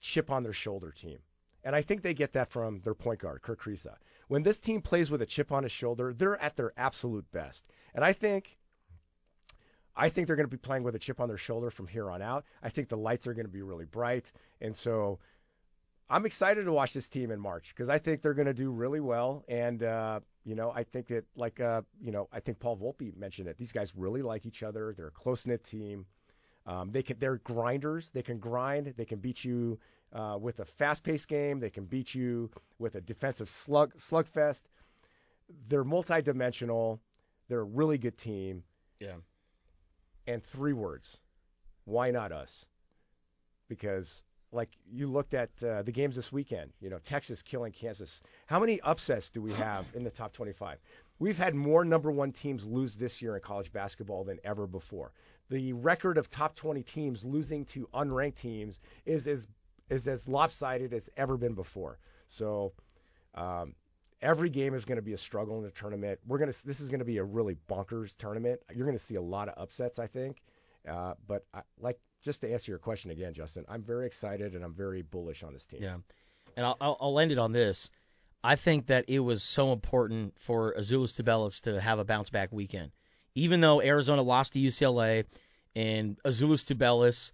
chip 0.00 0.28
on 0.30 0.42
their 0.42 0.52
shoulder 0.52 0.90
team, 0.90 1.20
and 1.62 1.76
I 1.76 1.82
think 1.82 2.02
they 2.02 2.14
get 2.14 2.32
that 2.32 2.50
from 2.50 2.80
their 2.80 2.94
point 2.94 3.20
guard, 3.20 3.42
Kerr 3.42 3.54
Kriisa. 3.54 3.94
When 4.26 4.42
this 4.42 4.58
team 4.58 4.82
plays 4.82 5.08
with 5.08 5.22
a 5.22 5.26
chip 5.26 5.52
on 5.52 5.62
his 5.62 5.70
shoulder, 5.72 6.12
they're 6.12 6.40
at 6.42 6.56
their 6.56 6.72
absolute 6.76 7.30
best, 7.30 7.64
and 7.94 8.04
I 8.04 8.12
think. 8.12 8.58
I 9.96 10.08
think 10.08 10.26
they're 10.26 10.36
going 10.36 10.48
to 10.48 10.50
be 10.50 10.56
playing 10.56 10.82
with 10.82 10.94
a 10.94 10.98
chip 10.98 11.20
on 11.20 11.28
their 11.28 11.38
shoulder 11.38 11.70
from 11.70 11.86
here 11.86 12.10
on 12.10 12.22
out. 12.22 12.44
I 12.62 12.70
think 12.70 12.88
the 12.88 12.96
lights 12.96 13.26
are 13.26 13.34
going 13.34 13.46
to 13.46 13.52
be 13.52 13.62
really 13.62 13.84
bright, 13.84 14.32
and 14.60 14.74
so 14.74 15.18
I'm 16.12 16.26
excited 16.26 16.64
to 16.64 16.72
watch 16.72 16.92
this 16.92 17.08
team 17.08 17.30
in 17.30 17.40
March 17.40 17.72
because 17.74 17.88
I 17.88 17.98
think 17.98 18.20
they're 18.20 18.34
going 18.34 18.46
to 18.46 18.54
do 18.54 18.70
really 18.70 19.00
well. 19.00 19.44
And 19.48 19.82
uh, 19.82 20.20
you 20.44 20.54
know, 20.54 20.70
I 20.70 20.84
think 20.84 21.06
that 21.08 21.24
like 21.36 21.60
uh, 21.60 21.82
you 22.02 22.12
know, 22.12 22.28
I 22.32 22.40
think 22.40 22.58
Paul 22.58 22.76
Volpe 22.76 23.16
mentioned 23.16 23.48
it. 23.48 23.56
These 23.56 23.72
guys 23.72 23.92
really 23.96 24.20
like 24.20 24.44
each 24.44 24.62
other. 24.62 24.92
They're 24.96 25.08
a 25.08 25.12
close 25.12 25.46
knit 25.46 25.64
team. 25.64 26.04
Um, 26.66 26.90
they 26.92 27.02
can 27.02 27.18
they're 27.18 27.36
grinders. 27.36 28.10
They 28.10 28.22
can 28.22 28.38
grind. 28.38 28.92
They 28.96 29.04
can 29.04 29.20
beat 29.20 29.42
you 29.42 29.78
uh, 30.12 30.36
with 30.40 30.60
a 30.60 30.64
fast 30.64 31.02
paced 31.02 31.28
game. 31.28 31.60
They 31.60 31.70
can 31.70 31.84
beat 31.84 32.14
you 32.14 32.50
with 32.78 32.94
a 32.94 33.00
defensive 33.00 33.48
slug 33.48 33.94
slugfest. 33.96 34.62
They're 35.68 35.84
multi-dimensional. 35.84 37.00
They're 37.48 37.60
a 37.60 37.64
really 37.64 37.98
good 37.98 38.18
team. 38.18 38.62
Yeah. 38.98 39.16
And 40.26 40.42
three 40.42 40.72
words: 40.72 41.16
Why 41.84 42.10
not 42.10 42.32
us? 42.32 42.66
Because 43.68 44.22
like 44.52 44.68
you 44.90 45.10
looked 45.10 45.34
at 45.34 45.50
uh, 45.62 45.82
the 45.82 45.92
games 45.92 46.14
this 46.14 46.30
weekend, 46.30 46.72
you 46.80 46.90
know, 46.90 46.98
Texas 46.98 47.42
killing 47.42 47.72
Kansas. 47.72 48.20
How 48.46 48.60
many 48.60 48.80
upsets 48.82 49.30
do 49.30 49.40
we 49.40 49.52
have 49.54 49.86
in 49.94 50.04
the 50.04 50.10
top 50.10 50.32
25? 50.32 50.78
We've 51.18 51.38
had 51.38 51.54
more 51.54 51.84
number 51.84 52.10
one 52.10 52.32
teams 52.32 52.64
lose 52.64 52.94
this 52.94 53.22
year 53.22 53.34
in 53.36 53.42
college 53.42 53.72
basketball 53.72 54.24
than 54.24 54.38
ever 54.44 54.66
before. 54.66 55.12
The 55.48 55.72
record 55.72 56.18
of 56.18 56.28
top 56.28 56.54
20 56.54 56.82
teams 56.82 57.24
losing 57.24 57.64
to 57.66 57.88
unranked 57.94 58.36
teams 58.36 58.80
is 59.06 59.26
as 59.26 59.48
is 59.90 60.08
as 60.08 60.28
lopsided 60.28 60.92
as 60.92 61.10
ever 61.16 61.36
been 61.36 61.54
before. 61.54 61.98
So 62.28 62.72
um, 63.34 63.74
every 64.22 64.48
game 64.48 64.74
is 64.74 64.84
going 64.84 64.96
to 64.96 65.02
be 65.02 65.12
a 65.12 65.18
struggle 65.18 65.58
in 65.58 65.64
the 65.64 65.70
tournament. 65.70 66.20
We're 66.26 66.38
gonna 66.38 66.52
this 66.64 66.80
is 66.80 66.88
going 66.88 67.00
to 67.00 67.04
be 67.04 67.18
a 67.18 67.24
really 67.24 67.56
bonkers 67.68 68.16
tournament. 68.16 68.60
You're 68.74 68.86
going 68.86 68.96
to 68.96 69.02
see 69.02 69.16
a 69.16 69.22
lot 69.22 69.48
of 69.48 69.60
upsets, 69.60 69.98
I 69.98 70.06
think. 70.06 70.42
Uh, 70.88 71.14
but 71.26 71.44
I, 71.52 71.62
like 71.78 71.98
just 72.22 72.40
to 72.42 72.52
answer 72.52 72.70
your 72.70 72.78
question 72.78 73.10
again, 73.10 73.34
Justin, 73.34 73.64
I'm 73.68 73.82
very 73.82 74.06
excited 74.06 74.54
and 74.54 74.64
I'm 74.64 74.74
very 74.74 75.02
bullish 75.02 75.42
on 75.42 75.52
this 75.52 75.66
team. 75.66 75.82
Yeah, 75.82 75.96
and 76.56 76.64
I'll, 76.64 76.96
I'll, 77.00 77.18
end 77.18 77.32
it 77.32 77.38
on 77.38 77.52
this. 77.52 77.90
I 78.42 78.56
think 78.56 78.86
that 78.86 79.04
it 79.08 79.20
was 79.20 79.42
so 79.42 79.72
important 79.72 80.38
for 80.38 80.74
Azuolas 80.74 81.20
Tubelis 81.20 81.62
to 81.62 81.80
have 81.80 81.98
a 81.98 82.04
bounce 82.04 82.30
back 82.30 82.50
weekend, 82.52 82.92
even 83.34 83.60
though 83.60 83.80
Arizona 83.80 84.22
lost 84.22 84.54
to 84.54 84.58
UCLA 84.58 85.24
and 85.76 86.18
Azuolas 86.24 86.64
Tubelis 86.64 87.32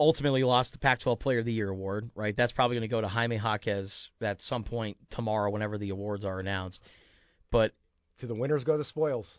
ultimately 0.00 0.44
lost 0.44 0.72
the 0.72 0.78
Pac-12 0.78 1.18
Player 1.18 1.38
of 1.40 1.44
the 1.44 1.52
Year 1.52 1.68
award. 1.68 2.10
Right, 2.14 2.36
that's 2.36 2.52
probably 2.52 2.76
going 2.76 2.88
to 2.88 2.94
go 2.94 3.00
to 3.00 3.08
Jaime 3.08 3.36
Jaquez 3.36 4.10
at 4.20 4.42
some 4.42 4.64
point 4.64 4.96
tomorrow, 5.10 5.50
whenever 5.50 5.78
the 5.78 5.90
awards 5.90 6.24
are 6.24 6.40
announced. 6.40 6.82
But 7.50 7.72
To 8.18 8.26
the 8.26 8.34
winners 8.34 8.64
go 8.64 8.76
the 8.76 8.84
spoils. 8.84 9.38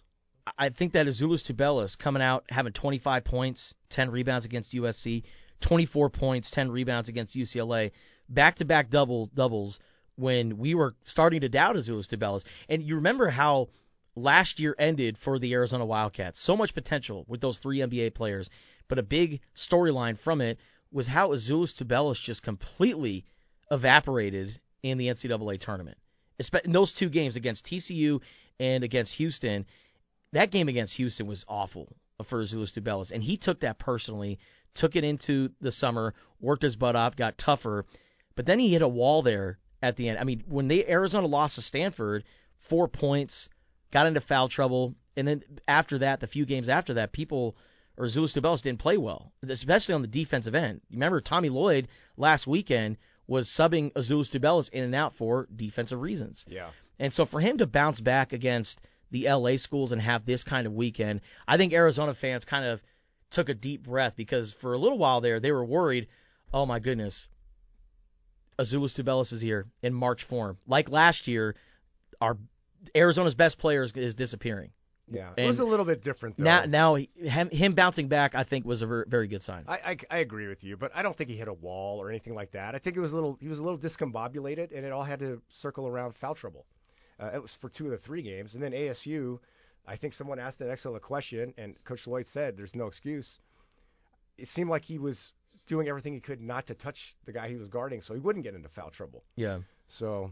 I 0.57 0.69
think 0.69 0.93
that 0.93 1.05
Azuolas 1.05 1.43
Tubelis 1.43 1.97
coming 1.97 2.23
out 2.23 2.45
having 2.49 2.73
25 2.73 3.23
points, 3.23 3.73
10 3.89 4.09
rebounds 4.09 4.45
against 4.45 4.73
USC, 4.73 5.23
24 5.59 6.09
points, 6.09 6.49
10 6.49 6.71
rebounds 6.71 7.09
against 7.09 7.35
UCLA, 7.35 7.91
back-to-back 8.29 8.89
double 8.89 9.27
doubles 9.27 9.79
when 10.15 10.57
we 10.57 10.75
were 10.75 10.95
starting 11.05 11.41
to 11.41 11.49
doubt 11.49 11.75
Azuolas 11.75 12.07
Tubelis. 12.07 12.45
And 12.67 12.81
you 12.81 12.95
remember 12.95 13.29
how 13.29 13.69
last 14.15 14.59
year 14.59 14.75
ended 14.79 15.17
for 15.17 15.39
the 15.39 15.53
Arizona 15.53 15.85
Wildcats. 15.85 16.39
So 16.39 16.57
much 16.57 16.73
potential 16.73 17.25
with 17.27 17.41
those 17.41 17.59
three 17.59 17.79
NBA 17.79 18.13
players, 18.13 18.49
but 18.89 18.99
a 18.99 19.03
big 19.03 19.39
storyline 19.55 20.17
from 20.17 20.41
it 20.41 20.59
was 20.91 21.07
how 21.07 21.29
Azuolas 21.29 21.73
Tubelis 21.73 22.19
just 22.19 22.43
completely 22.43 23.23
evaporated 23.71 24.59
in 24.83 24.97
the 24.97 25.07
NCAA 25.07 25.59
tournament. 25.59 25.97
In 26.65 26.71
those 26.71 26.93
two 26.93 27.09
games 27.09 27.35
against 27.35 27.65
TCU 27.65 28.21
and 28.59 28.83
against 28.83 29.13
Houston, 29.15 29.65
that 30.33 30.51
game 30.51 30.67
against 30.67 30.97
Houston 30.97 31.27
was 31.27 31.45
awful 31.47 31.95
for 32.23 32.41
Azuolas 32.41 32.73
Tubelis, 32.73 33.11
and 33.11 33.23
he 33.23 33.37
took 33.37 33.61
that 33.61 33.77
personally, 33.77 34.39
took 34.73 34.95
it 34.95 35.03
into 35.03 35.51
the 35.61 35.71
summer, 35.71 36.13
worked 36.39 36.63
his 36.63 36.75
butt 36.75 36.95
off, 36.95 37.15
got 37.15 37.37
tougher, 37.37 37.85
but 38.35 38.45
then 38.45 38.59
he 38.59 38.73
hit 38.73 38.81
a 38.81 38.87
wall 38.87 39.21
there 39.21 39.59
at 39.81 39.95
the 39.95 40.09
end. 40.09 40.17
I 40.17 40.23
mean, 40.23 40.43
when 40.47 40.67
they 40.67 40.85
Arizona 40.87 41.27
lost 41.27 41.55
to 41.55 41.61
Stanford, 41.61 42.23
four 42.57 42.87
points, 42.87 43.49
got 43.91 44.07
into 44.07 44.21
foul 44.21 44.49
trouble, 44.49 44.95
and 45.15 45.27
then 45.27 45.43
after 45.67 45.99
that, 45.99 46.19
the 46.19 46.27
few 46.27 46.45
games 46.45 46.69
after 46.69 46.95
that, 46.95 47.11
people 47.11 47.55
or 47.99 48.05
Azuolas 48.05 48.33
Tubelis 48.33 48.61
didn't 48.61 48.79
play 48.79 48.97
well, 48.97 49.33
especially 49.43 49.93
on 49.93 50.01
the 50.01 50.07
defensive 50.07 50.55
end. 50.55 50.79
You 50.89 50.95
remember 50.95 51.19
Tommy 51.19 51.49
Lloyd 51.49 51.89
last 52.15 52.47
weekend 52.47 52.97
was 53.27 53.49
subbing 53.49 53.91
Azuolas 53.91 54.31
Tubelis 54.31 54.69
in 54.69 54.85
and 54.85 54.95
out 54.95 55.15
for 55.15 55.49
defensive 55.53 55.99
reasons. 55.99 56.45
Yeah. 56.47 56.69
And 56.97 57.13
so 57.13 57.25
for 57.25 57.41
him 57.41 57.57
to 57.57 57.67
bounce 57.67 57.99
back 57.99 58.31
against 58.31 58.79
the 59.11 59.29
LA 59.29 59.57
schools 59.57 59.91
and 59.91 60.01
have 60.01 60.25
this 60.25 60.45
kind 60.45 60.65
of 60.65 60.73
weekend, 60.73 61.19
I 61.45 61.57
think 61.57 61.73
Arizona 61.73 62.13
fans 62.13 62.45
kind 62.45 62.65
of 62.65 62.81
took 63.31 63.49
a 63.49 63.53
deep 63.53 63.83
breath 63.83 64.15
because 64.15 64.53
for 64.53 64.73
a 64.73 64.77
little 64.77 64.97
while 64.97 65.19
there 65.19 65.41
they 65.41 65.51
were 65.51 65.65
worried, 65.65 66.07
oh 66.53 66.65
my 66.65 66.79
goodness, 66.79 67.27
Azuolas 68.57 68.95
Tubelis 68.95 69.33
is 69.33 69.41
here 69.41 69.67
in 69.83 69.93
March 69.93 70.23
form. 70.23 70.57
Like 70.65 70.89
last 70.89 71.27
year, 71.27 71.55
our 72.21 72.37
Arizona's 72.95 73.35
best 73.35 73.59
player 73.59 73.83
is, 73.83 73.91
is 73.91 74.15
disappearing. 74.15 74.71
Yeah. 75.11 75.31
It 75.37 75.45
was 75.45 75.59
a 75.59 75.65
little 75.65 75.85
bit 75.85 76.01
different 76.01 76.37
though. 76.37 76.43
Now, 76.43 76.65
now 76.65 76.95
he- 76.95 77.09
him, 77.15 77.49
him 77.49 77.73
bouncing 77.73 78.07
back, 78.07 78.35
I 78.35 78.43
think, 78.43 78.65
was 78.65 78.81
a 78.81 78.85
ver- 78.87 79.05
very 79.05 79.27
good 79.27 79.41
sign. 79.41 79.63
I, 79.67 79.75
I 79.77 79.97
I 80.11 80.17
agree 80.19 80.47
with 80.47 80.63
you, 80.63 80.77
but 80.77 80.91
I 80.93 81.01
don't 81.01 81.15
think 81.17 81.29
he 81.29 81.35
hit 81.37 81.47
a 81.47 81.53
wall 81.53 81.99
or 82.01 82.09
anything 82.09 82.35
like 82.35 82.51
that. 82.51 82.75
I 82.75 82.79
think 82.79 82.95
it 82.95 82.99
was 82.99 83.11
a 83.11 83.15
little 83.15 83.37
he 83.41 83.47
was 83.47 83.59
a 83.59 83.63
little 83.63 83.77
discombobulated, 83.79 84.75
and 84.75 84.85
it 84.85 84.91
all 84.91 85.03
had 85.03 85.19
to 85.19 85.41
circle 85.49 85.87
around 85.87 86.15
foul 86.15 86.35
trouble. 86.35 86.65
Uh, 87.19 87.31
it 87.33 87.41
was 87.41 87.55
for 87.55 87.69
two 87.69 87.85
of 87.85 87.91
the 87.91 87.97
three 87.97 88.21
games, 88.21 88.53
and 88.53 88.63
then 88.63 88.71
ASU. 88.71 89.39
I 89.87 89.95
think 89.95 90.13
someone 90.13 90.39
asked 90.39 90.61
an 90.61 90.69
excellent 90.69 91.01
question, 91.01 91.53
and 91.57 91.75
Coach 91.83 92.05
Lloyd 92.07 92.27
said, 92.27 92.55
"There's 92.55 92.75
no 92.75 92.85
excuse." 92.87 93.39
It 94.37 94.47
seemed 94.47 94.69
like 94.69 94.85
he 94.85 94.99
was 94.99 95.33
doing 95.65 95.87
everything 95.87 96.13
he 96.13 96.19
could 96.19 96.41
not 96.41 96.65
to 96.67 96.73
touch 96.75 97.15
the 97.25 97.31
guy 97.31 97.47
he 97.49 97.55
was 97.55 97.67
guarding, 97.67 98.01
so 98.01 98.13
he 98.13 98.19
wouldn't 98.19 98.43
get 98.43 98.53
into 98.55 98.69
foul 98.69 98.89
trouble. 98.89 99.23
Yeah. 99.35 99.59
So 99.87 100.31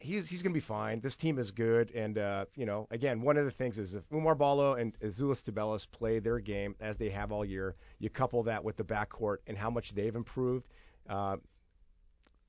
He's 0.00 0.28
he's 0.28 0.42
going 0.42 0.52
to 0.52 0.56
be 0.56 0.60
fine. 0.60 1.00
This 1.00 1.16
team 1.16 1.38
is 1.38 1.50
good, 1.50 1.90
and 1.90 2.16
uh, 2.16 2.44
you 2.54 2.66
know, 2.66 2.86
again, 2.90 3.20
one 3.20 3.36
of 3.36 3.44
the 3.44 3.50
things 3.50 3.78
is 3.78 3.94
if 3.94 4.08
Oumar 4.10 4.38
Ballo 4.38 4.74
and 4.74 4.98
Azuolas 5.00 5.42
Tubelis 5.42 5.86
play 5.90 6.20
their 6.20 6.38
game 6.38 6.76
as 6.80 6.96
they 6.96 7.10
have 7.10 7.32
all 7.32 7.44
year, 7.44 7.74
you 7.98 8.08
couple 8.08 8.44
that 8.44 8.64
with 8.64 8.76
the 8.76 8.84
backcourt 8.84 9.38
and 9.46 9.58
how 9.58 9.70
much 9.70 9.92
they've 9.94 10.14
improved, 10.14 10.66
uh, 11.08 11.36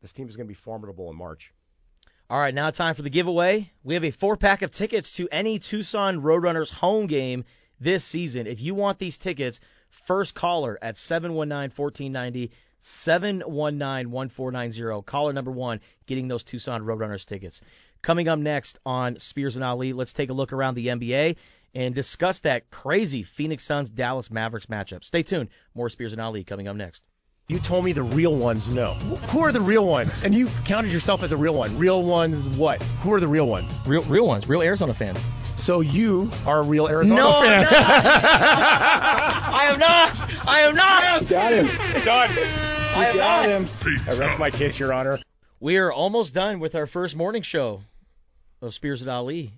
this 0.01 0.13
team 0.13 0.29
is 0.29 0.35
going 0.35 0.47
to 0.47 0.51
be 0.51 0.53
formidable 0.53 1.09
in 1.09 1.17
March. 1.17 1.51
All 2.29 2.39
right, 2.39 2.53
now 2.53 2.69
time 2.69 2.93
for 2.93 3.01
the 3.01 3.09
giveaway. 3.09 3.71
We 3.83 3.95
have 3.95 4.05
a 4.05 4.11
four 4.11 4.37
pack 4.37 4.61
of 4.61 4.71
tickets 4.71 5.13
to 5.13 5.27
any 5.31 5.57
Tucson 5.57 6.21
Roadrunners 6.21 6.71
home 6.71 7.07
game 7.07 7.43
this 7.79 8.03
season. 8.03 8.45
If 8.45 8.61
you 8.61 8.75
want 8.75 8.99
these 8.99 9.17
tickets 9.17 9.59
First 9.89 10.35
caller 10.35 10.77
at 10.81 10.97
719-1490, 12.79 14.07
719-1490. 14.09 15.05
Caller 15.05 15.33
number 15.33 15.51
one 15.51 15.81
getting 16.05 16.27
those 16.27 16.43
Tucson 16.43 16.83
Roadrunners 16.83 17.25
tickets. 17.25 17.61
Coming 18.01 18.27
up 18.27 18.39
next 18.39 18.79
on 18.85 19.19
Spears 19.19 19.55
and 19.55 19.65
Ali, 19.65 19.93
let's 19.93 20.13
take 20.13 20.29
a 20.29 20.33
look 20.33 20.53
around 20.53 20.75
the 20.75 20.87
NBA 20.87 21.35
and 21.75 21.93
discuss 21.93 22.39
that 22.39 22.71
crazy 22.71 23.23
Phoenix 23.23 23.63
Suns 23.63 23.89
Dallas 23.89 24.31
Mavericks 24.31 24.67
matchup. 24.67 25.03
Stay 25.03 25.23
tuned. 25.23 25.49
More 25.75 25.89
Spears 25.89 26.13
and 26.13 26.21
Ali 26.21 26.43
coming 26.43 26.67
up 26.67 26.75
next. 26.75 27.03
You 27.49 27.57
told 27.57 27.83
me 27.83 27.93
the 27.93 28.03
real 28.03 28.35
ones 28.35 28.69
no. 28.69 28.93
Who 29.31 29.39
are 29.39 29.51
the 29.51 29.59
real 29.59 29.83
ones? 29.83 30.23
And 30.23 30.35
you 30.35 30.45
counted 30.65 30.93
yourself 30.93 31.23
as 31.23 31.31
a 31.31 31.37
real 31.37 31.55
one. 31.55 31.75
Real 31.79 32.03
ones 32.03 32.59
what? 32.59 32.79
Who 33.01 33.11
are 33.13 33.19
the 33.19 33.27
real 33.27 33.47
ones? 33.47 33.71
Real 33.87 34.03
real 34.03 34.27
ones, 34.27 34.47
real 34.47 34.61
Arizona 34.61 34.93
fans. 34.93 35.25
So 35.57 35.79
you 35.81 36.29
are 36.45 36.59
a 36.59 36.63
real 36.63 36.87
Arizona 36.87 37.19
No, 37.21 37.31
I'm 37.39 37.41
fan. 37.41 37.61
not. 37.63 37.73
I 37.73 39.65
am 39.73 39.79
not. 39.79 40.47
I 40.47 40.61
am 40.61 40.75
not. 40.75 41.27
Got 41.27 41.53
him. 41.53 41.65
Done. 42.05 42.29
I 42.95 43.05
am 43.07 43.15
Got 43.17 43.49
not. 43.49 43.49
him. 43.49 43.99
I 44.07 44.13
rest 44.15 44.37
my 44.37 44.51
case, 44.51 44.77
Your 44.77 44.93
Honor. 44.93 45.17
We 45.59 45.77
are 45.77 45.91
almost 45.91 46.35
done 46.35 46.59
with 46.59 46.75
our 46.75 46.85
first 46.85 47.15
morning 47.15 47.41
show 47.41 47.81
of 48.61 48.75
Spears 48.75 49.01
and 49.01 49.09
Ali. 49.09 49.53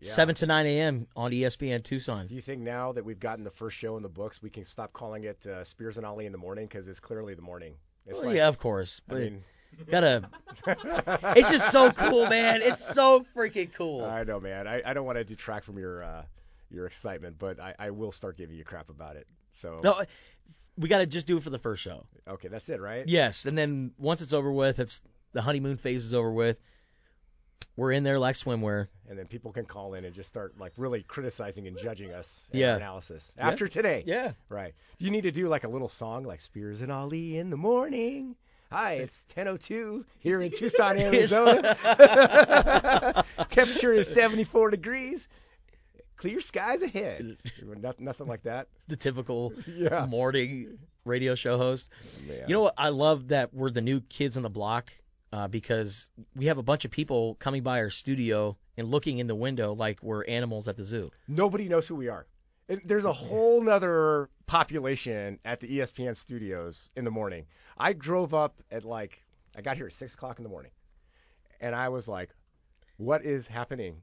Yeah. 0.00 0.12
7 0.12 0.34
to 0.36 0.46
9 0.46 0.66
a.m. 0.66 1.06
on 1.14 1.30
ESPN 1.30 1.84
Tucson. 1.84 2.26
Do 2.26 2.34
you 2.34 2.40
think 2.40 2.62
now 2.62 2.92
that 2.92 3.04
we've 3.04 3.20
gotten 3.20 3.44
the 3.44 3.50
first 3.50 3.76
show 3.76 3.96
in 3.96 4.02
the 4.02 4.08
books, 4.08 4.42
we 4.42 4.50
can 4.50 4.64
stop 4.64 4.92
calling 4.92 5.24
it 5.24 5.44
uh, 5.46 5.62
Spears 5.64 5.96
and 5.98 6.06
Ali 6.06 6.26
in 6.26 6.32
the 6.32 6.38
morning 6.38 6.66
because 6.66 6.88
it's 6.88 7.00
clearly 7.00 7.34
the 7.34 7.42
morning? 7.42 7.74
Well, 8.06 8.24
like, 8.24 8.36
yeah, 8.36 8.48
of 8.48 8.58
course. 8.58 9.00
I 9.10 9.14
mean, 9.14 9.44
gotta. 9.90 10.28
It's 11.36 11.50
just 11.50 11.70
so 11.70 11.92
cool, 11.92 12.28
man. 12.28 12.62
It's 12.62 12.94
so 12.94 13.24
freaking 13.36 13.72
cool. 13.72 14.04
I 14.04 14.24
know, 14.24 14.40
man. 14.40 14.66
I, 14.66 14.82
I 14.84 14.94
don't 14.94 15.04
want 15.04 15.18
to 15.18 15.24
detract 15.24 15.64
from 15.66 15.78
your 15.78 16.02
uh, 16.02 16.22
your 16.70 16.86
excitement, 16.86 17.36
but 17.38 17.60
I, 17.60 17.74
I 17.78 17.90
will 17.90 18.12
start 18.12 18.36
giving 18.36 18.56
you 18.56 18.64
crap 18.64 18.88
about 18.88 19.16
it. 19.16 19.26
So 19.52 19.80
No, 19.84 20.02
we 20.78 20.88
gotta 20.88 21.06
just 21.06 21.26
do 21.26 21.36
it 21.36 21.42
for 21.42 21.50
the 21.50 21.58
first 21.58 21.82
show. 21.82 22.04
okay, 22.26 22.48
that's 22.48 22.68
it, 22.68 22.80
right? 22.80 23.06
Yes, 23.06 23.44
and 23.44 23.56
then 23.56 23.92
once 23.98 24.22
it's 24.22 24.32
over 24.32 24.50
with, 24.50 24.78
it's 24.78 25.02
the 25.32 25.42
honeymoon 25.42 25.76
phase 25.76 26.04
is 26.04 26.14
over 26.14 26.32
with. 26.32 26.56
We're 27.76 27.92
in 27.92 28.02
there 28.04 28.18
like 28.18 28.34
swimwear. 28.36 28.88
And 29.08 29.18
then 29.18 29.26
people 29.26 29.52
can 29.52 29.64
call 29.64 29.94
in 29.94 30.04
and 30.04 30.14
just 30.14 30.28
start 30.28 30.58
like 30.58 30.72
really 30.76 31.02
criticizing 31.02 31.66
and 31.66 31.76
judging 31.78 32.12
us 32.12 32.42
and 32.52 32.60
Yeah. 32.60 32.76
analysis 32.76 33.32
after 33.38 33.68
today. 33.68 34.02
Yeah. 34.06 34.32
Right. 34.48 34.74
Do 34.98 35.04
you 35.04 35.10
need 35.10 35.22
to 35.22 35.32
do 35.32 35.48
like 35.48 35.64
a 35.64 35.68
little 35.68 35.88
song 35.88 36.24
like 36.24 36.40
Spears 36.40 36.80
and 36.80 36.92
Ali 36.92 37.38
in 37.38 37.50
the 37.50 37.56
morning? 37.56 38.36
Hi, 38.70 38.94
it's 38.94 39.24
10:02 39.34 40.04
here 40.20 40.40
in 40.40 40.52
Tucson, 40.52 40.96
Arizona. 41.00 41.76
Temperature 43.48 43.92
is 43.94 44.08
74 44.08 44.70
degrees. 44.70 45.28
Clear 46.16 46.40
skies 46.40 46.82
ahead. 46.82 47.38
Nothing, 47.62 48.04
nothing 48.04 48.26
like 48.26 48.42
that. 48.42 48.68
The 48.88 48.96
typical 48.96 49.54
Yeah. 49.66 50.04
morning 50.06 50.78
radio 51.06 51.34
show 51.34 51.56
host. 51.56 51.88
Man. 52.28 52.44
You 52.46 52.54
know 52.54 52.60
what? 52.62 52.74
I 52.76 52.90
love 52.90 53.28
that 53.28 53.54
we're 53.54 53.70
the 53.70 53.80
new 53.80 54.00
kids 54.02 54.36
on 54.36 54.42
the 54.42 54.50
block 54.50 54.92
uh, 55.32 55.48
because 55.48 56.08
we 56.34 56.46
have 56.46 56.58
a 56.58 56.62
bunch 56.62 56.84
of 56.84 56.90
people 56.90 57.36
coming 57.36 57.62
by 57.62 57.80
our 57.80 57.90
studio 57.90 58.56
and 58.76 58.88
looking 58.90 59.18
in 59.18 59.26
the 59.26 59.34
window 59.34 59.74
like 59.74 60.02
we're 60.02 60.24
animals 60.24 60.68
at 60.68 60.76
the 60.76 60.84
zoo. 60.84 61.10
nobody 61.28 61.68
knows 61.68 61.86
who 61.86 61.94
we 61.94 62.08
are. 62.08 62.26
And 62.68 62.80
there's 62.84 63.04
a 63.04 63.12
whole 63.12 63.60
nother 63.62 64.28
population 64.46 65.38
at 65.44 65.58
the 65.60 65.68
ESPN 65.78 66.16
studios 66.16 66.88
in 66.96 67.04
the 67.04 67.10
morning. 67.10 67.46
I 67.76 67.92
drove 67.92 68.32
up 68.34 68.62
at 68.70 68.84
like 68.84 69.22
I 69.56 69.60
got 69.60 69.76
here 69.76 69.86
at 69.86 69.92
six 69.92 70.14
o'clock 70.14 70.38
in 70.38 70.44
the 70.44 70.48
morning, 70.50 70.70
and 71.60 71.74
I 71.74 71.88
was 71.88 72.06
like, 72.06 72.30
"What 72.96 73.24
is 73.24 73.48
happening?" 73.48 73.96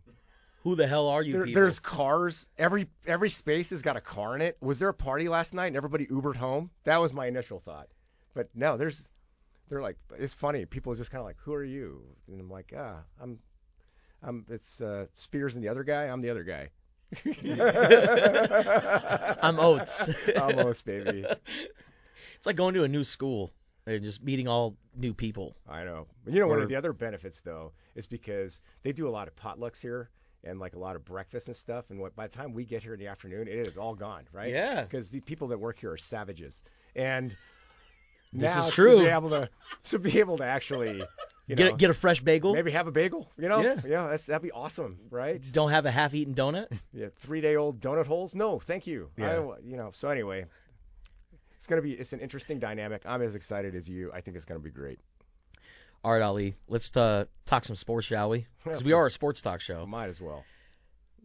Who 0.63 0.75
the 0.75 0.85
hell 0.87 1.07
are 1.07 1.21
you 1.21 1.33
There, 1.33 1.45
people? 1.45 1.61
there's 1.61 1.79
cars. 1.79 2.45
Every 2.57 2.87
every 3.05 3.29
space 3.29 3.69
has 3.69 3.81
got 3.81 3.95
a 3.95 4.01
car 4.01 4.35
in 4.35 4.41
it. 4.41 4.57
Was 4.59 4.79
there 4.79 4.89
a 4.89 4.93
party 4.93 5.29
last 5.29 5.53
night 5.53 5.67
and 5.67 5.77
everybody 5.77 6.05
Ubered 6.07 6.35
home? 6.35 6.69
That 6.83 6.97
was 6.97 7.13
my 7.13 7.27
initial 7.27 7.59
thought. 7.61 7.87
But 8.33 8.49
no, 8.53 8.75
there's 8.75 9.07
they're 9.69 9.81
like 9.81 9.97
it's 10.17 10.33
funny. 10.33 10.65
People 10.65 10.93
are 10.93 10.95
just 10.95 11.11
kind 11.11 11.19
of 11.19 11.25
like, 11.25 11.37
"Who 11.41 11.53
are 11.53 11.63
you?" 11.63 12.01
And 12.27 12.39
I'm 12.39 12.49
like, 12.49 12.73
"Ah, 12.77 12.97
I'm 13.21 13.39
I'm 14.23 14.45
it's 14.49 14.81
uh, 14.81 15.07
Spears 15.15 15.55
and 15.55 15.63
the 15.63 15.69
other 15.69 15.83
guy. 15.83 16.05
I'm 16.05 16.21
the 16.21 16.29
other 16.29 16.43
guy." 16.43 16.69
I'm 19.41 19.59
Oates. 19.59 20.09
Almost, 20.37 20.85
baby. 20.85 21.25
It's 22.35 22.45
like 22.45 22.55
going 22.55 22.73
to 22.75 22.83
a 22.83 22.87
new 22.87 23.03
school 23.03 23.51
and 23.85 24.03
just 24.03 24.23
meeting 24.23 24.47
all 24.47 24.75
new 24.95 25.13
people. 25.13 25.55
I 25.67 25.83
know. 25.83 26.07
But 26.23 26.33
you 26.33 26.39
know, 26.39 26.47
one 26.47 26.59
Or- 26.59 26.63
of 26.63 26.69
the 26.69 26.75
other 26.75 26.93
benefits 26.93 27.41
though 27.41 27.71
is 27.95 28.07
because 28.07 28.61
they 28.83 28.91
do 28.91 29.07
a 29.07 29.11
lot 29.11 29.27
of 29.27 29.35
potlucks 29.35 29.79
here 29.79 30.09
and 30.43 30.59
like 30.59 30.75
a 30.75 30.79
lot 30.79 30.95
of 30.95 31.03
breakfast 31.05 31.47
and 31.47 31.55
stuff. 31.55 31.85
And 31.89 31.99
what, 31.99 32.15
by 32.15 32.27
the 32.27 32.35
time 32.35 32.53
we 32.53 32.65
get 32.65 32.83
here 32.83 32.93
in 32.93 32.99
the 32.99 33.07
afternoon, 33.07 33.47
it 33.47 33.67
is 33.67 33.77
all 33.77 33.95
gone, 33.95 34.23
right? 34.31 34.51
Yeah. 34.53 34.83
Because 34.83 35.09
the 35.09 35.19
people 35.21 35.47
that 35.49 35.57
work 35.59 35.79
here 35.79 35.91
are 35.91 35.97
savages, 35.97 36.61
and 36.95 37.35
This 38.37 38.53
now 38.53 38.61
is 38.61 38.65
to 38.67 38.71
true. 38.71 38.99
be 38.99 39.07
able 39.07 39.29
to 39.31 39.49
to 39.85 39.99
be 39.99 40.19
able 40.19 40.37
to 40.37 40.43
actually 40.45 41.03
you 41.47 41.55
Get 41.55 41.69
know, 41.69 41.73
a, 41.75 41.77
get 41.77 41.89
a 41.89 41.93
fresh 41.93 42.19
bagel. 42.21 42.53
maybe 42.53 42.71
have 42.71 42.87
a 42.87 42.91
bagel, 42.91 43.31
you 43.37 43.47
know? 43.47 43.61
Yeah. 43.61 44.07
that's 44.07 44.25
that'd 44.25 44.41
be 44.41 44.51
awesome, 44.51 44.99
right? 45.09 45.41
Don't 45.53 45.69
have 45.71 45.85
a 45.85 45.91
half-eaten 45.91 46.35
donut. 46.35 46.67
Yeah, 46.93 47.07
three 47.19 47.39
day 47.41 47.55
old 47.55 47.79
donut 47.79 48.05
holes? 48.05 48.35
No, 48.35 48.59
thank 48.59 48.85
you. 48.85 49.09
Yeah. 49.17 49.31
I, 49.31 49.59
you 49.65 49.77
know, 49.77 49.91
so 49.93 50.09
anyway, 50.09 50.45
it's 51.55 51.67
gonna 51.67 51.81
be 51.81 51.93
it's 51.93 52.11
an 52.13 52.19
interesting 52.19 52.59
dynamic. 52.59 53.03
I'm 53.05 53.21
as 53.21 53.35
excited 53.35 53.75
as 53.75 53.87
you. 53.87 54.11
I 54.13 54.21
think 54.21 54.35
it's 54.35 54.45
gonna 54.45 54.59
be 54.59 54.71
great. 54.71 54.99
All 56.03 56.11
right, 56.11 56.21
Ali. 56.21 56.55
Let's 56.67 56.95
uh, 56.95 57.25
talk 57.45 57.65
some 57.65 57.75
sports, 57.75 58.07
shall 58.07 58.29
we? 58.29 58.45
Because 58.63 58.83
we 58.83 58.93
are 58.93 59.05
a 59.07 59.11
sports 59.11 59.41
talk 59.41 59.61
show. 59.61 59.85
Might 59.85 60.07
as 60.09 60.19
well. 60.19 60.43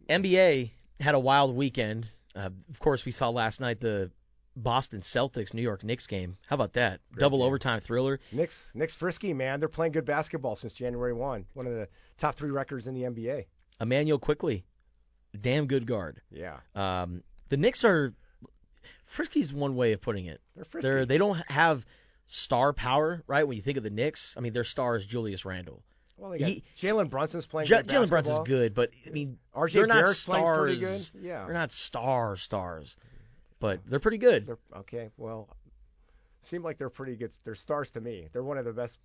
NBA 0.09 0.71
had 0.99 1.15
a 1.15 1.19
wild 1.19 1.55
weekend. 1.55 2.07
Uh, 2.35 2.49
of 2.69 2.79
course, 2.79 3.05
we 3.05 3.11
saw 3.11 3.29
last 3.29 3.59
night 3.59 3.79
the 3.79 4.09
Boston 4.55 5.01
Celtics 5.01 5.53
New 5.53 5.61
York 5.61 5.83
Knicks 5.83 6.05
game. 6.07 6.37
How 6.47 6.53
about 6.55 6.73
that? 6.73 6.99
Double 7.17 7.39
game. 7.39 7.47
overtime 7.47 7.79
thriller. 7.79 8.19
Knicks, 8.31 8.71
Knicks 8.73 8.93
frisky, 8.95 9.33
man. 9.33 9.59
They're 9.59 9.69
playing 9.69 9.93
good 9.93 10.05
basketball 10.05 10.55
since 10.55 10.73
January 10.73 11.13
1. 11.13 11.45
One 11.53 11.67
of 11.67 11.73
the 11.73 11.87
top 12.17 12.35
three 12.35 12.51
records 12.51 12.87
in 12.87 12.93
the 12.93 13.01
NBA. 13.03 13.45
Immanuel 13.81 14.19
Quickley, 14.19 14.63
damn 15.39 15.65
good 15.65 15.87
guard. 15.87 16.21
Yeah, 16.31 16.57
Um, 16.75 17.23
the 17.49 17.57
Knicks 17.57 17.83
are 17.83 18.13
frisky's 19.05 19.53
one 19.53 19.75
way 19.75 19.93
of 19.93 20.01
putting 20.01 20.25
it. 20.27 20.41
they're 20.55 20.65
frisky. 20.65 20.87
They're 20.87 21.05
they 21.05 21.17
don't 21.17 21.37
have 21.49 21.85
star 22.27 22.73
power, 22.73 23.23
right? 23.27 23.47
When 23.47 23.55
you 23.57 23.63
think 23.63 23.77
of 23.77 23.83
the 23.83 23.89
Knicks, 23.89 24.35
I 24.37 24.41
mean 24.41 24.53
their 24.53 24.63
star 24.63 24.95
is 24.95 25.05
Julius 25.05 25.45
Randle. 25.45 25.83
well, 26.17 26.31
they 26.31 26.39
got 26.39 26.47
he- 26.49 26.63
Jalen 26.77 27.09
Brunson's 27.09 27.45
playing 27.45 27.67
J- 27.67 27.77
good 27.77 27.87
Jalen 27.87 28.09
Brunson's 28.09 28.47
good, 28.47 28.73
but 28.73 28.91
I 29.05 29.09
mean 29.09 29.37
RJ 29.55 29.73
they're 29.73 29.87
not 29.87 29.95
Barrett's 30.03 30.25
playing 30.25 30.43
stars. 30.79 31.11
Yeah, 31.19 31.45
They're 31.45 31.53
not 31.53 31.71
star 31.71 32.35
stars, 32.37 32.95
but 33.63 33.79
they're 33.87 33.97
pretty 33.97 34.17
good. 34.17 34.45
They're 34.45 34.59
okay. 34.79 35.09
Well, 35.15 35.47
seem 36.41 36.63
like 36.63 36.77
they're 36.77 36.89
pretty 36.89 37.15
good. 37.15 37.31
They're 37.45 37.55
stars 37.55 37.91
to 37.91 38.01
me. 38.01 38.27
They're 38.33 38.43
one 38.43 38.57
of 38.57 38.65
the 38.65 38.73
best 38.73 38.97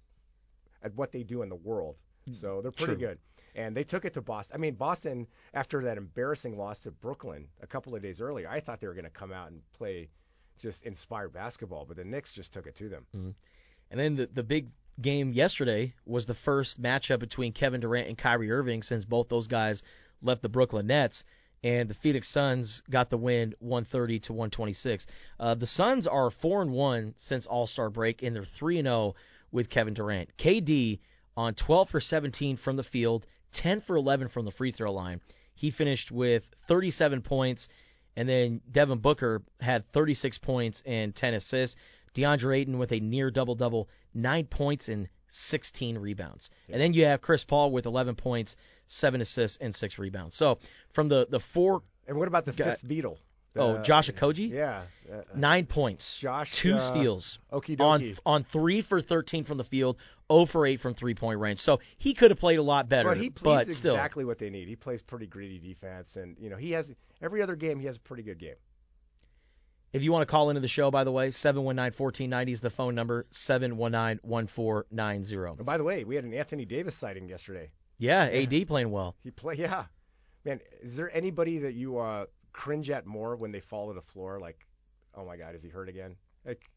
at 0.83 0.93
what 0.97 1.13
they 1.13 1.23
do 1.23 1.43
in 1.43 1.49
the 1.49 1.55
world. 1.55 1.95
Hmm, 2.27 2.33
so 2.33 2.61
they're 2.61 2.73
pretty 2.73 2.97
True. 2.97 3.07
good. 3.07 3.19
And 3.55 3.77
they 3.77 3.85
took 3.85 4.05
it 4.05 4.15
to 4.15 4.21
Boston. 4.21 4.57
I 4.57 4.59
mean, 4.59 4.75
Boston 4.75 5.29
after 5.55 5.85
that 5.85 5.97
embarrassing 5.97 6.59
loss 6.59 6.81
to 6.81 6.91
Brooklyn 6.91 7.47
a 7.63 7.69
couple 7.69 7.95
of 7.95 8.03
days 8.03 8.21
earlier, 8.21 8.49
I 8.51 8.59
thought 8.59 8.81
they 8.81 8.89
were 8.89 8.95
going 8.95 9.05
to 9.05 9.11
come 9.11 9.33
out 9.33 9.53
and 9.53 9.63
play 9.75 10.09
just 10.59 10.83
inspired 10.83 11.33
basketball, 11.33 11.85
but 11.87 11.97
the 11.97 12.05
Knicks 12.05 12.33
just 12.33 12.53
took 12.53 12.67
it 12.67 12.75
to 12.77 12.89
them. 12.89 13.07
Hmm. 13.15 13.31
And 13.93 14.01
then 14.01 14.17
the 14.17 14.27
the 14.27 14.43
big 14.43 14.71
game 15.01 15.33
yesterday 15.33 15.95
was 16.05 16.27
the 16.27 16.35
first 16.35 16.83
matchup 16.83 17.21
between 17.21 17.53
Kevin 17.53 17.81
Durant 17.81 18.09
and 18.09 18.19
Kyrie 18.19 18.51
Irving 18.51 18.83
since 18.83 19.05
both 19.05 19.29
those 19.29 19.47
guys 19.47 19.85
left 20.21 20.43
the 20.43 20.49
Brooklyn 20.49 20.89
Nets. 20.89 21.23
And 21.65 21.89
the 21.89 21.95
Phoenix 21.95 22.29
Suns 22.29 22.83
got 22.89 23.11
the 23.11 23.19
win 23.19 23.55
130 23.59 24.21
to 24.21 24.33
126. 24.33 25.07
Uh, 25.41 25.55
the 25.55 25.67
Suns 25.67 26.07
are 26.07 26.31
4 26.31 26.63
and 26.63 26.71
1 26.71 27.15
since 27.17 27.47
All 27.47 27.67
Star 27.67 27.91
break, 27.91 28.23
and 28.23 28.35
they're 28.35 28.45
3 28.45 28.79
and 28.79 28.87
0 28.87 29.15
with 29.51 29.69
Kevin 29.69 29.95
Durant. 29.95 30.37
KD 30.37 31.01
on 31.37 31.55
12 31.55 31.89
for 31.89 32.01
17 32.01 32.57
from 32.57 32.77
the 32.77 32.83
field, 32.83 33.27
10 33.53 33.81
for 33.81 33.97
11 33.97 34.29
from 34.29 34.45
the 34.45 34.51
free 34.51 34.71
throw 34.71 34.93
line. 34.93 35.21
He 35.55 35.71
finished 35.71 36.13
with 36.13 36.45
37 36.69 37.23
points, 37.23 37.69
and 38.17 38.29
then 38.29 38.61
Devin 38.71 38.99
Booker 38.99 39.43
had 39.61 39.91
36 39.93 40.39
points 40.39 40.83
and 40.87 41.15
10 41.15 41.35
assists. 41.35 41.77
DeAndre 42.15 42.59
Ayton 42.59 42.79
with 42.79 42.93
a 42.93 43.01
near 43.01 43.31
double 43.31 43.55
double, 43.55 43.89
nine 44.15 44.47
points 44.47 44.89
and 44.89 45.09
16 45.29 45.99
rebounds. 45.99 46.51
And 46.69 46.81
then 46.81 46.93
you 46.95 47.05
have 47.05 47.21
Chris 47.21 47.45
Paul 47.45 47.71
with 47.71 47.87
11 47.87 48.17
points, 48.17 48.57
seven 48.89 49.21
assists, 49.21 49.59
and 49.61 49.75
six 49.75 49.99
rebounds. 49.99 50.35
So 50.35 50.59
from 50.93 51.09
the 51.09 51.27
the 51.31 51.41
four, 51.41 51.83
And 52.07 52.19
what 52.19 52.29
about 52.29 52.45
the 52.45 52.53
Got- 52.53 52.81
fifth 52.81 52.89
Beatle? 52.89 53.17
oh 53.57 53.75
The- 53.75 53.83
Josh 53.83 54.11
Okogie, 54.11 54.51
Yeah. 54.51 54.83
Uh, 55.11 55.23
nine 55.35 55.67
points, 55.67 56.19
Josh, 56.19 56.53
two 56.53 56.75
uh, 56.75 56.79
steals. 56.79 57.39
Okie 57.53 57.81
On 57.81 58.01
dokie. 58.03 58.19
on 58.27 58.45
three 58.45 58.81
for 58.83 59.01
13 59.01 59.45
from 59.45 59.59
the 59.59 59.65
field, 59.65 59.97
0 60.31 60.45
for 60.47 60.67
8 60.67 60.81
from 60.81 60.95
three 60.95 61.15
point 61.15 61.41
range. 61.41 61.61
So 61.61 61.81
he 61.97 62.15
could 62.15 62.31
have 62.31 62.39
played 62.41 62.59
a 62.59 62.63
lot 62.63 62.89
better, 62.89 63.09
But 63.09 63.17
he 63.19 63.31
plays 63.31 63.67
but 63.67 63.75
still. 63.75 63.95
exactly 63.95 64.25
what 64.25 64.39
they 64.39 64.51
need. 64.51 64.69
He 64.69 64.77
plays 64.77 65.03
pretty 65.03 65.27
gritty 65.27 65.59
defense, 65.59 66.17
and 66.17 66.37
you 66.39 66.51
know 66.51 66.57
he 66.57 66.73
has 66.73 66.95
every 67.23 67.41
other 67.43 67.57
game 67.57 67.79
he 67.81 67.87
has 67.87 67.97
a 67.97 68.01
pretty 68.01 68.23
good 68.23 68.39
game. 68.39 68.57
If 69.91 70.03
you 70.03 70.13
want 70.13 70.29
to 70.29 70.31
call 70.31 70.51
into 70.51 70.61
the 70.61 70.69
show, 70.69 70.91
by 70.91 71.05
the 71.05 71.11
way, 71.11 71.31
719-1490 71.31 72.53
is 72.53 72.61
the 72.61 72.69
phone 72.69 72.95
number, 72.95 73.27
719-1490. 73.33 75.57
And 75.57 75.67
by 75.67 75.79
the 75.79 75.85
way, 75.85 76.05
we 76.05 76.15
had 76.15 76.25
an 76.25 76.35
Anthony 76.35 76.65
Davis 76.65 76.95
sighting 76.95 77.29
yesterday. 77.29 77.71
Yeah, 77.99 78.23
AD 78.33 78.67
playing 78.67 78.91
well. 78.91 79.17
He 79.25 79.31
play, 79.31 79.55
yeah, 79.55 79.85
man. 80.45 80.61
Is 80.83 80.97
there 80.97 81.15
anybody 81.15 81.59
that 81.59 81.75
you 81.75 81.99
uh, 81.99 82.27
cringe 82.53 82.91
at 82.91 83.07
more 83.07 83.37
when 83.37 83.53
they 83.53 83.61
fall 83.61 83.89
to 83.89 83.95
the 83.95 84.03
floor, 84.03 84.39
like 84.41 84.67
oh 85.19 85.25
my 85.25 85.37
God, 85.37 85.55
is 85.55 85.63
he 85.63 85.69
hurt 85.69 85.89
again? 85.89 86.17
Like, 86.47 86.71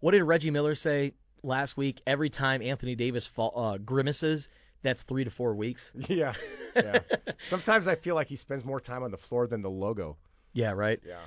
What 0.00 0.12
did 0.12 0.24
Reggie 0.24 0.50
Miller 0.50 0.74
say 0.74 1.14
last 1.42 1.76
week? 1.76 2.02
Every 2.06 2.30
time 2.30 2.62
Anthony 2.62 2.94
Davis 2.94 3.26
fall, 3.26 3.52
uh, 3.56 3.78
grimaces, 3.78 4.48
that's 4.82 5.02
three 5.02 5.24
to 5.24 5.30
four 5.30 5.54
weeks. 5.54 5.92
yeah, 6.08 6.34
yeah. 6.74 7.00
Sometimes 7.48 7.86
I 7.86 7.94
feel 7.94 8.14
like 8.14 8.28
he 8.28 8.36
spends 8.36 8.64
more 8.64 8.80
time 8.80 9.02
on 9.02 9.10
the 9.10 9.16
floor 9.16 9.46
than 9.46 9.62
the 9.62 9.70
logo. 9.70 10.16
Yeah, 10.52 10.72
right. 10.72 11.00
Yeah. 11.06 11.20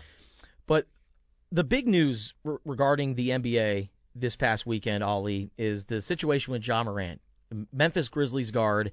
But 0.68 0.88
the 1.52 1.64
big 1.64 1.88
news 1.88 2.34
re- 2.44 2.58
regarding 2.66 3.16
the 3.16 3.30
NBA 3.30 3.90
this 4.16 4.36
past 4.36 4.66
weekend, 4.66 5.04
Ali, 5.04 5.52
is 5.58 5.86
the 5.86 6.02
situation 6.02 6.52
with 6.52 6.68
Ja 6.68 6.84
Morant, 6.84 7.22
Memphis 7.72 8.10
Grizzlies 8.10 8.52
guard, 8.52 8.92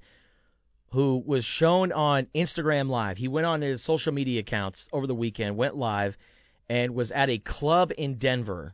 who 0.91 1.23
was 1.25 1.45
shown 1.45 1.91
on 1.91 2.27
Instagram 2.35 2.89
Live. 2.89 3.17
He 3.17 3.27
went 3.27 3.47
on 3.47 3.61
his 3.61 3.81
social 3.81 4.13
media 4.13 4.41
accounts 4.41 4.89
over 4.91 5.07
the 5.07 5.15
weekend, 5.15 5.55
went 5.55 5.75
live, 5.75 6.17
and 6.69 6.93
was 6.93 7.11
at 7.11 7.29
a 7.29 7.37
club 7.37 7.91
in 7.97 8.17
Denver 8.17 8.73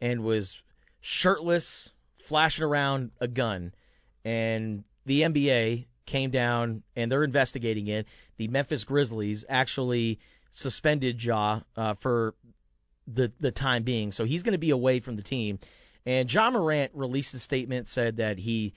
and 0.00 0.24
was 0.24 0.60
shirtless, 1.00 1.90
flashing 2.18 2.64
around 2.64 3.12
a 3.20 3.28
gun. 3.28 3.72
And 4.24 4.84
the 5.06 5.22
NBA 5.22 5.86
came 6.04 6.30
down 6.30 6.82
and 6.96 7.10
they're 7.10 7.24
investigating 7.24 7.86
it. 7.86 8.06
The 8.38 8.48
Memphis 8.48 8.84
Grizzlies 8.84 9.44
actually 9.48 10.18
suspended 10.50 11.22
Ja 11.22 11.60
uh, 11.76 11.94
for 11.94 12.34
the 13.06 13.32
the 13.40 13.50
time 13.50 13.82
being, 13.82 14.12
so 14.12 14.24
he's 14.24 14.42
going 14.42 14.52
to 14.52 14.58
be 14.58 14.70
away 14.70 15.00
from 15.00 15.16
the 15.16 15.22
team. 15.22 15.58
And 16.06 16.32
Ja 16.32 16.50
Morant 16.50 16.92
released 16.94 17.34
a 17.34 17.38
statement 17.38 17.88
said 17.88 18.16
that 18.16 18.38
he 18.38 18.74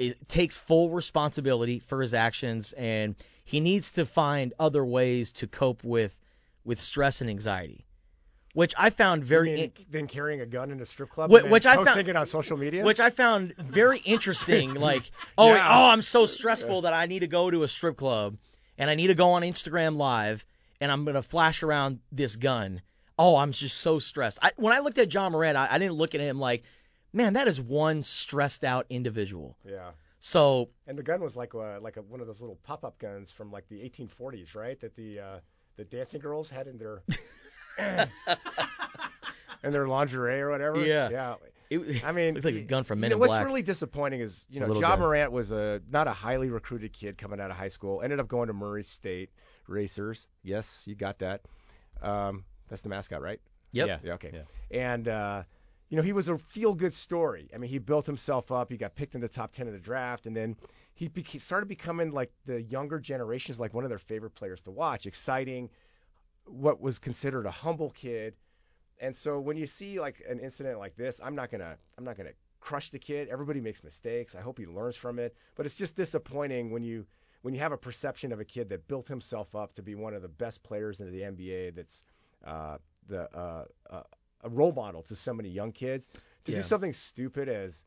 it 0.00 0.28
takes 0.28 0.56
full 0.56 0.90
responsibility 0.90 1.78
for 1.78 2.00
his 2.02 2.14
actions 2.14 2.72
and 2.72 3.14
he 3.44 3.60
needs 3.60 3.92
to 3.92 4.06
find 4.06 4.54
other 4.58 4.84
ways 4.84 5.32
to 5.32 5.46
cope 5.46 5.84
with 5.84 6.14
with 6.64 6.80
stress 6.80 7.20
and 7.20 7.30
anxiety, 7.30 7.84
which 8.54 8.74
I 8.76 8.90
found 8.90 9.24
very 9.24 9.52
mean 9.54 9.58
in- 9.64 9.86
than 9.90 10.06
carrying 10.08 10.40
a 10.40 10.46
gun 10.46 10.70
in 10.70 10.80
a 10.80 10.86
strip 10.86 11.10
club, 11.10 11.30
Wh- 11.30 11.34
and 11.36 11.44
then 11.44 11.50
which 11.50 11.66
I 11.66 11.82
found- 11.84 12.08
it 12.08 12.16
on 12.16 12.26
social 12.26 12.56
media. 12.56 12.84
which 12.84 13.00
I 13.00 13.10
found 13.10 13.54
very 13.56 13.98
interesting. 14.04 14.74
Like, 14.74 15.10
oh, 15.38 15.54
Yeah. 15.54 15.66
oh, 15.68 15.86
I'm 15.86 16.02
so 16.02 16.26
stressful 16.26 16.82
that 16.82 16.92
I 16.92 17.06
need 17.06 17.20
to 17.20 17.26
go 17.28 17.50
to 17.50 17.62
a 17.62 17.68
strip 17.68 17.96
club 17.96 18.36
and 18.78 18.88
I 18.90 18.94
need 18.94 19.08
to 19.08 19.14
go 19.14 19.32
on 19.32 19.42
Instagram 19.42 19.96
Live 19.96 20.44
and 20.80 20.90
I'm 20.92 21.04
gonna 21.04 21.22
flash 21.22 21.62
around 21.62 22.00
this 22.12 22.36
gun. 22.36 22.82
Oh, 23.18 23.36
I'm 23.36 23.52
just 23.52 23.76
so 23.78 23.98
stressed. 23.98 24.38
I, 24.40 24.52
when 24.56 24.72
I 24.72 24.78
looked 24.78 24.96
at 24.98 25.12
Ja 25.12 25.28
Morant, 25.28 25.56
I, 25.56 25.68
I 25.72 25.78
didn't 25.78 25.94
look 25.96 26.14
at 26.14 26.20
him 26.22 26.38
like, 26.38 26.62
man, 27.12 27.34
that 27.34 27.48
is 27.48 27.60
one 27.60 28.02
stressed 28.02 28.64
out 28.64 28.86
individual. 28.90 29.56
yeah. 29.64 29.90
So 30.22 30.68
And 30.86 30.98
the 30.98 31.02
gun 31.02 31.22
was 31.22 31.34
like 31.34 31.54
uh, 31.54 31.80
like 31.80 31.96
a, 31.96 32.02
one 32.02 32.20
of 32.20 32.26
those 32.26 32.42
little 32.42 32.58
pop-up 32.62 32.98
guns 32.98 33.32
from 33.32 33.50
like 33.50 33.66
the 33.68 33.76
1840s, 33.76 34.54
right? 34.54 34.78
That 34.80 34.94
the 34.94 35.18
uh, 35.18 35.40
the 35.76 35.84
dancing 35.84 36.20
girls 36.20 36.50
had 36.50 36.66
in 36.66 36.76
their 36.76 37.02
in 39.64 39.72
their 39.72 39.88
lingerie 39.88 40.40
or 40.40 40.50
whatever. 40.50 40.84
Yeah. 40.84 41.08
Yeah. 41.10 41.34
it, 41.70 42.04
I 42.04 42.12
mean, 42.12 42.34
looked 42.34 42.44
like 42.44 42.54
a 42.54 42.64
gun 42.64 42.84
from 42.84 43.00
Men 43.00 43.08
you 43.08 43.10
know, 43.12 43.16
in 43.16 43.20
what's 43.20 43.30
Black. 43.30 43.44
really 43.44 43.62
disappointing 43.62 44.20
is, 44.20 44.44
you 44.50 44.60
know, 44.60 44.74
Ja 44.74 44.96
guy. 44.96 44.96
Morant 44.96 45.32
was 45.32 45.50
a 45.50 45.80
not 45.90 46.06
a 46.06 46.12
highly 46.12 46.50
recruited 46.50 46.92
kid 46.92 47.16
coming 47.16 47.40
out 47.40 47.50
of 47.50 47.56
high 47.56 47.68
school. 47.68 48.02
Ended 48.02 48.20
up 48.20 48.28
going 48.28 48.48
to 48.48 48.52
Murray 48.52 48.82
State 48.82 49.30
Racers. 49.66 50.26
Yes, 50.42 50.82
you 50.86 50.94
got 50.94 51.18
that. 51.20 51.42
Um, 52.02 52.44
that's 52.68 52.82
the 52.82 52.88
mascot, 52.88 53.22
right? 53.22 53.40
Yep. 53.72 53.88
Yeah. 53.88 53.98
Yeah, 54.02 54.12
okay. 54.14 54.30
Yeah. 54.34 54.78
And 54.78 55.08
uh, 55.08 55.42
you 55.90 55.96
know, 55.96 56.02
he 56.02 56.12
was 56.12 56.28
a 56.28 56.38
feel-good 56.38 56.94
story. 56.94 57.50
I 57.52 57.58
mean, 57.58 57.68
he 57.68 57.78
built 57.78 58.06
himself 58.06 58.52
up. 58.52 58.70
He 58.70 58.76
got 58.76 58.94
picked 58.94 59.16
in 59.16 59.20
the 59.20 59.28
top 59.28 59.50
10 59.50 59.66
of 59.66 59.72
the 59.72 59.80
draft, 59.80 60.26
and 60.26 60.36
then 60.36 60.56
he 60.94 61.08
beca- 61.08 61.40
started 61.40 61.66
becoming 61.66 62.12
like 62.12 62.32
the 62.46 62.62
younger 62.62 63.00
generations, 63.00 63.58
like 63.58 63.74
one 63.74 63.82
of 63.82 63.90
their 63.90 63.98
favorite 63.98 64.34
players 64.36 64.62
to 64.62 64.70
watch. 64.70 65.06
Exciting, 65.06 65.68
what 66.44 66.80
was 66.80 67.00
considered 67.00 67.44
a 67.44 67.50
humble 67.50 67.90
kid. 67.90 68.34
And 69.00 69.16
so 69.16 69.40
when 69.40 69.56
you 69.56 69.66
see 69.66 69.98
like 69.98 70.22
an 70.28 70.38
incident 70.38 70.78
like 70.78 70.94
this, 70.96 71.20
I'm 71.24 71.34
not 71.34 71.50
gonna 71.50 71.76
I'm 71.98 72.04
not 72.04 72.16
gonna 72.16 72.34
crush 72.60 72.90
the 72.90 72.98
kid. 72.98 73.28
Everybody 73.28 73.60
makes 73.60 73.82
mistakes. 73.82 74.36
I 74.36 74.40
hope 74.42 74.58
he 74.58 74.66
learns 74.66 74.94
from 74.94 75.18
it. 75.18 75.34
But 75.56 75.66
it's 75.66 75.74
just 75.74 75.96
disappointing 75.96 76.70
when 76.70 76.84
you 76.84 77.04
when 77.42 77.52
you 77.54 77.60
have 77.60 77.72
a 77.72 77.76
perception 77.76 78.30
of 78.30 78.38
a 78.38 78.44
kid 78.44 78.68
that 78.68 78.86
built 78.86 79.08
himself 79.08 79.56
up 79.56 79.72
to 79.72 79.82
be 79.82 79.94
one 79.96 80.14
of 80.14 80.22
the 80.22 80.28
best 80.28 80.62
players 80.62 81.00
in 81.00 81.10
the 81.10 81.22
NBA. 81.22 81.74
That's 81.74 82.04
uh, 82.46 82.76
the 83.08 83.22
uh, 83.36 83.64
uh, 83.88 84.02
a 84.42 84.48
role 84.48 84.72
model 84.72 85.02
to 85.04 85.16
so 85.16 85.32
many 85.34 85.48
young 85.48 85.72
kids. 85.72 86.08
To 86.44 86.52
Yeah. 86.52 86.58
do 86.58 86.62
something 86.62 86.92
stupid 86.92 87.48
as 87.48 87.84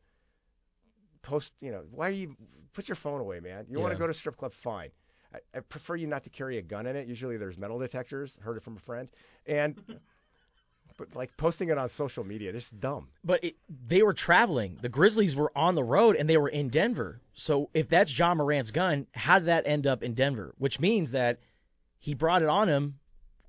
post, 1.22 1.52
you 1.60 1.72
know, 1.72 1.84
why 1.90 2.08
are 2.08 2.12
you 2.12 2.36
put 2.72 2.88
your 2.88 2.96
phone 2.96 3.20
away, 3.20 3.40
man? 3.40 3.66
You 3.68 3.80
want 3.80 3.92
to 3.92 3.98
go 3.98 4.06
to 4.06 4.14
strip 4.14 4.36
club, 4.36 4.52
fine. 4.52 4.90
I, 5.32 5.38
I 5.56 5.60
prefer 5.60 5.96
you 5.96 6.06
not 6.06 6.24
to 6.24 6.30
carry 6.30 6.58
a 6.58 6.62
gun 6.62 6.86
in 6.86 6.96
it. 6.96 7.08
Usually 7.08 7.36
there's 7.36 7.58
metal 7.58 7.78
detectors. 7.78 8.38
Heard 8.42 8.56
it 8.56 8.62
from 8.62 8.76
a 8.76 8.80
friend. 8.80 9.08
And 9.46 9.76
but 10.96 11.14
like 11.16 11.36
posting 11.36 11.70
it 11.70 11.78
on 11.78 11.88
social 11.88 12.22
media, 12.24 12.52
this 12.52 12.66
is 12.66 12.70
dumb. 12.70 13.08
But 13.24 13.42
it, 13.42 13.56
they 13.88 14.02
were 14.02 14.14
traveling. 14.14 14.78
The 14.80 14.88
Grizzlies 14.88 15.34
were 15.34 15.50
on 15.56 15.74
the 15.74 15.82
road 15.82 16.14
and 16.16 16.28
they 16.28 16.36
were 16.36 16.48
in 16.48 16.68
Denver. 16.68 17.20
So 17.34 17.70
if 17.74 17.88
that's 17.88 18.16
Ja 18.16 18.34
Morant's 18.34 18.70
gun, 18.70 19.06
how 19.12 19.40
did 19.40 19.46
that 19.48 19.66
end 19.66 19.86
up 19.86 20.02
in 20.04 20.14
Denver? 20.14 20.54
Which 20.58 20.78
means 20.78 21.10
that 21.12 21.40
he 21.98 22.14
brought 22.14 22.42
it 22.42 22.48
on 22.48 22.68
him, 22.68 22.98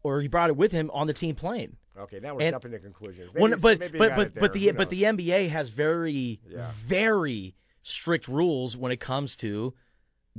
or 0.02 0.22
he 0.22 0.28
brought 0.28 0.50
it 0.50 0.56
with 0.58 0.72
him 0.72 0.90
on 0.94 1.08
the 1.08 1.14
team 1.14 1.36
plane. 1.36 1.76
Okay, 1.98 2.20
now 2.20 2.36
we're 2.36 2.42
And- 2.42 2.52
jumping 2.54 2.72
to 2.72 2.80
conclusions. 2.80 3.34
Well, 3.34 3.48
Maybe, 3.50 3.62
but 3.62 3.80
maybe 3.80 3.98
but 3.98 4.16
but 4.16 4.36
but 4.36 4.54
the 4.54 4.72
but 4.72 4.90
the? 4.90 5.04
NBA 5.04 5.48
has 5.50 5.70
very 5.70 6.40
Yeah. 6.50 6.72
very 6.86 7.56
strict 7.84 8.28
rules 8.28 8.76
when 8.76 8.92
it 8.92 9.00
comes 9.00 9.36
to 9.38 9.74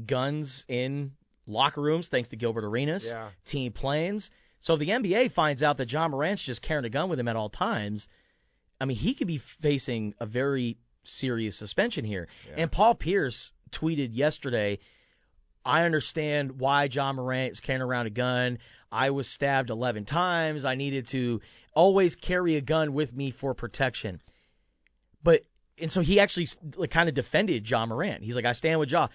guns 0.04 0.64
in 0.68 1.12
locker 1.46 1.80
rooms, 1.80 2.08
thanks 2.08 2.30
to 2.30 2.36
Gilbert 2.36 2.64
Arenas, 2.64 3.06
Yeah. 3.06 3.30
team 3.44 3.72
planes. 3.72 4.30
So 4.58 4.74
if 4.74 4.80
the 4.80 4.90
NBA 4.90 5.28
finds 5.30 5.62
out 5.62 5.76
that 5.78 5.90
Ja 5.92 6.08
Morant's 6.08 6.42
just 6.42 6.60
carrying 6.62 6.84
a 6.84 6.90
gun 6.90 7.08
with 7.08 7.20
him 7.20 7.28
at 7.28 7.36
all 7.36 7.48
times, 7.48 8.08
I 8.80 8.84
mean, 8.84 8.96
he 8.96 9.14
could 9.14 9.26
be 9.28 9.38
facing 9.38 10.14
a 10.18 10.26
very 10.26 10.76
serious 11.04 11.56
suspension 11.56 12.04
here. 12.04 12.26
And 12.56 12.70
Paul 12.70 12.94
Pierce 12.94 13.52
tweeted 13.70 14.10
yesterday, 14.14 14.80
I 15.66 15.84
understand 15.84 16.60
why 16.60 16.84
Ja 16.84 17.12
Morant 17.12 17.52
is 17.52 17.60
carrying 17.60 17.82
around 17.82 18.06
a 18.06 18.10
gun. 18.10 18.58
I 18.90 19.10
was 19.10 19.28
stabbed 19.28 19.68
11 19.68 20.04
times. 20.04 20.64
I 20.64 20.76
needed 20.76 21.08
to 21.08 21.40
always 21.74 22.14
carry 22.14 22.54
a 22.54 22.60
gun 22.60 22.94
with 22.94 23.12
me 23.12 23.32
for 23.32 23.52
protection. 23.52 24.22
But 25.24 25.42
and 25.78 25.90
so 25.90 26.00
he 26.00 26.20
actually 26.20 26.48
like, 26.76 26.90
kind 26.90 27.08
of 27.08 27.16
defended 27.16 27.68
Ja 27.68 27.84
Morant. 27.84 28.22
He's 28.22 28.36
like, 28.36 28.44
I 28.44 28.52
stand 28.52 28.78
with 28.78 28.90
Ja. 28.90 29.08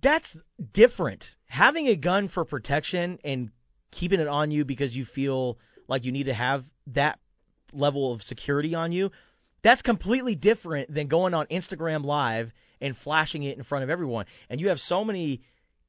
That's 0.00 0.36
different. 0.72 1.34
Having 1.46 1.88
a 1.88 1.96
gun 1.96 2.28
for 2.28 2.44
protection 2.44 3.18
and 3.24 3.50
keeping 3.90 4.20
it 4.20 4.28
on 4.28 4.50
you 4.50 4.64
because 4.64 4.94
you 4.94 5.06
feel 5.06 5.58
like 5.88 6.04
you 6.04 6.12
need 6.12 6.24
to 6.24 6.34
have 6.34 6.64
that 6.88 7.18
level 7.72 8.12
of 8.12 8.22
security 8.22 8.74
on 8.74 8.92
you, 8.92 9.10
that's 9.62 9.82
completely 9.82 10.34
different 10.34 10.92
than 10.94 11.08
going 11.08 11.34
on 11.34 11.46
Instagram 11.46 12.04
Live 12.04 12.52
and 12.80 12.96
flashing 12.96 13.42
it 13.42 13.56
in 13.56 13.62
front 13.62 13.84
of 13.84 13.90
everyone. 13.90 14.26
And 14.48 14.60
you 14.60 14.68
have 14.68 14.80
so 14.80 15.04
many 15.04 15.42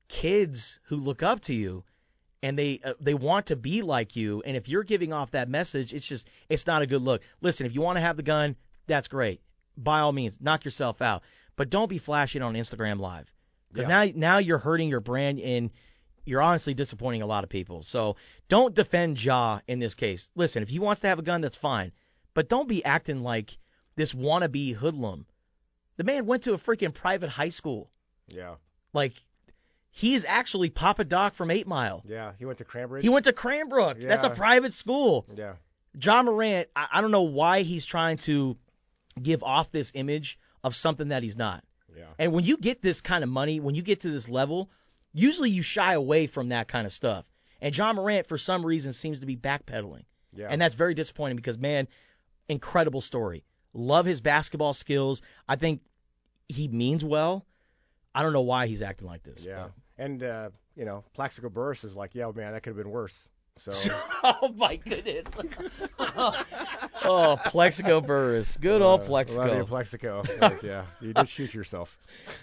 kids 0.07 0.79
who 0.85 0.97
look 0.97 1.23
up 1.23 1.41
to 1.41 1.53
you 1.53 1.83
and 2.41 2.57
they 2.57 2.79
uh, 2.83 2.93
they 2.99 3.13
want 3.13 3.47
to 3.47 3.55
be 3.55 3.81
like 3.81 4.15
you. 4.15 4.41
And 4.45 4.57
if 4.57 4.67
you're 4.67 4.83
giving 4.83 5.13
off 5.13 5.31
that 5.31 5.49
message 5.49 5.93
it's 5.93 6.07
just 6.07 6.27
it's 6.47 6.65
not 6.65 6.81
a 6.81 6.87
good 6.87 7.01
look. 7.01 7.21
Listen 7.41 7.65
if 7.65 7.75
you 7.75 7.81
want 7.81 7.97
to 7.97 8.01
have 8.01 8.17
the 8.17 8.23
gun 8.23 8.55
that's 8.87 9.07
great. 9.07 9.41
By 9.77 9.99
all 9.99 10.11
means 10.11 10.39
knock 10.41 10.65
yourself 10.65 11.01
out. 11.01 11.23
But 11.55 11.69
don't 11.69 11.89
be 11.89 11.97
flashing 11.97 12.41
on 12.41 12.55
Instagram 12.55 12.99
live 12.99 13.31
because 13.71 13.87
now 13.87 14.05
now 14.15 14.37
you're 14.39 14.57
hurting 14.57 14.89
your 14.89 15.01
brand 15.01 15.39
and 15.39 15.69
you're 16.25 16.41
honestly 16.41 16.73
disappointing 16.73 17.21
a 17.21 17.27
lot 17.27 17.43
of 17.43 17.49
people. 17.49 17.83
So 17.83 18.15
don't 18.47 18.75
defend 18.75 19.23
Ja 19.23 19.59
in 19.67 19.79
this 19.79 19.95
case. 19.95 20.29
Listen 20.35 20.63
if 20.63 20.69
he 20.69 20.79
wants 20.79 21.01
to 21.01 21.07
have 21.07 21.19
a 21.19 21.23
gun 21.23 21.41
that's 21.41 21.55
fine. 21.55 21.91
But 22.33 22.49
don't 22.49 22.69
be 22.69 22.85
acting 22.85 23.21
like 23.21 23.57
this 23.95 24.13
wannabe 24.13 24.75
hoodlum 24.75 25.25
the 25.99 26.03
man 26.05 26.25
went 26.25 26.43
to 26.43 26.53
a 26.53 26.57
freaking 26.57 26.93
private 26.93 27.29
high 27.29 27.49
school 27.49 27.91
Yeah, 28.27 28.55
like 28.93 29.13
he's 29.91 30.23
actually 30.25 30.69
Papa 30.69 31.03
Doc 31.03 31.33
from 31.35 31.51
Eight 31.51 31.67
Mile. 31.67 32.03
yeah. 32.07 32.31
He 32.39 32.45
went 32.45 32.57
to 32.59 32.63
Cranbrook. 32.63 33.01
He 33.03 33.09
went 33.09 33.25
to 33.25 33.33
Cranbrook. 33.33 33.97
Yeah. 33.99 34.07
That's 34.07 34.23
a 34.23 34.29
private 34.29 34.73
school. 34.73 35.25
yeah, 35.35 35.53
Ja 36.01 36.21
Morant, 36.23 36.69
I, 36.75 36.87
I 36.93 37.01
don't 37.01 37.11
know 37.11 37.23
why 37.23 37.63
he's 37.63 37.85
trying 37.85 38.17
to 38.19 38.55
give 39.21 39.43
off 39.43 39.71
this 39.71 39.91
image 39.93 40.39
of 40.63 40.75
something 40.75 41.09
that 41.09 41.21
he's 41.23 41.35
not. 41.37 41.63
yeah. 41.97 42.05
And 42.17 42.31
when 42.33 42.43
you 42.45 42.55
get 42.57 42.81
this 42.81 43.01
kind 43.01 43.23
of 43.23 43.29
money, 43.29 43.59
when 43.59 43.75
you 43.75 43.81
get 43.81 44.01
to 44.01 44.09
this 44.11 44.29
level, 44.29 44.69
usually 45.13 45.49
you 45.49 45.61
shy 45.63 45.93
away 45.93 46.27
from 46.27 46.49
that 46.49 46.67
kind 46.67 46.85
of 46.85 46.93
stuff. 46.93 47.29
And 47.61 47.75
Ja 47.75 47.91
Morant, 47.91 48.27
for 48.27 48.37
some 48.37 48.65
reason, 48.65 48.93
seems 48.93 49.19
to 49.19 49.25
be 49.25 49.35
backpedaling. 49.35 50.05
Yeah. 50.33 50.47
And 50.49 50.61
that's 50.61 50.75
very 50.75 50.93
disappointing 50.93 51.35
because, 51.35 51.57
man, 51.57 51.87
incredible 52.47 53.01
story. 53.01 53.43
Love 53.73 54.05
his 54.05 54.21
basketball 54.21 54.73
skills. 54.73 55.21
I 55.47 55.55
think 55.55 55.81
he 56.49 56.67
means 56.67 57.05
well. 57.05 57.45
I 58.13 58.23
don't 58.23 58.33
know 58.33 58.41
why 58.41 58.67
he's 58.67 58.81
acting 58.81 59.07
like 59.07 59.23
this. 59.23 59.45
Yeah. 59.45 59.67
And 59.97 60.23
uh, 60.23 60.49
you 60.75 60.83
know, 60.83 61.03
Plaxico 61.13 61.49
Burress 61.49 61.83
is 61.83 61.95
like, 61.95 62.15
yeah, 62.15 62.29
man, 62.35 62.51
that 62.53 62.63
could 62.63 62.71
have 62.71 62.77
been 62.77 62.89
worse. 62.91 63.29
So 63.59 63.71
oh 64.23 64.53
my 64.55 64.77
goodness. 64.77 65.25
oh, 65.99 67.39
Plaxico 67.45 68.01
Burress. 68.01 68.57
Good 68.57 68.81
old 68.81 69.01
Uh, 69.01 69.03
Love 69.03 69.57
you, 69.57 69.63
Plaxico. 69.65 70.23
Plaxico. 70.23 70.57
Yeah, 70.63 70.85
you 71.01 71.13
just 71.13 71.31
shoot 71.31 71.53
yourself. 71.53 71.97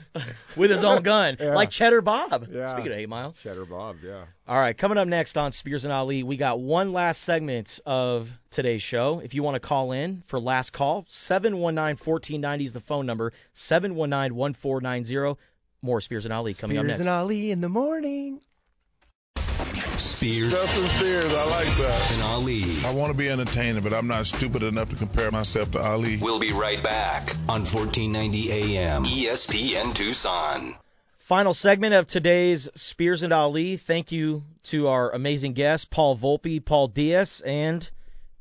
With 0.56 0.70
his 0.70 0.84
own 0.84 1.02
gun. 1.02 1.36
Yeah. 1.40 1.54
Like 1.54 1.70
Cheddar 1.70 2.00
Bob. 2.02 2.48
Yeah. 2.50 2.68
Speaking 2.68 2.92
of 2.92 2.98
8 2.98 3.08
Mile. 3.08 3.34
Cheddar 3.42 3.64
Bob, 3.64 3.96
yeah. 4.04 4.24
All 4.48 4.58
right, 4.58 4.76
coming 4.76 4.98
up 4.98 5.08
next 5.08 5.36
on 5.36 5.52
Spears 5.52 5.84
and 5.84 5.92
Ali, 5.92 6.22
we 6.22 6.36
got 6.36 6.60
one 6.60 6.92
last 6.92 7.22
segment 7.22 7.80
of 7.84 8.30
today's 8.50 8.82
show. 8.82 9.20
If 9.22 9.34
you 9.34 9.42
want 9.42 9.56
to 9.56 9.60
call 9.60 9.92
in 9.92 10.22
for 10.26 10.38
last 10.38 10.72
call, 10.72 11.04
719-1490 11.04 12.64
is 12.64 12.72
the 12.72 12.80
phone 12.80 13.06
number, 13.06 13.32
719-1490. 13.54 15.36
More 15.82 16.00
Spears 16.00 16.24
and 16.24 16.32
Ali 16.32 16.54
coming 16.54 16.78
up 16.78 16.84
next. 16.84 16.96
Spears 16.96 17.06
next. 17.06 17.06
and 17.06 17.22
Ali 17.22 17.50
in 17.50 17.60
the 17.60 17.68
morning. 17.68 18.40
Spears 20.06 20.52
Justin 20.52 20.88
Spears, 20.88 21.34
I 21.34 21.44
like 21.46 21.76
that. 21.78 22.12
and 22.12 22.22
Ali. 22.22 22.62
I 22.84 22.92
want 22.94 23.12
to 23.12 23.18
be 23.18 23.28
entertaining, 23.28 23.82
but 23.82 23.92
I'm 23.92 24.06
not 24.06 24.26
stupid 24.26 24.62
enough 24.62 24.90
to 24.90 24.96
compare 24.96 25.30
myself 25.30 25.72
to 25.72 25.80
Ali. 25.80 26.16
We'll 26.16 26.38
be 26.40 26.52
right 26.52 26.82
back 26.82 27.30
on 27.48 27.64
1490 27.64 28.52
AM 28.52 29.04
ESPN 29.04 29.94
Tucson. 29.94 30.76
Final 31.18 31.54
segment 31.54 31.92
of 31.94 32.06
today's 32.06 32.68
Spears 32.76 33.24
and 33.24 33.32
Ali. 33.32 33.76
Thank 33.76 34.12
you 34.12 34.44
to 34.64 34.88
our 34.88 35.10
amazing 35.10 35.54
guests, 35.54 35.84
Paul 35.84 36.16
Volpe, 36.16 36.64
Paul 36.64 36.86
Diaz, 36.86 37.42
and 37.44 37.88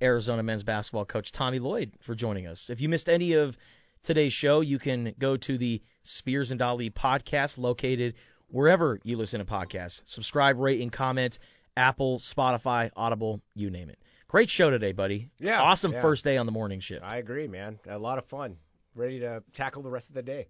Arizona 0.01 0.43
men's 0.43 0.63
basketball 0.63 1.05
coach 1.05 1.31
Tommy 1.31 1.57
Lloyd 1.57 1.93
for 2.01 2.13
joining 2.13 2.45
us. 2.45 2.69
If 2.69 2.81
you 2.81 2.89
missed 2.89 3.09
any 3.09 3.33
of 3.33 3.57
today's 4.03 4.33
show, 4.33 4.61
you 4.61 4.77
can 4.77 5.15
go 5.17 5.35
to 5.37 5.57
the 5.57 5.81
Spears 6.03 6.51
and 6.51 6.61
Ali 6.61 6.91
podcast 6.91 7.57
located 7.57 8.13
wherever 8.49 8.99
you 9.03 9.17
listen 9.17 9.39
to 9.39 9.45
podcasts. 9.45 10.01
Subscribe, 10.05 10.59
rate, 10.59 10.81
and 10.81 10.91
comment. 10.91 11.39
Apple, 11.77 12.19
Spotify, 12.19 12.89
Audible, 12.95 13.41
you 13.53 13.69
name 13.69 13.89
it. 13.89 13.99
Great 14.27 14.49
show 14.49 14.69
today, 14.69 14.91
buddy. 14.91 15.29
Yeah, 15.39 15.61
Awesome 15.61 15.93
yeah. 15.93 16.01
first 16.01 16.23
day 16.23 16.37
on 16.37 16.45
the 16.45 16.51
morning 16.51 16.79
shift. 16.79 17.03
I 17.03 17.17
agree, 17.17 17.47
man. 17.47 17.79
A 17.87 17.97
lot 17.97 18.17
of 18.17 18.25
fun. 18.25 18.57
Ready 18.95 19.19
to 19.19 19.43
tackle 19.53 19.81
the 19.81 19.89
rest 19.89 20.09
of 20.09 20.15
the 20.15 20.23
day. 20.23 20.47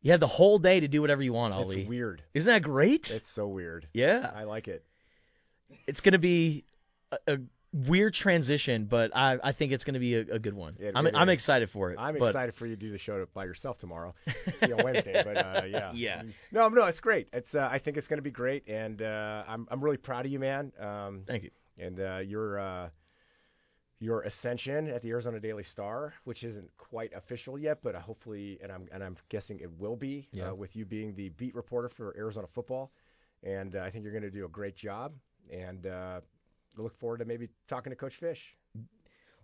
You 0.00 0.10
had 0.10 0.20
the 0.20 0.26
whole 0.26 0.58
day 0.58 0.80
to 0.80 0.88
do 0.88 1.00
whatever 1.00 1.22
you 1.22 1.32
want, 1.32 1.54
Ali. 1.54 1.82
It's 1.82 1.88
weird. 1.88 2.22
Isn't 2.34 2.52
that 2.52 2.62
great? 2.62 3.10
It's 3.10 3.28
so 3.28 3.46
weird. 3.46 3.86
yeah. 3.94 4.30
I 4.34 4.44
like 4.44 4.66
it. 4.68 4.84
it's 5.86 6.00
going 6.00 6.12
to 6.12 6.18
be 6.18 6.64
a, 7.12 7.34
a 7.34 7.38
weird 7.72 8.12
transition, 8.14 8.84
but 8.84 9.16
I, 9.16 9.38
I 9.42 9.52
think 9.52 9.72
it's 9.72 9.84
going 9.84 9.94
to 9.94 10.00
be 10.00 10.14
a, 10.14 10.20
a 10.20 10.38
good 10.38 10.54
one. 10.54 10.76
It- 10.78 10.92
I'm, 10.94 11.06
I'm 11.14 11.28
excited 11.28 11.70
for 11.70 11.90
it. 11.90 11.98
I'm 11.98 12.18
but 12.18 12.26
excited 12.28 12.54
for 12.54 12.66
you 12.66 12.74
to 12.76 12.80
do 12.80 12.90
the 12.92 12.98
show 12.98 13.26
by 13.32 13.44
yourself 13.44 13.78
tomorrow. 13.78 14.14
See 14.56 14.68
you 14.68 14.76
on 14.76 14.84
Wednesday, 14.84 15.22
but 15.24 15.36
uh, 15.36 15.62
yeah. 15.68 15.92
Yeah. 15.94 16.22
No, 16.50 16.68
no, 16.68 16.84
it's 16.84 17.00
great. 17.00 17.28
It's 17.32 17.54
uh, 17.54 17.68
I 17.70 17.78
think 17.78 17.96
it's 17.96 18.08
going 18.08 18.18
to 18.18 18.22
be 18.22 18.30
great, 18.30 18.68
and 18.68 19.00
uh, 19.00 19.44
I'm 19.48 19.66
I'm 19.70 19.80
really 19.80 19.96
proud 19.96 20.26
of 20.26 20.32
you, 20.32 20.38
man. 20.38 20.72
Um, 20.78 21.22
Thank 21.26 21.44
you. 21.44 21.50
and 21.78 21.98
uh, 22.00 22.18
your 22.18 22.58
uh, 22.58 22.88
your 24.00 24.22
ascension 24.22 24.88
at 24.88 25.00
the 25.02 25.10
Arizona 25.10 25.38
Daily 25.38 25.62
Star, 25.62 26.12
which 26.24 26.42
isn't 26.42 26.68
quite 26.76 27.12
official 27.14 27.56
yet, 27.58 27.78
but 27.82 27.94
uh, 27.94 28.00
hopefully, 28.00 28.58
and 28.62 28.72
I'm 28.72 28.88
and 28.92 29.02
I'm 29.02 29.16
guessing 29.28 29.60
it 29.60 29.70
will 29.78 29.96
be, 29.96 30.28
Yeah. 30.32 30.50
uh, 30.50 30.54
with 30.54 30.74
you 30.76 30.84
being 30.84 31.14
the 31.14 31.28
beat 31.30 31.54
reporter 31.54 31.88
for 31.88 32.14
Arizona 32.16 32.48
football, 32.48 32.90
and 33.44 33.76
uh, 33.76 33.80
I 33.80 33.90
think 33.90 34.02
you're 34.04 34.12
going 34.12 34.24
to 34.24 34.30
do 34.30 34.44
a 34.44 34.48
great 34.48 34.74
job, 34.76 35.12
and 35.50 35.86
uh, 35.86 36.20
I 36.78 36.82
look 36.82 36.98
forward 36.98 37.18
to 37.18 37.24
maybe 37.24 37.48
talking 37.68 37.90
to 37.90 37.96
Coach 37.96 38.18
Fisch. 38.20 38.40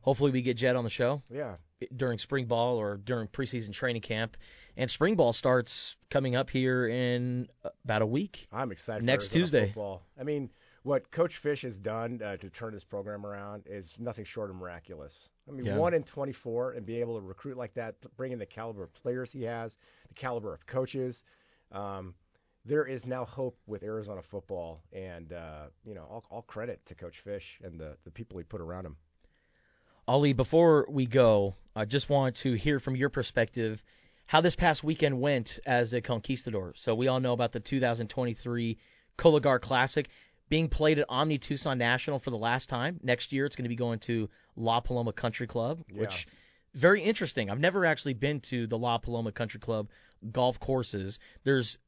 Hopefully, 0.01 0.31
we 0.31 0.43
get 0.43 0.57
Jed 0.57 0.77
on 0.77 0.85
the 0.85 0.91
show 0.91 1.23
Yeah, 1.29 1.57
during 1.97 2.19
spring 2.19 2.47
ball 2.47 2.79
or 2.79 2.97
during 2.97 3.29
preseason 3.29 3.73
training 3.73 4.03
camp. 4.03 4.37
And 4.77 4.89
spring 4.89 5.17
ball 5.17 5.33
starts 5.33 5.97
coming 6.09 6.37
up 6.37 6.49
here 6.49 6.87
in 6.89 7.49
about 7.85 8.03
a 8.03 8.07
week. 8.07 8.47
I'm 8.53 8.71
excited. 8.71 9.03
Next 9.05 9.27
for 9.27 9.33
Tuesday. 9.33 9.67
Football. 9.67 10.03
I 10.19 10.23
mean, 10.23 10.51
what 10.85 11.11
Coach 11.11 11.43
Fisch 11.43 11.63
has 11.63 11.77
done 11.79 12.23
uh, 12.25 12.37
to 12.37 12.49
turn 12.49 12.73
this 12.73 12.85
program 12.85 13.27
around 13.27 13.65
is 13.67 13.99
nothing 13.99 14.25
short 14.25 14.51
of 14.51 14.57
miraculous. 14.57 15.29
I 15.49 15.53
mean, 15.53 15.67
Yeah. 15.67 15.77
one 15.77 15.95
in 15.95 16.05
24 16.05 16.73
and 16.73 16.87
be 16.87 17.01
able 17.01 17.19
to 17.21 17.27
recruit 17.27 17.57
like 17.57 17.75
that, 17.75 17.97
bring 18.17 18.31
in 18.33 18.39
the 18.39 18.47
caliber 18.47 18.85
of 18.85 18.95
players 18.95 19.33
he 19.33 19.43
has, 19.43 19.77
the 20.07 20.15
caliber 20.15 20.55
of 20.55 20.65
coaches. 20.67 21.25
Um, 21.73 22.15
there 22.69 22.85
is 22.85 23.07
now 23.07 23.25
hope 23.25 23.57
with 23.67 23.83
Arizona 23.83 24.23
football, 24.23 24.83
and 24.93 25.33
uh, 25.33 25.67
you 25.85 25.95
know, 25.95 26.03
all, 26.03 26.25
all 26.31 26.43
credit 26.43 26.85
to 26.87 26.95
Coach 26.95 27.23
Fisch 27.25 27.65
and 27.65 27.81
the 27.81 27.97
the 28.05 28.11
people 28.11 28.39
he 28.39 28.45
put 28.45 28.61
around 28.61 28.87
him. 28.87 28.97
Ali, 30.07 30.33
before 30.33 30.87
we 30.89 31.07
go, 31.07 31.55
I 31.75 31.85
just 31.85 32.09
want 32.09 32.37
to 32.37 32.53
hear 32.53 32.79
from 32.79 32.97
your 32.97 33.09
perspective 33.09 33.83
how 34.27 34.41
this 34.41 34.55
past 34.55 34.85
weekend 34.85 35.21
went 35.21 35.59
as 35.67 35.95
a 35.95 36.01
conquistador. 36.01 36.75
So 36.77 36.95
we 36.95 37.09
all 37.09 37.21
know 37.21 37.33
about 37.33 37.53
the 37.53 37.61
2023 37.61 38.79
Cologuard 39.17 39.63
Classic 39.63 40.09
being 40.49 40.69
played 40.69 40.99
at 40.99 41.07
Omni 41.09 41.39
Tucson 41.39 41.79
National 41.79 42.19
for 42.19 42.31
the 42.31 42.39
last 42.39 42.69
time. 42.69 43.01
Next 43.03 43.33
year, 43.33 43.47
it's 43.47 43.57
going 43.57 43.65
to 43.65 43.71
be 43.71 43.77
going 43.77 43.99
to 44.01 44.29
La 44.57 44.81
Paloma 44.81 45.13
Country 45.13 45.47
Club, 45.47 45.83
which 45.93 46.27
very 46.75 47.03
interesting. 47.03 47.51
I've 47.51 47.61
never 47.61 47.85
actually 47.85 48.15
been 48.15 48.41
to 48.41 48.67
the 48.67 48.79
La 48.79 48.99
Paloma 48.99 49.33
Country 49.33 49.61
Club 49.61 49.89
golf 50.33 50.59
courses. 50.59 51.19
There's 51.45 51.79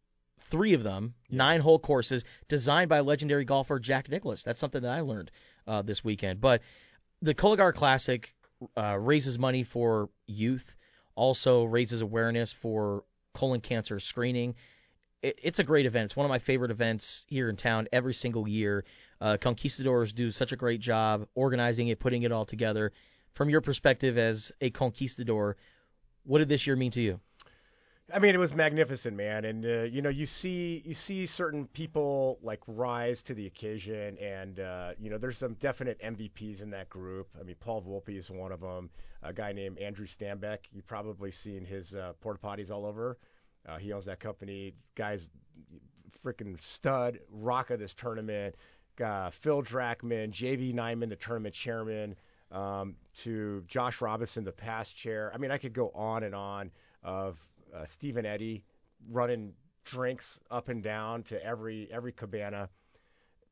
three 0.40 0.74
of 0.74 0.82
them, 0.82 1.14
nine 1.30 1.60
hole 1.60 1.78
courses, 1.78 2.24
designed 2.48 2.88
by 2.88 3.00
legendary 3.00 3.44
golfer 3.44 3.78
Jack 3.78 4.08
Nicklaus. 4.08 4.42
That's 4.42 4.60
something 4.60 4.82
that 4.82 4.92
I 4.92 5.00
learned 5.00 5.30
uh, 5.66 5.82
this 5.82 6.04
weekend. 6.04 6.40
But 6.40 6.62
the 7.22 7.34
Cologuard 7.34 7.74
Classic 7.74 8.34
uh, 8.76 8.96
raises 8.98 9.38
money 9.38 9.62
for 9.62 10.10
youth, 10.26 10.74
also 11.14 11.64
raises 11.64 12.00
awareness 12.00 12.52
for 12.52 13.04
colon 13.34 13.60
cancer 13.60 14.00
screening. 14.00 14.54
It, 15.22 15.38
it's 15.42 15.58
a 15.58 15.64
great 15.64 15.86
event. 15.86 16.06
It's 16.06 16.16
one 16.16 16.26
of 16.26 16.30
my 16.30 16.38
favorite 16.38 16.70
events 16.70 17.24
here 17.26 17.48
in 17.48 17.56
town 17.56 17.88
every 17.92 18.14
single 18.14 18.48
year. 18.48 18.84
Uh, 19.20 19.36
Conquistadors 19.36 20.12
do 20.12 20.30
such 20.30 20.52
a 20.52 20.56
great 20.56 20.80
job 20.80 21.26
organizing 21.34 21.88
it, 21.88 22.00
putting 22.00 22.22
it 22.22 22.32
all 22.32 22.44
together. 22.44 22.92
From 23.34 23.48
your 23.48 23.60
perspective 23.60 24.18
as 24.18 24.50
a 24.60 24.70
conquistador, 24.70 25.56
what 26.24 26.38
did 26.38 26.48
this 26.48 26.66
year 26.66 26.76
mean 26.76 26.90
to 26.92 27.00
you? 27.00 27.20
I 28.12 28.18
mean, 28.18 28.34
it 28.34 28.38
was 28.38 28.54
magnificent, 28.54 29.16
man. 29.16 29.44
And 29.44 29.64
uh, 29.64 29.82
you 29.82 30.02
know, 30.02 30.08
you 30.08 30.26
see 30.26 30.82
you 30.84 30.94
see 30.94 31.26
certain 31.26 31.66
people 31.68 32.38
like 32.42 32.60
rise 32.66 33.22
to 33.24 33.34
the 33.34 33.46
occasion, 33.46 34.16
and 34.18 34.60
uh, 34.60 34.92
you 35.00 35.10
know, 35.10 35.18
there's 35.18 35.38
some 35.38 35.54
definite 35.54 36.00
MVPs 36.02 36.62
in 36.62 36.70
that 36.70 36.88
group. 36.88 37.28
I 37.38 37.42
mean, 37.42 37.56
Paul 37.60 37.82
Volpe 37.82 38.16
is 38.16 38.30
one 38.30 38.52
of 38.52 38.60
them. 38.60 38.90
A 39.22 39.32
guy 39.32 39.52
named 39.52 39.78
Andrew 39.78 40.06
Stambeck. 40.06 40.58
You've 40.72 40.86
probably 40.86 41.30
seen 41.30 41.64
his 41.64 41.94
uh, 41.94 42.12
porta 42.20 42.40
potties 42.42 42.70
all 42.70 42.86
over. 42.86 43.18
Uh, 43.68 43.76
he 43.78 43.92
owns 43.92 44.06
that 44.06 44.20
company. 44.20 44.74
Guy's 44.94 45.28
freaking 46.24 46.60
stud, 46.60 47.18
rock 47.30 47.70
of 47.70 47.78
this 47.78 47.94
tournament. 47.94 48.54
Uh, 49.02 49.30
Phil 49.30 49.62
Drackman, 49.62 50.30
JV 50.30 50.74
Nyman, 50.74 51.08
the 51.08 51.16
tournament 51.16 51.54
chairman, 51.54 52.14
um, 52.52 52.94
to 53.14 53.62
Josh 53.66 54.00
Robinson, 54.00 54.44
the 54.44 54.52
past 54.52 54.96
chair. 54.96 55.30
I 55.34 55.38
mean, 55.38 55.50
I 55.50 55.58
could 55.58 55.72
go 55.72 55.90
on 55.94 56.24
and 56.24 56.34
on 56.34 56.70
of 57.02 57.38
uh, 57.74 57.84
Stephen 57.84 58.26
Eddy 58.26 58.64
running 59.08 59.52
drinks 59.84 60.40
up 60.50 60.68
and 60.68 60.82
down 60.82 61.22
to 61.24 61.44
every 61.44 61.88
every 61.90 62.12
cabana. 62.12 62.68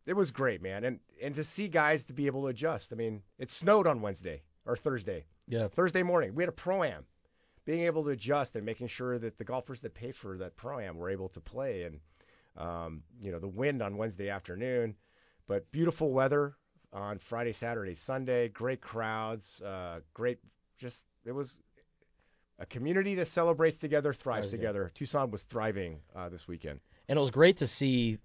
It 0.06 0.14
was 0.14 0.30
great, 0.30 0.62
man, 0.62 0.84
and 0.84 1.00
and 1.22 1.34
to 1.34 1.44
see 1.44 1.68
guys 1.68 2.04
to 2.04 2.12
be 2.12 2.26
able 2.26 2.42
to 2.42 2.48
adjust. 2.48 2.92
I 2.92 2.96
mean, 2.96 3.22
it 3.38 3.50
snowed 3.50 3.86
on 3.86 4.00
Wednesday 4.00 4.42
or 4.64 4.76
Thursday. 4.76 5.24
Yeah. 5.46 5.68
Thursday 5.68 6.02
morning, 6.02 6.34
we 6.34 6.42
had 6.42 6.48
a 6.48 6.52
pro 6.52 6.84
am. 6.84 7.04
Being 7.64 7.82
able 7.82 8.04
to 8.04 8.10
adjust 8.10 8.56
and 8.56 8.64
making 8.64 8.86
sure 8.86 9.18
that 9.18 9.36
the 9.36 9.44
golfers 9.44 9.80
that 9.82 9.94
pay 9.94 10.12
for 10.12 10.38
that 10.38 10.56
pro 10.56 10.78
am 10.80 10.96
were 10.96 11.10
able 11.10 11.28
to 11.30 11.40
play, 11.40 11.82
and 11.82 12.00
um, 12.56 13.02
you 13.20 13.30
know 13.30 13.38
the 13.38 13.48
wind 13.48 13.82
on 13.82 13.96
Wednesday 13.96 14.30
afternoon, 14.30 14.94
but 15.46 15.70
beautiful 15.70 16.10
weather 16.10 16.56
on 16.94 17.18
Friday, 17.18 17.52
Saturday, 17.52 17.94
Sunday. 17.94 18.48
Great 18.48 18.80
crowds, 18.80 19.60
uh, 19.60 20.00
great. 20.14 20.38
Just 20.78 21.04
it 21.26 21.32
was 21.32 21.58
a 22.59 22.66
community 22.66 23.14
that 23.16 23.28
celebrates 23.28 23.78
together, 23.78 24.12
thrives 24.12 24.48
together. 24.50 24.90
Tucson 24.94 25.30
was 25.30 25.42
thriving 25.44 26.00
uh, 26.16 26.28
this 26.28 26.48
weekend. 26.48 26.80
And 27.09 27.18
it 27.18 27.20
was 27.22 27.30
great 27.30 27.59
to 27.59 27.66
see 27.66 28.18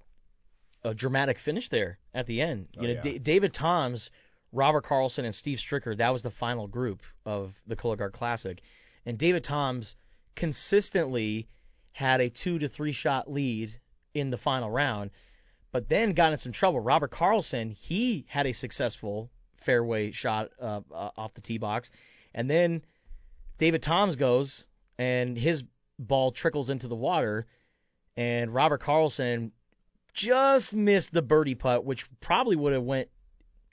a 0.84 0.94
dramatic 0.94 1.38
finish 1.38 1.70
there 1.70 2.00
at 2.14 2.26
the 2.28 2.42
end. 2.42 2.68
You 2.74 2.82
Oh, 2.82 2.86
know, 2.86 2.90
yeah. 2.94 3.02
D- 3.02 3.20
David 3.20 3.54
Toms, 3.54 4.10
Robert 4.52 4.84
Karlsson, 4.86 5.24
and 5.26 5.34
Steve 5.36 5.60
Stricker, 5.60 5.96
that 5.98 6.12
was 6.12 6.24
the 6.24 6.30
final 6.32 6.68
group 6.68 7.04
of 7.26 7.56
the 7.68 7.76
Cologuard 7.76 8.12
Classic. 8.12 8.60
And 9.06 9.18
David 9.18 9.44
Toms 9.44 9.96
consistently 10.36 11.48
had 11.92 12.22
a 12.22 12.30
two 12.30 12.58
to 12.60 12.68
three 12.68 12.92
shot 12.92 13.32
lead 13.32 13.80
in 14.14 14.30
the 14.30 14.38
final 14.38 14.70
round, 14.70 15.12
but 15.72 15.90
then 15.90 16.14
got 16.14 16.32
in 16.32 16.38
some 16.38 16.52
trouble. 16.52 16.80
Robert 16.80 17.12
Karlsson, 17.12 17.72
he 17.74 18.26
had 18.28 18.46
a 18.48 18.54
successful 18.54 19.30
fairway 19.58 20.12
shot 20.12 20.50
uh, 20.60 20.82
uh, 20.94 21.10
off 21.18 21.34
the 21.34 21.42
tee 21.42 21.58
box, 21.58 21.90
and 22.34 22.50
then 22.50 22.84
David 23.58 23.82
Toms 23.82 24.16
goes 24.16 24.66
and 24.98 25.38
his 25.38 25.64
ball 26.00 26.32
trickles 26.32 26.70
into 26.70 26.88
the 26.88 26.96
water, 26.96 27.46
and 28.18 28.54
Robert 28.54 28.82
Karlsson 28.82 29.52
just 30.14 30.74
missed 30.74 31.12
the 31.12 31.22
birdie 31.22 31.56
putt, 31.56 31.86
which 31.86 32.08
probably 32.20 32.56
would 32.56 32.74
have 32.74 32.84
went 32.84 33.10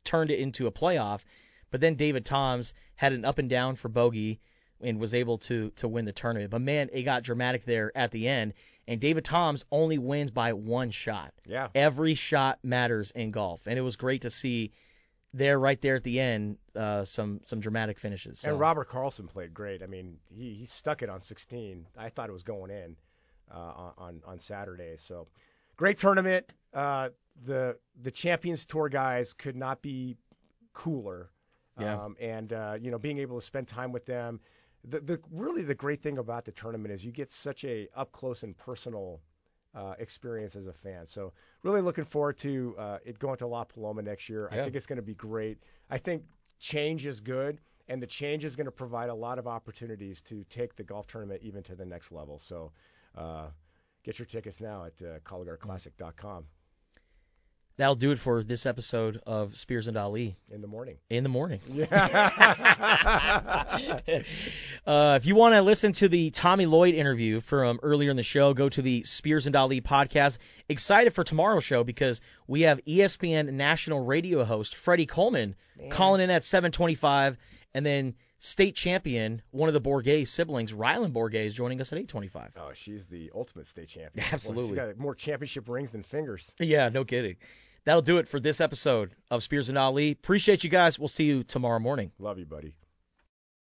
turned 0.04 0.30
it 0.30 0.38
into 0.38 0.66
a 0.66 0.72
playoff. 0.72 1.24
But 1.70 1.80
then 1.80 1.94
David 1.94 2.24
Toms 2.24 2.74
had 2.96 3.12
an 3.12 3.24
up 3.24 3.38
and 3.38 3.48
down 3.48 3.76
for 3.76 3.88
bogey 3.88 4.40
and 4.80 4.98
was 4.98 5.14
able 5.14 5.38
to 5.38 5.70
to 5.76 5.88
win 5.88 6.04
the 6.04 6.12
tournament. 6.12 6.50
But 6.50 6.62
man, 6.62 6.88
it 6.92 7.02
got 7.02 7.22
dramatic 7.22 7.64
there 7.64 7.92
at 7.94 8.10
the 8.10 8.28
end. 8.28 8.54
And 8.88 9.00
David 9.00 9.24
Toms 9.24 9.64
only 9.70 9.98
wins 9.98 10.30
by 10.30 10.52
one 10.52 10.90
shot. 10.90 11.32
Yeah. 11.46 11.68
Every 11.74 12.14
shot 12.14 12.58
matters 12.62 13.10
in 13.12 13.30
golf, 13.30 13.66
and 13.66 13.78
it 13.78 13.82
was 13.82 13.96
great 13.96 14.22
to 14.22 14.30
see 14.30 14.72
there, 15.32 15.58
right 15.58 15.80
there 15.80 15.94
at 15.94 16.04
the 16.04 16.18
end, 16.18 16.58
uh, 16.74 17.04
some 17.04 17.40
some 17.44 17.60
dramatic 17.60 17.98
finishes. 17.98 18.40
So. 18.40 18.50
And 18.50 18.60
Robert 18.60 18.88
Karlsson 18.88 19.28
played 19.28 19.54
great. 19.54 19.82
I 19.82 19.86
mean, 19.86 20.16
he, 20.28 20.54
he 20.54 20.66
stuck 20.66 21.02
it 21.02 21.08
on 21.08 21.20
16. 21.20 21.86
I 21.96 22.08
thought 22.08 22.28
it 22.28 22.32
was 22.32 22.42
going 22.42 22.70
in 22.70 22.96
uh, 23.52 23.92
on 23.96 24.22
on 24.26 24.38
Saturday. 24.38 24.96
So 24.96 25.28
great 25.76 25.98
tournament. 25.98 26.46
Uh, 26.74 27.10
the 27.44 27.76
the 28.02 28.10
Champions 28.10 28.66
Tour 28.66 28.88
guys 28.88 29.32
could 29.32 29.56
not 29.56 29.82
be 29.82 30.16
cooler. 30.72 31.30
Yeah. 31.78 32.04
Um, 32.04 32.16
and 32.20 32.52
uh, 32.52 32.76
you 32.80 32.90
know, 32.90 32.98
being 32.98 33.18
able 33.18 33.38
to 33.38 33.46
spend 33.46 33.68
time 33.68 33.92
with 33.92 34.06
them. 34.06 34.40
The, 34.84 35.00
the 35.00 35.20
really 35.30 35.62
the 35.62 35.74
great 35.74 36.02
thing 36.02 36.16
about 36.18 36.46
the 36.46 36.52
tournament 36.52 36.92
is 36.92 37.04
you 37.04 37.12
get 37.12 37.30
such 37.30 37.64
a 37.64 37.86
up 37.94 38.12
close 38.12 38.42
and 38.42 38.56
personal 38.56 39.20
uh, 39.74 39.94
experience 39.98 40.56
as 40.56 40.66
a 40.66 40.72
fan. 40.72 41.06
So 41.06 41.32
really 41.62 41.80
looking 41.80 42.04
forward 42.04 42.38
to 42.38 42.74
uh, 42.78 42.98
it 43.04 43.18
going 43.18 43.36
to 43.38 43.46
La 43.46 43.64
Paloma 43.64 44.02
next 44.02 44.28
year. 44.28 44.48
I 44.50 44.56
think 44.56 44.74
it's 44.74 44.86
going 44.86 44.96
to 44.96 45.02
be 45.02 45.14
great. 45.14 45.58
I 45.90 45.98
think 45.98 46.22
change 46.58 47.06
is 47.06 47.20
good, 47.20 47.60
and 47.88 48.02
the 48.02 48.06
change 48.06 48.44
is 48.44 48.56
going 48.56 48.66
to 48.66 48.72
provide 48.72 49.10
a 49.10 49.14
lot 49.14 49.38
of 49.38 49.46
opportunities 49.46 50.20
to 50.22 50.44
take 50.50 50.76
the 50.76 50.82
golf 50.82 51.06
tournament 51.06 51.40
even 51.42 51.62
to 51.64 51.74
the 51.74 51.84
next 51.84 52.12
level. 52.12 52.38
So 52.38 52.72
uh, 53.16 53.46
get 54.04 54.18
your 54.18 54.26
tickets 54.26 54.60
now 54.60 54.84
at 54.84 55.02
uh, 55.02 55.18
CologuardClassic.com 55.20 56.44
That'll 57.80 57.94
do 57.94 58.10
it 58.10 58.18
for 58.18 58.44
this 58.44 58.66
episode 58.66 59.22
of 59.26 59.56
Spears 59.56 59.88
and 59.88 59.96
Ali 59.96 60.36
in 60.52 60.60
the 60.60 60.66
morning. 60.66 60.98
in 61.08 61.22
the 61.22 61.30
morning. 61.30 61.60
Yeah. 61.72 61.86
uh, 64.86 65.18
if 65.18 65.24
you 65.24 65.34
want 65.34 65.54
to 65.54 65.62
listen 65.62 65.92
to 65.92 66.08
the 66.08 66.28
Tommy 66.28 66.66
Lloyd 66.66 66.94
interview 66.94 67.40
from 67.40 67.80
earlier 67.82 68.10
in 68.10 68.18
the 68.18 68.22
show, 68.22 68.52
go 68.52 68.68
to 68.68 68.82
the 68.82 69.04
Spears 69.04 69.46
and 69.46 69.56
Ali 69.56 69.80
podcast. 69.80 70.36
Excited 70.68 71.14
for 71.14 71.24
tomorrow's 71.24 71.64
show 71.64 71.82
because 71.82 72.20
we 72.46 72.62
have 72.62 72.84
ESPN 72.84 73.50
national 73.54 74.04
radio 74.04 74.44
host 74.44 74.74
Freddie 74.74 75.06
Coleman 75.06 75.54
calling 75.88 76.20
in 76.20 76.28
at 76.28 76.42
7:25, 76.42 77.38
and 77.72 77.86
then 77.86 78.14
state 78.40 78.74
champion, 78.74 79.40
one 79.52 79.68
of 79.68 79.74
the 79.74 79.80
Borghese 79.80 80.28
siblings, 80.28 80.74
Rylan 80.74 81.12
Borghese, 81.12 81.54
joining 81.54 81.80
us 81.80 81.94
at 81.94 81.98
8:25. 81.98 82.50
oh, 82.58 82.72
she's 82.74 83.06
the 83.06 83.30
ultimate 83.34 83.66
state 83.66 83.88
champion. 83.88 84.26
Absolutely. 84.30 84.72
She's 84.72 84.76
got 84.76 84.98
more 84.98 85.14
championship 85.14 85.66
rings 85.66 85.92
than 85.92 86.02
fingers. 86.02 86.52
Yeah, 86.58 86.90
no 86.90 87.06
kidding. 87.06 87.36
That'll 87.84 88.02
do 88.02 88.18
it 88.18 88.28
for 88.28 88.40
this 88.40 88.60
episode 88.60 89.14
of 89.30 89.42
Spears 89.42 89.68
and 89.68 89.78
Ali. 89.78 90.12
Appreciate 90.12 90.64
you 90.64 90.70
guys. 90.70 90.98
We'll 90.98 91.08
see 91.08 91.24
you 91.24 91.42
tomorrow 91.42 91.78
morning. 91.78 92.12
Love 92.18 92.38
you, 92.38 92.46
buddy. 92.46 92.74